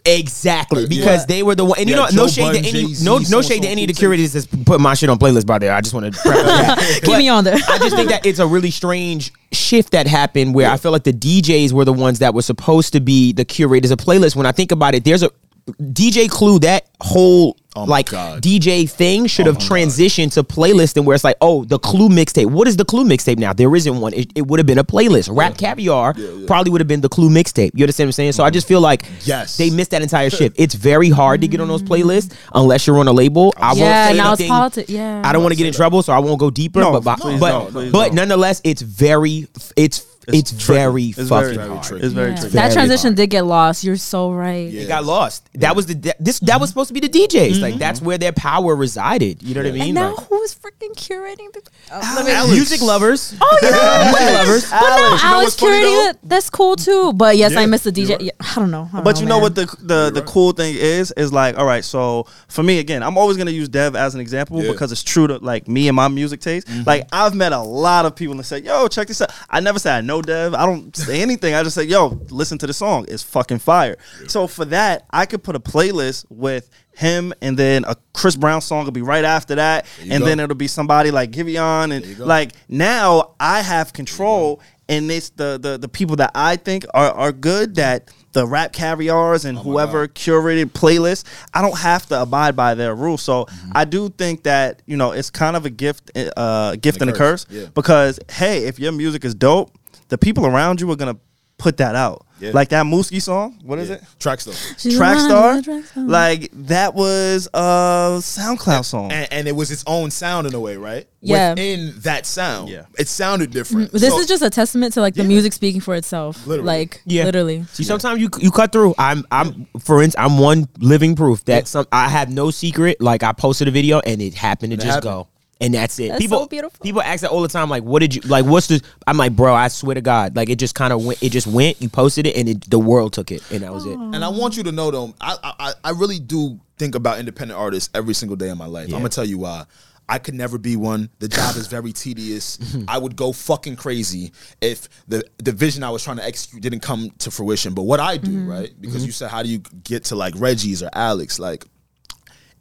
Exactly, 0.06 0.82
Yeah. 0.82 0.88
because 0.90 1.26
they 1.28 1.44
were 1.44 1.56
the 1.56 1.64
one. 1.66 1.80
And 1.80 1.90
you 1.90 1.96
Yeah, 1.96 2.02
know, 2.04 2.08
no 2.12 2.24
Joe 2.26 2.28
shade 2.28 2.42
Budden, 2.44 2.64
to 2.64 2.70
any, 2.70 2.82
Jay-Z, 2.88 3.06
no, 3.06 3.18
no 3.18 3.24
so-and-so 3.24 3.42
shade 3.54 3.62
to 3.64 3.68
any 3.70 3.84
of 3.84 3.88
the 3.88 3.94
Clue 3.94 4.00
curators 4.02 4.34
that's 4.34 4.46
put 4.66 4.82
my 4.82 4.94
shit 4.96 5.10
on 5.10 5.18
playlist 5.18 5.46
By 5.48 5.60
there, 5.60 5.74
I 5.74 5.80
just 5.82 5.94
want 5.94 6.14
to. 6.14 6.22
that. 6.26 7.00
Keep 7.04 7.18
me 7.18 7.30
on 7.30 7.46
there. 7.46 7.56
I 7.56 7.78
just 7.78 7.96
think 7.96 8.10
that 8.10 8.26
it's 8.26 8.40
a 8.40 8.46
really 8.46 8.70
strange 8.70 9.32
shift 9.54 9.92
that 9.94 10.06
happened 10.08 10.54
where 10.56 10.70
I 10.70 10.76
feel 10.78 10.92
like 10.92 11.04
the 11.06 11.14
DJs 11.14 11.72
were 11.72 11.86
the 11.86 11.94
ones 11.94 12.20
that 12.20 12.34
were 12.34 12.42
supposed 12.42 12.92
to 12.94 13.00
be 13.00 13.32
the 13.32 13.46
curators 13.46 13.92
of 13.92 13.98
playlists. 14.00 14.36
When 14.36 14.46
I 14.46 14.52
think 14.52 14.72
about 14.74 14.94
it, 14.94 15.06
there's 15.06 15.24
a 15.24 15.32
DJ 15.68 16.30
Clue 16.30 16.60
that 16.60 16.88
whole 17.00 17.58
Oh 17.76 17.86
like 17.86 18.12
God. 18.12 18.44
DJ 18.44 18.88
thing 18.88 19.26
should 19.26 19.48
oh 19.48 19.54
have 19.54 19.62
my 19.62 19.68
God. 19.68 19.88
transitioned 19.90 20.34
to 20.34 20.44
playlist 20.44 20.96
and 20.96 21.08
where 21.08 21.16
it's 21.16 21.24
like, 21.24 21.38
oh, 21.42 21.64
the 21.66 21.80
Clue 21.80 22.08
mixtape. 22.08 22.46
What 22.46 22.68
is 22.68 22.78
the 22.78 22.86
Clue 22.86 23.04
mixtape 23.04 23.40
now? 23.40 23.52
There 23.52 23.76
isn't 23.76 24.00
one. 24.00 24.14
It, 24.14 24.32
it 24.36 24.46
would 24.46 24.60
have 24.60 24.68
been 24.68 24.78
a 24.78 24.84
playlist. 24.84 25.36
Rap 25.36 25.58
Caviar 25.58 26.14
probably 26.46 26.72
would 26.72 26.82
have 26.82 26.88
been 26.88 27.02
the 27.02 27.10
Clue 27.10 27.30
mixtape. 27.30 27.72
You 27.74 27.84
understand 27.84 28.08
what 28.08 28.10
I'm 28.10 28.12
saying? 28.14 28.32
So 28.34 28.44
I 28.44 28.48
mm-hmm. 28.48 28.54
just 28.54 28.68
feel 28.68 28.80
like 28.80 29.06
Yes. 29.24 29.58
they 29.58 29.72
missed 29.72 29.92
that 29.92 30.02
entire 30.02 30.30
shift. 30.30 30.60
It's 30.64 30.76
very 30.76 31.10
hard 31.10 31.42
to 31.42 31.48
get 31.48 31.60
on 31.62 31.68
those 31.68 31.82
playlists 31.82 32.28
mm-hmm. 32.28 32.58
unless 32.60 32.86
you're 32.86 33.00
on 33.00 33.08
a 33.08 33.12
label. 33.12 33.54
I 33.58 33.70
won't 33.70 33.80
Yeah, 33.80 34.08
say 34.10 34.18
now 34.18 34.34
it's 34.34 34.42
anything- 34.42 34.52
politics. 34.52 34.90
Yeah. 34.90 35.22
I 35.26 35.34
don't 35.34 35.42
want 35.42 35.54
to 35.54 35.58
get 35.58 35.66
in 35.68 35.74
trouble, 35.74 36.04
so 36.04 36.14
I 36.14 36.20
won't 36.20 36.40
go 36.40 36.52
deeper. 36.52 36.80
No, 36.80 37.02
but 37.02 37.20
please 37.20 37.40
but 37.40 37.50
don't, 37.52 37.72
please 37.72 37.92
but 37.92 38.06
don't. 38.08 38.16
nonetheless, 38.16 38.62
it's 38.64 38.82
very 38.84 39.48
it's 39.76 40.06
it's, 40.28 40.52
tricky. 40.52 40.74
very 40.74 41.04
It's 41.06 41.30
fucking 41.30 41.56
very, 41.56 41.68
hard. 41.70 41.84
tricky. 41.84 42.06
it's 42.06 42.14
very 42.14 42.30
Yeah. 42.32 42.36
tricky 42.38 42.54
That 42.54 42.62
Very 42.62 42.74
transition 42.74 43.08
hard. 43.10 43.16
did 43.18 43.28
get 43.28 43.46
lost. 43.46 43.84
You're 43.84 43.98
so 43.98 44.32
right. 44.32 44.70
Yeah. 44.70 44.82
It 44.84 44.88
got 44.88 45.04
lost. 45.06 45.50
That 45.56 45.76
was 45.76 45.86
the 45.88 45.96
that- 45.96 46.18
this 46.24 46.40
that 46.40 46.60
was 46.60 46.70
supposed 46.70 46.88
to 46.90 46.94
be 46.94 47.00
the 47.00 47.10
DJs. 47.10 47.60
Like 47.62 47.76
that's 47.78 48.02
where 48.02 48.18
their 48.18 48.32
power 48.32 48.76
resided. 48.76 49.42
You 49.44 49.56
know 49.56 49.62
what 49.62 49.70
I 49.70 49.72
mean? 49.72 49.82
And 49.84 49.94
now 49.96 50.16
Like, 50.16 50.28
who's 50.28 50.56
freaking 50.56 50.94
curating 50.96 51.52
the 51.54 51.62
Alex. 51.92 52.52
music 52.54 52.82
lovers. 52.82 53.34
Oh 53.42 53.60
yeah, 53.62 53.70
music 54.12 54.34
lovers. 54.38 54.70
But 54.70 54.80
no, 54.82 54.88
You 54.88 55.02
know 55.02 55.18
Alex 55.24 55.44
what's 55.44 55.56
funny, 55.60 55.72
curating 55.86 56.10
it. 56.12 56.18
That's 56.24 56.50
cool 56.50 56.76
too. 56.76 57.14
But 57.14 57.38
yes, 57.38 57.56
I 57.56 57.62
Yeah, 57.62 57.66
missed 57.68 57.84
the 57.84 57.92
DJ. 57.92 58.10
right. 58.12 58.22
Yeah, 58.22 58.32
I 58.40 58.56
don't 58.56 58.72
know. 58.72 58.90
I 58.92 58.96
don't 58.98 59.04
But 59.04 59.20
you 59.20 59.26
know 59.26 59.36
man. 59.36 59.42
what 59.42 59.56
the 59.56 59.66
the, 59.82 60.12
the 60.14 60.22
cool 60.22 60.52
thing 60.54 60.76
is 60.78 61.12
is 61.18 61.32
like 61.34 61.58
all 61.58 61.66
right 61.66 61.84
so 61.84 62.26
for 62.48 62.64
me 62.64 62.80
again 62.80 63.04
I'm 63.04 63.18
always 63.18 63.38
gonna 63.38 63.52
use 63.52 63.70
Dev 63.70 63.96
as 63.96 64.16
an 64.16 64.22
example 64.22 64.58
Mm-hmm. 64.60 64.72
because 64.72 64.92
it's 64.92 65.04
true 65.04 65.28
to 65.28 65.38
like 65.38 65.68
me 65.68 65.88
and 65.88 65.96
my 65.96 66.08
music 66.08 66.40
taste 66.42 66.68
like 66.86 67.08
I've 67.12 67.34
met 67.36 67.52
a 67.54 67.60
lot 67.60 68.06
of 68.06 68.16
people 68.16 68.36
that 68.36 68.44
say 68.44 68.60
yo 68.60 68.88
check 68.88 69.08
this 69.08 69.22
out 69.22 69.32
I 69.50 69.60
never 69.60 69.80
said 69.80 69.96
I 69.98 70.02
know 70.02 70.13
Dev. 70.22 70.54
I 70.54 70.66
don't 70.66 70.96
say 70.96 71.22
anything. 71.22 71.54
I 71.54 71.64
just 71.64 71.76
say 71.76 71.84
yo 71.84 72.20
listen 72.30 72.58
to 72.60 72.68
the 72.68 72.74
song. 72.74 73.06
It's 73.08 73.24
fucking 73.24 73.60
fire. 73.60 73.98
So 74.28 74.48
for 74.48 74.66
that 74.66 75.06
I 75.12 75.26
could 75.26 75.44
put 75.44 75.56
a 75.56 75.60
playlist 75.60 76.26
with 76.30 76.70
him 76.96 77.34
and 77.42 77.58
then 77.58 77.86
a 77.86 77.96
Chris 78.14 78.36
Brown 78.36 78.62
song 78.62 78.86
will 78.86 78.92
be 78.92 79.02
right 79.02 79.26
after 79.26 79.56
that. 79.56 79.86
And 80.02 80.20
go. 80.20 80.26
then 80.26 80.40
it'll 80.40 80.56
be 80.56 80.68
somebody 80.68 81.12
like 81.12 81.32
Giveon 81.32 81.92
and 81.96 82.20
like 82.20 82.52
now 82.68 83.36
I 83.40 83.62
have 83.62 83.94
control 83.94 84.62
and 84.90 85.10
it's 85.12 85.30
the 85.30 85.60
the 85.62 85.78
the 85.78 85.88
people 85.88 86.18
that 86.18 86.32
I 86.36 86.56
think 86.56 86.86
are 86.94 87.12
are 87.12 87.32
good 87.32 87.76
that 87.76 88.12
the 88.34 88.46
rap 88.46 88.74
caviars 88.74 89.46
and 89.46 89.58
whoever 89.58 90.08
curated 90.08 90.72
playlists, 90.72 91.24
I 91.54 91.62
don't 91.62 91.78
have 91.78 92.08
to 92.08 92.22
abide 92.22 92.56
by 92.56 92.74
their 92.74 92.96
rules. 92.96 93.22
So 93.22 93.48
I 93.74 93.86
do 93.86 94.10
think 94.10 94.44
that 94.44 94.82
you 94.86 94.98
know 94.98 95.12
it's 95.12 95.30
kind 95.30 95.56
of 95.56 95.66
a 95.66 95.70
gift, 95.70 96.12
uh, 96.16 96.76
gift 96.76 97.02
and, 97.02 97.10
And 97.10 97.12
a 97.12 97.14
a 97.14 97.18
curse, 97.18 97.46
curse, 97.46 97.56
yeah. 97.56 97.68
because 97.74 98.20
hey, 98.32 98.66
if 98.66 98.80
your 98.80 98.92
music 98.92 99.24
is 99.24 99.36
dope, 99.36 99.72
the 100.14 100.18
people 100.20 100.46
around 100.46 100.80
you 100.80 100.92
are 100.92 100.96
gonna 100.96 101.18
put 101.58 101.78
that 101.78 101.96
out. 101.96 102.24
Yeah. 102.40 102.52
Like 102.54 102.70
that 102.70 102.86
Mooski 102.86 103.20
song, 103.22 103.58
what 103.64 103.80
is 103.80 103.90
Yeah. 103.90 103.96
it? 103.96 104.04
Tracks 104.20 104.44
though. 104.46 104.52
She's 104.78 104.96
Track 104.98 105.18
alive, 105.18 105.64
Star, 105.86 106.04
like 106.04 106.50
that 106.68 106.94
was 106.94 107.48
a 107.54 108.20
SoundCloud 108.22 108.86
song. 108.86 109.12
And, 109.12 109.28
and 109.32 109.48
it 109.48 109.56
was 109.56 109.72
its 109.72 109.84
own 109.88 110.12
sound 110.12 110.46
in 110.46 110.54
a 110.54 110.60
way, 110.60 110.76
right? 110.78 111.08
Yeah. 111.22 111.52
Within 111.52 111.94
that 112.02 112.26
sound, 112.26 112.70
Yeah. 112.70 112.84
it 113.00 113.08
sounded 113.08 113.52
different. 113.52 113.92
This 113.92 114.10
So- 114.14 114.20
is 114.20 114.28
just 114.28 114.44
a 114.44 114.50
testament 114.50 114.94
to 114.96 115.02
like 115.02 115.16
the 115.16 115.22
Yeah. 115.24 115.30
music 115.30 115.54
speaking 115.54 115.80
for 115.82 115.96
itself. 115.96 116.46
Literally. 116.46 116.68
Like 116.68 117.02
Yeah. 117.06 117.24
literally. 117.26 117.66
See, 117.74 117.84
sometimes 117.84 118.20
you 118.22 118.30
you 118.40 118.52
cut 118.52 118.72
through. 118.72 118.94
I'm 118.98 119.26
I'm 119.32 119.66
for 119.80 120.04
instance, 120.04 120.24
I'm 120.24 120.38
one 120.38 120.68
living 120.80 121.16
proof 121.16 121.46
that 121.46 121.68
some 121.68 121.86
I 121.92 122.10
have 122.10 122.30
no 122.30 122.52
secret. 122.52 123.00
Like 123.02 123.24
I 123.24 123.32
posted 123.32 123.68
a 123.68 123.72
video 123.72 124.00
and 124.06 124.22
it 124.22 124.34
happened 124.36 124.72
to 124.72 124.76
it 124.76 124.82
just 124.82 124.88
happened. 124.88 125.04
go. 125.04 125.28
And 125.64 125.74
that's 125.74 125.98
it. 125.98 126.10
That's 126.10 126.22
people, 126.22 126.40
so 126.40 126.48
beautiful. 126.48 126.84
People 126.84 127.02
ask 127.02 127.22
that 127.22 127.32
all 127.32 127.42
the 127.42 127.48
time. 127.48 127.70
Like, 127.70 127.84
what 127.84 128.00
did 128.00 128.16
you 128.16 128.22
like? 128.22 128.46
What's 128.46 128.68
the? 128.68 128.82
I'm 129.08 129.18
like, 129.18 129.36
bro. 129.36 129.54
I 129.54 129.70
swear 129.70 129.96
to 129.96 130.02
God, 130.02 130.36
like 130.36 130.50
it 130.50 130.60
just 130.60 130.76
kind 130.76 130.92
of 130.92 131.06
went. 131.06 131.24
It 131.24 131.32
just 131.32 131.48
went. 131.48 131.82
You 131.82 131.90
posted 131.90 132.28
it, 132.28 132.36
and 132.36 132.50
it, 132.50 132.70
the 132.70 132.80
world 132.80 133.14
took 133.14 133.32
it, 133.32 133.50
and 133.52 133.64
that 133.64 133.74
was 133.74 133.86
it. 133.86 133.98
And 133.98 134.24
I 134.24 134.28
want 134.28 134.58
you 134.58 134.64
to 134.64 134.72
know 134.72 134.92
though, 134.92 135.14
I, 135.22 135.38
I 135.60 135.74
I 135.86 135.90
really 135.92 136.20
do 136.20 136.60
think 136.78 136.96
about 136.96 137.20
independent 137.20 137.60
artists 137.60 137.90
every 137.96 138.14
single 138.14 138.36
day 138.36 138.50
of 138.50 138.58
my 138.58 138.66
life. 138.66 138.88
I'm 138.88 139.00
gonna 139.00 139.10
tell 139.10 139.26
you 139.26 139.38
why. 139.38 139.66
I 140.10 140.20
could 140.20 140.34
never 140.34 140.58
be 140.58 140.76
one. 140.76 141.10
The 141.20 141.30
job 141.30 141.56
is 141.56 141.68
very 141.68 141.94
tedious. 141.94 142.60
I 142.88 142.98
would 142.98 143.16
go 143.16 143.32
fucking 143.32 143.78
crazy 143.78 144.34
if 144.62 144.90
the 145.08 145.24
the 145.38 145.54
vision 145.54 145.84
I 145.84 145.90
was 145.92 146.04
trying 146.04 146.18
to 146.18 146.26
execute 146.26 146.62
didn't 146.62 146.82
come 146.82 147.10
to 147.20 147.32
fruition. 147.32 147.74
But 147.74 147.84
what 147.84 148.00
I 148.00 148.18
do, 148.18 148.32
mm-hmm. 148.32 148.50
right? 148.50 148.74
Because 148.82 148.98
mm-hmm. 148.98 149.06
you 149.06 149.12
said, 149.12 149.30
how 149.30 149.44
do 149.44 149.50
you 149.50 149.60
get 149.84 150.06
to 150.06 150.16
like 150.16 150.34
Reggie's 150.38 150.84
or 150.84 150.90
Alex? 150.94 151.40
Like, 151.40 151.66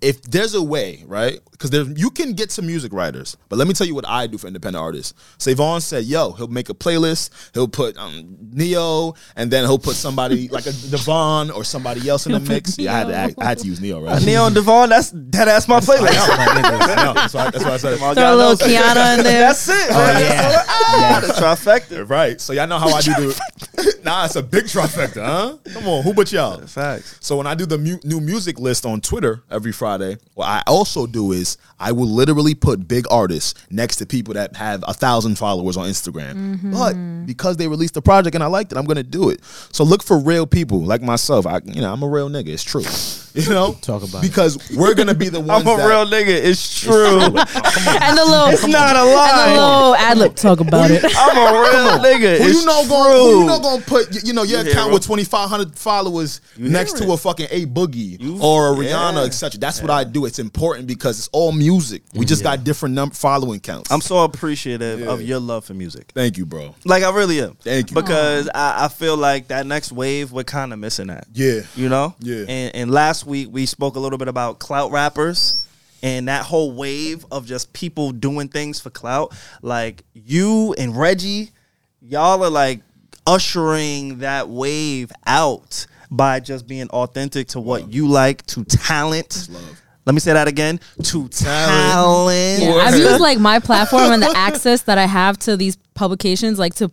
if 0.03 0.21
there's 0.23 0.55
a 0.55 0.63
way, 0.63 1.05
right? 1.07 1.41
Because 1.53 1.71
there 1.71 1.85
you 1.85 2.11
can 2.11 2.33
get 2.33 2.51
some 2.51 2.67
music 2.67 2.93
writers, 2.93 3.37
but 3.49 3.57
let 3.57 3.69
me 3.69 3.75
tell 3.75 3.87
you 3.87 3.95
what 3.95 4.07
I 4.07 4.27
do 4.27 4.37
for 4.37 4.49
independent 4.49 4.83
artists. 4.83 5.15
Savon 5.39 5.81
said, 5.81 6.05
"Yo, 6.05 6.33
he'll 6.33 6.49
make 6.49 6.69
a 6.69 6.75
playlist. 6.75 7.31
He'll 7.55 7.69
put 7.69 7.97
um, 7.97 8.37
Neo, 8.53 9.15
and 9.37 9.51
then 9.51 9.65
he'll 9.65 9.79
put 9.79 9.95
somebody 9.95 10.49
like 10.57 10.67
a 10.67 10.73
Devon 10.73 11.51
or 11.53 11.63
somebody 11.63 12.09
else 12.09 12.27
in 12.27 12.33
the 12.33 12.41
mix. 12.41 12.79
Yeah, 12.79 12.93
I 12.93 12.99
had 12.99 13.07
to 13.07 13.15
act, 13.15 13.35
I 13.39 13.45
had 13.45 13.59
to 13.59 13.67
use 13.67 13.81
Neo, 13.81 14.05
right? 14.05 14.21
Neo 14.27 14.47
and 14.47 14.55
Devon, 14.55 14.89
that's 14.89 15.13
that 15.15 15.47
ass 15.49 15.69
my 15.69 15.79
playlist. 15.81 16.13
No, 17.03 17.15
that's, 17.15 17.35
why, 17.35 17.51
that's 17.51 17.65
why 17.65 17.73
I 17.73 17.77
said 17.77 17.95
it. 17.95 17.99
Throw 17.99 18.13
a 18.13 18.37
little 18.37 18.55
Kiana 18.55 19.19
in 19.19 19.25
there. 19.25 19.41
That's 19.41 19.69
it. 19.69 19.91
man. 19.91 20.21
yeah. 20.21 20.63
Ah, 20.67 21.21
the 21.27 21.33
trifecta. 21.33 22.09
Right. 22.09 22.41
So 22.41 22.53
y'all 22.53 22.67
know 22.67 22.79
how 22.79 22.89
I 22.89 23.01
do 23.01 23.13
the. 23.13 24.01
nah, 24.05 24.25
it's 24.25 24.37
a 24.37 24.43
big 24.43 24.65
trifecta, 24.65 25.25
huh? 25.25 25.57
Come 25.73 25.89
on, 25.89 26.03
who 26.03 26.13
but 26.15 26.31
y'all? 26.33 26.61
Facts. 26.67 27.17
So 27.21 27.37
when 27.37 27.47
I 27.47 27.55
do 27.55 27.67
the 27.67 27.79
mu- 27.79 27.99
new 28.05 28.21
music 28.21 28.59
list 28.59 28.87
on 28.87 29.01
Twitter 29.01 29.43
every 29.51 29.73
Friday, 29.73 29.92
what 30.35 30.47
I 30.47 30.63
also 30.67 31.07
do 31.07 31.33
is 31.33 31.59
I 31.79 31.93
will 31.93 32.07
literally 32.09 32.55
put 32.55 32.87
big 32.87 33.05
artists 33.11 33.55
next 33.71 33.97
to 33.97 34.07
people 34.07 34.35
that 34.35 34.57
have 34.57 34.85
a 34.87 34.95
thousand 34.95 35.37
followers 35.37 35.77
on 35.77 35.89
Instagram. 35.89 36.61
But 36.73 36.95
mm-hmm. 36.95 37.27
because 37.27 37.57
they 37.57 37.69
released 37.69 37.95
the 37.95 38.03
project 38.03 38.35
and 38.35 38.43
I 38.43 38.47
liked 38.47 38.73
it, 38.73 38.79
I'm 38.79 38.85
gonna 38.85 39.03
do 39.03 39.31
it. 39.31 39.41
So 39.73 39.85
look 39.85 40.03
for 40.03 40.19
real 40.19 40.47
people 40.47 40.81
like 40.83 41.03
myself. 41.03 41.47
I, 41.47 41.61
you 41.65 41.81
know, 41.81 41.93
I'm 41.93 42.03
a 42.03 42.09
real 42.09 42.29
nigga. 42.31 42.49
It's 42.49 42.65
true. 42.65 42.85
You 43.35 43.49
know, 43.49 43.73
Talk 43.81 44.03
about 44.03 44.23
it. 44.23 44.29
because 44.29 44.59
we're 44.77 44.93
gonna 44.93 45.15
be 45.15 45.31
the 45.31 45.41
ones. 45.41 45.67
I'm 45.67 45.75
a 45.75 45.77
that, 45.79 45.89
real 45.89 46.05
nigga. 46.05 46.29
It's 46.29 46.81
true. 46.83 47.19
and 47.23 47.33
the 47.33 48.25
little, 48.27 48.49
it's 48.49 48.67
not 48.67 48.95
a 48.95 48.99
and 48.99 49.09
the 49.09 49.15
lie. 49.15 49.53
little 49.55 49.95
ad 49.95 50.19
lib 50.19 50.35
talk 50.37 50.61
about 50.61 50.91
it. 50.91 51.03
I'm 51.17 51.39
a 51.39 51.61
real 51.61 51.99
nigga. 52.05 52.37
Who 52.37 52.45
It's 52.45 52.61
you 52.61 52.67
know 52.67 52.83
true. 52.83 52.91
going? 52.91 53.33
Who 53.33 53.41
you 53.41 53.47
know 53.47 53.59
going 53.61 53.81
to 53.81 53.87
put? 53.87 54.25
You 54.27 54.35
know 54.35 54.43
your 54.43 54.63
You 54.65 54.71
account 54.71 54.93
with 54.93 55.05
2,500 55.05 55.79
followers 55.79 56.43
next 56.59 56.99
hear 56.99 57.07
to 57.07 57.15
a 57.15 57.17
fucking 57.17 57.47
A 57.51 57.65
Boogie 57.65 58.21
You- 58.21 58.39
or 58.43 58.75
a 58.75 58.85
yeah. 58.85 58.93
Rihanna, 58.93 59.25
etc. 59.25 59.59
That's 59.59 59.82
what 59.83 59.91
I 59.91 60.05
do. 60.05 60.25
It's 60.25 60.39
important 60.39 60.87
because 60.87 61.19
it's 61.19 61.29
all 61.33 61.53
music. 61.53 62.03
We 62.15 62.25
just 62.25 62.43
got 62.43 62.65
different 62.65 62.95
num- 62.95 63.11
following 63.11 63.61
counts. 63.61 63.91
I'm 63.91 64.01
so 64.01 64.25
appreciative 64.25 65.07
of 65.07 65.23
your 65.23 65.41
love 65.41 65.65
for 65.65 65.75
music. 65.75 66.13
Thank 66.15 66.39
you, 66.39 66.47
bro. 66.47 66.75
Like 66.85 67.03
I 67.03 67.15
really 67.15 67.41
am. 67.41 67.55
Thank 67.57 67.91
you. 67.91 67.95
Because 67.95 68.49
I, 68.55 68.85
I 68.85 68.89
feel 68.89 69.17
like 69.17 69.49
that 69.49 69.67
next 69.67 69.93
wave 69.93 70.33
we're 70.33 70.45
kind 70.45 70.73
of 70.73 70.79
missing 70.79 71.09
that. 71.09 71.27
Yeah. 71.33 71.61
You 71.75 71.89
know? 71.89 72.15
Yeah. 72.21 72.45
And, 72.49 72.75
and 72.75 72.91
last 72.91 73.27
week 73.27 73.49
we 73.51 73.67
spoke 73.67 73.97
a 73.97 74.01
little 74.01 74.19
bit 74.19 74.29
about 74.29 74.59
clout 74.59 74.91
rappers 74.91 75.67
and 76.03 76.29
that 76.29 76.45
whole 76.45 76.73
wave 76.73 77.25
of 77.31 77.47
just 77.47 77.73
people 77.73 78.13
doing 78.13 78.49
things 78.49 78.81
for 78.81 78.91
clout. 78.91 79.37
Like 79.63 80.03
you 80.15 80.75
and 80.79 80.97
Reggie, 80.99 81.51
y'all 82.01 82.43
are 82.43 82.51
like 82.51 82.81
ushering 83.27 84.19
that 84.19 84.49
wave 84.49 85.13
out 85.27 85.87
by 86.13 86.41
just 86.41 86.67
being 86.67 86.89
authentic 86.91 87.49
to 87.49 87.61
what 87.61 87.93
you 87.93 88.07
like, 88.07 88.45
to 88.47 88.65
talent. 88.65 89.49
Let 90.05 90.15
me 90.15 90.21
say 90.21 90.33
that 90.33 90.47
again. 90.47 90.79
To 91.05 91.29
talent. 91.29 92.63
Yeah, 92.63 92.73
I've 92.73 92.99
used 92.99 93.21
like 93.21 93.39
my 93.39 93.59
platform 93.59 94.13
and 94.13 94.23
the 94.23 94.33
access 94.37 94.83
that 94.83 94.99
I 94.99 95.07
have 95.07 95.39
to 95.41 95.57
these 95.57 95.77
publications, 95.95 96.59
like 96.59 96.75
to 96.77 96.91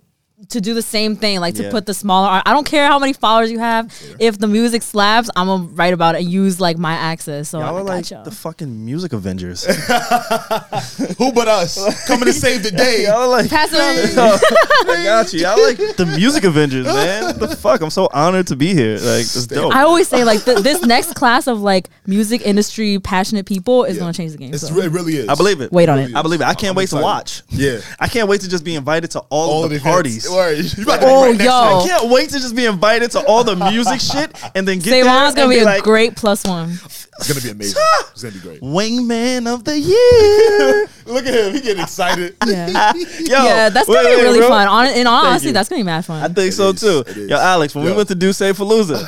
to 0.49 0.59
do 0.61 0.73
the 0.73 0.81
same 0.81 1.15
thing, 1.15 1.39
like 1.39 1.55
to 1.55 1.63
Yeah. 1.63 1.71
put 1.71 1.85
the 1.85 1.93
smaller. 1.93 2.27
art- 2.27 2.43
I 2.45 2.53
don't 2.53 2.65
care 2.65 2.87
how 2.87 2.99
many 2.99 3.13
followers 3.13 3.51
you 3.51 3.59
have. 3.59 3.93
If 4.19 4.37
the 4.39 4.47
music 4.47 4.81
slaps, 4.83 5.29
I'm 5.35 5.47
gonna 5.47 5.63
write 5.73 5.93
about 5.93 6.15
it 6.15 6.21
and 6.21 6.31
use 6.31 6.59
like 6.59 6.77
my 6.77 6.93
access. 6.93 7.49
So 7.49 7.59
Y'all 7.59 7.67
I 7.67 7.71
are 7.81 7.83
got 7.83 7.85
like 7.85 8.09
y'all. 8.09 8.23
the 8.23 8.31
fucking 8.31 8.85
music 8.85 9.13
Avengers. 9.13 9.63
Who 11.17 11.31
but 11.33 11.47
us 11.47 12.05
coming 12.07 12.25
to 12.25 12.33
save 12.33 12.63
the 12.63 12.71
day? 12.71 13.03
Y'all 13.05 13.17
are 13.21 13.27
like 13.27 13.49
Pass 13.49 13.69
it 13.73 14.17
on. 14.17 14.39
I 14.89 15.03
got 15.03 15.33
you. 15.33 15.41
Y'all 15.41 15.61
like 15.61 15.77
the 15.97 16.05
music 16.17 16.43
Avengers, 16.43 16.85
man. 16.85 17.37
What 17.39 17.49
the 17.49 17.55
fuck? 17.55 17.81
I'm 17.81 17.89
so 17.89 18.09
honored 18.13 18.47
to 18.47 18.55
be 18.55 18.73
here. 18.73 18.95
Like, 18.97 19.21
it's 19.21 19.47
dope. 19.47 19.75
I 19.75 19.81
always 19.83 20.07
say 20.07 20.23
like 20.23 20.43
th- 20.45 20.59
this 20.59 20.81
next 20.83 21.15
class 21.15 21.47
of 21.47 21.61
like 21.61 21.89
music 22.07 22.41
industry 22.45 22.99
passionate 22.99 23.45
people 23.45 23.83
is 23.83 23.97
gonna 23.97 24.13
change 24.13 24.31
the 24.33 24.37
game. 24.37 24.53
It's 24.53 24.67
so. 24.67 24.73
re- 24.73 24.85
it 24.85 24.91
really 24.91 25.17
is. 25.17 25.27
I 25.27 25.35
believe 25.35 25.61
it. 25.61 25.71
Wait 25.71 25.89
on 25.89 25.99
it. 25.99 26.15
I 26.15 26.21
believe 26.21 26.41
it. 26.41 26.47
I 26.47 26.53
can't 26.53 26.71
I'm 26.71 26.75
wait 26.75 26.89
to 26.89 26.95
watch. 26.97 27.43
Yeah. 27.49 27.79
I 27.99 28.07
can't 28.07 28.27
wait 28.27 28.41
to 28.41 28.49
just 28.49 28.63
be 28.63 28.75
invited 28.75 29.11
to 29.11 29.19
all, 29.29 29.49
All 29.49 29.63
of 29.63 29.69
the 29.69 29.75
events. 29.77 29.91
parties. 29.93 30.27
Word. 30.39 30.57
You 30.77 30.83
about 30.83 30.99
to 31.01 31.05
be 31.05 31.11
Oh, 31.11 31.21
right 31.25 31.31
next 31.37 31.43
yo. 31.45 31.51
I 31.51 31.87
can't 31.87 32.09
wait 32.11 32.29
to 32.29 32.39
just 32.39 32.55
be 32.55 32.65
invited 32.65 33.11
to 33.11 33.25
all 33.25 33.43
the 33.43 33.55
music 33.55 33.99
shit 33.99 34.31
and 34.55 34.67
then 34.67 34.79
get 34.79 34.91
there 34.91 35.03
Savon's 35.03 35.35
gonna 35.35 35.47
and 35.47 35.53
be 35.53 35.59
a 35.59 35.65
like, 35.65 35.83
great 35.83 36.15
plus 36.15 36.43
one. 36.45 36.69
It's 36.71 37.27
gonna 37.27 37.41
be 37.41 37.49
amazing. 37.49 37.81
It's 38.11 38.23
gonna 38.23 38.33
be 38.33 38.39
great. 38.41 38.61
wingman 38.61 39.47
of 39.47 39.63
the 39.63 39.77
year. 39.79 40.87
Look 41.05 41.25
at 41.25 41.33
him. 41.33 41.53
He 41.53 41.61
getting 41.61 41.81
excited. 41.83 42.35
Yeah. 42.45 42.93
Yo, 42.93 43.03
yeah, 43.27 43.69
that's 43.69 43.87
gonna 43.87 43.99
wait, 43.99 44.09
be 44.09 44.15
wait, 44.17 44.23
really 44.23 44.39
bro. 44.39 44.49
fun. 44.49 44.67
On, 44.67 44.87
in 44.87 45.07
all 45.07 45.25
honesty, 45.25 45.47
you. 45.47 45.53
that's 45.53 45.69
gonna 45.69 45.79
be 45.79 45.85
mad 45.85 46.03
fun. 46.05 46.21
I 46.23 46.27
think 46.33 46.51
so 46.53 46.69
is, 46.71 46.81
too. 46.81 47.03
Yo, 47.27 47.37
Alex, 47.37 47.73
when 47.75 47.85
we 47.85 47.91
went 47.93 48.09
to 48.09 48.15
do 48.15 48.33
Say 48.33 48.51
Palooza, 48.51 49.05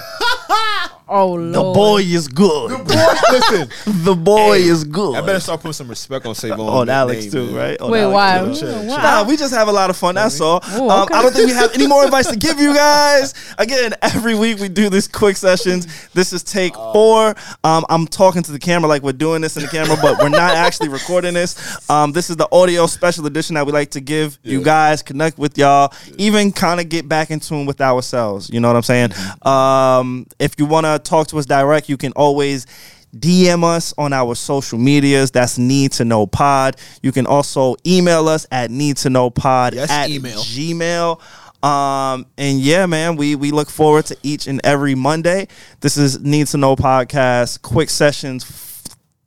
oh 1.12 1.34
lord. 1.34 1.54
the 1.54 1.62
boy 1.62 2.02
is 2.02 2.28
good. 2.28 2.72
Listen, 2.88 3.70
The 4.04 4.16
boy 4.16 4.58
is 4.74 4.84
good. 4.84 5.16
I 5.16 5.22
better 5.22 5.40
start 5.40 5.60
putting 5.62 5.74
some 5.74 5.88
respect 5.90 6.26
on 6.26 6.34
Savon. 6.36 6.62
on 6.62 6.90
Alex 6.90 7.28
too, 7.32 7.56
right? 7.56 7.80
On 7.82 7.92
Wait, 7.92 8.02
Alex, 8.02 8.14
why? 8.14 8.40
too. 8.40 8.60
Chill, 8.60 8.72
chill. 8.84 8.86
Nah, 8.88 9.24
we 9.28 9.38
just 9.38 9.54
have 9.54 9.68
a 9.68 9.72
lot 9.72 9.90
of 9.90 9.98
fun. 9.98 10.16
That's 10.16 10.40
all. 10.42 10.64
Ooh, 10.78 10.90
um, 10.90 11.04
okay. 11.04 11.14
I 11.14 11.22
don't 11.22 11.34
think 11.34 11.48
we 11.48 11.54
have 11.54 11.74
any 11.74 11.88
more 11.88 12.04
advice 12.06 12.28
to 12.30 12.36
give 12.38 12.60
you 12.60 12.74
guys. 12.74 13.34
Again, 13.58 13.94
every 14.02 14.36
week 14.36 14.60
we 14.60 14.70
do 14.70 14.90
these 14.90 15.08
quick 15.08 15.38
sessions. 15.38 15.88
This 16.14 16.34
is 16.34 16.44
take 16.44 16.74
four. 16.76 17.36
Um, 17.64 17.86
I'm 17.90 18.08
talking 18.08 18.42
to 18.44 18.52
the 18.52 18.60
camera 18.60 18.88
like 18.88 19.04
we're 19.04 19.12
doing 19.12 19.42
this 19.42 19.58
in 19.58 19.64
the 19.64 19.70
camera, 19.70 19.98
but 20.02 20.18
we're 20.20 20.30
not 20.30 20.56
actually 20.56 20.90
recording 21.00 21.34
this. 21.34 21.90
Um, 21.90 22.12
this 22.14 22.30
is 22.30 22.38
the 22.38 22.48
audio 22.52 22.88
special 22.88 23.26
edition 23.26 23.56
that 23.56 23.66
we 23.66 23.72
like 23.72 23.92
to 23.92 24.02
give 24.02 24.40
you 24.44 24.64
guys, 24.64 25.02
connect 25.02 25.38
with 25.38 25.58
y'all, 25.58 25.94
even 26.18 26.52
kind 26.52 26.80
of 26.80 26.90
get 26.90 27.08
back 27.10 27.32
in 27.32 27.40
tune 27.40 27.66
with 27.66 27.82
ourselves. 27.82 28.50
You 28.50 28.60
know 28.60 28.68
what 28.70 28.78
I'm 28.78 28.84
saying? 28.84 29.12
Um, 29.42 30.26
if 30.40 30.56
you 30.58 30.66
want 30.66 30.86
to 30.86 31.01
talk 31.02 31.28
to 31.28 31.38
us 31.40 31.46
direct, 31.46 31.90
you 31.90 31.98
can 31.98 32.12
always. 32.14 32.66
DM 33.14 33.66
us 33.66 33.94
on 33.98 34.14
our 34.14 34.36
social 34.36 34.80
medias. 34.80 35.32
That's 35.32 35.58
Need 35.58 35.92
to 35.94 36.06
Know 36.06 36.26
Pod. 36.26 36.78
You 37.04 37.12
can 37.12 37.28
also 37.28 37.76
email 37.86 38.30
us 38.30 38.48
at 38.54 38.72
Need 38.72 38.96
to 38.98 39.10
Know 39.10 39.30
Pod 39.30 39.74
Yes, 39.74 39.92
at 39.92 40.10
email. 40.10 40.40
Gmail. 40.40 41.20
Um, 41.62 42.26
and 42.38 42.60
yeah, 42.62 42.86
man, 42.86 43.18
we 43.18 43.36
we 43.36 43.52
look 43.52 43.70
forward 43.70 44.06
to 44.06 44.18
each 44.24 44.48
and 44.48 44.62
every 44.64 44.96
Monday. 44.96 45.50
This 45.82 45.98
is 45.98 46.22
Need 46.22 46.48
to 46.48 46.58
Know 46.58 46.78
Podcast, 46.78 47.62
quick 47.62 47.90
sessions. 47.90 48.46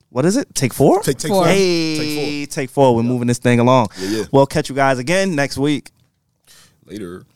What 0.08 0.24
is 0.24 0.38
it? 0.38 0.54
Take 0.54 0.72
four? 0.72 1.02
Take 1.02 1.18
take 1.18 1.28
Four. 1.28 1.44
four. 1.44 1.52
Hey, 1.52 2.46
Take 2.46 2.50
take 2.52 2.70
four. 2.70 2.96
We're 2.96 3.02
moving 3.02 3.28
this 3.28 3.36
thing 3.38 3.60
along. 3.60 3.88
Yeah, 3.98 4.08
yeah. 4.08 4.24
We'll 4.32 4.46
catch 4.46 4.70
you 4.70 4.74
guys 4.74 4.98
again 4.98 5.34
next 5.34 5.58
week. 5.58 5.90
Later. 6.86 7.26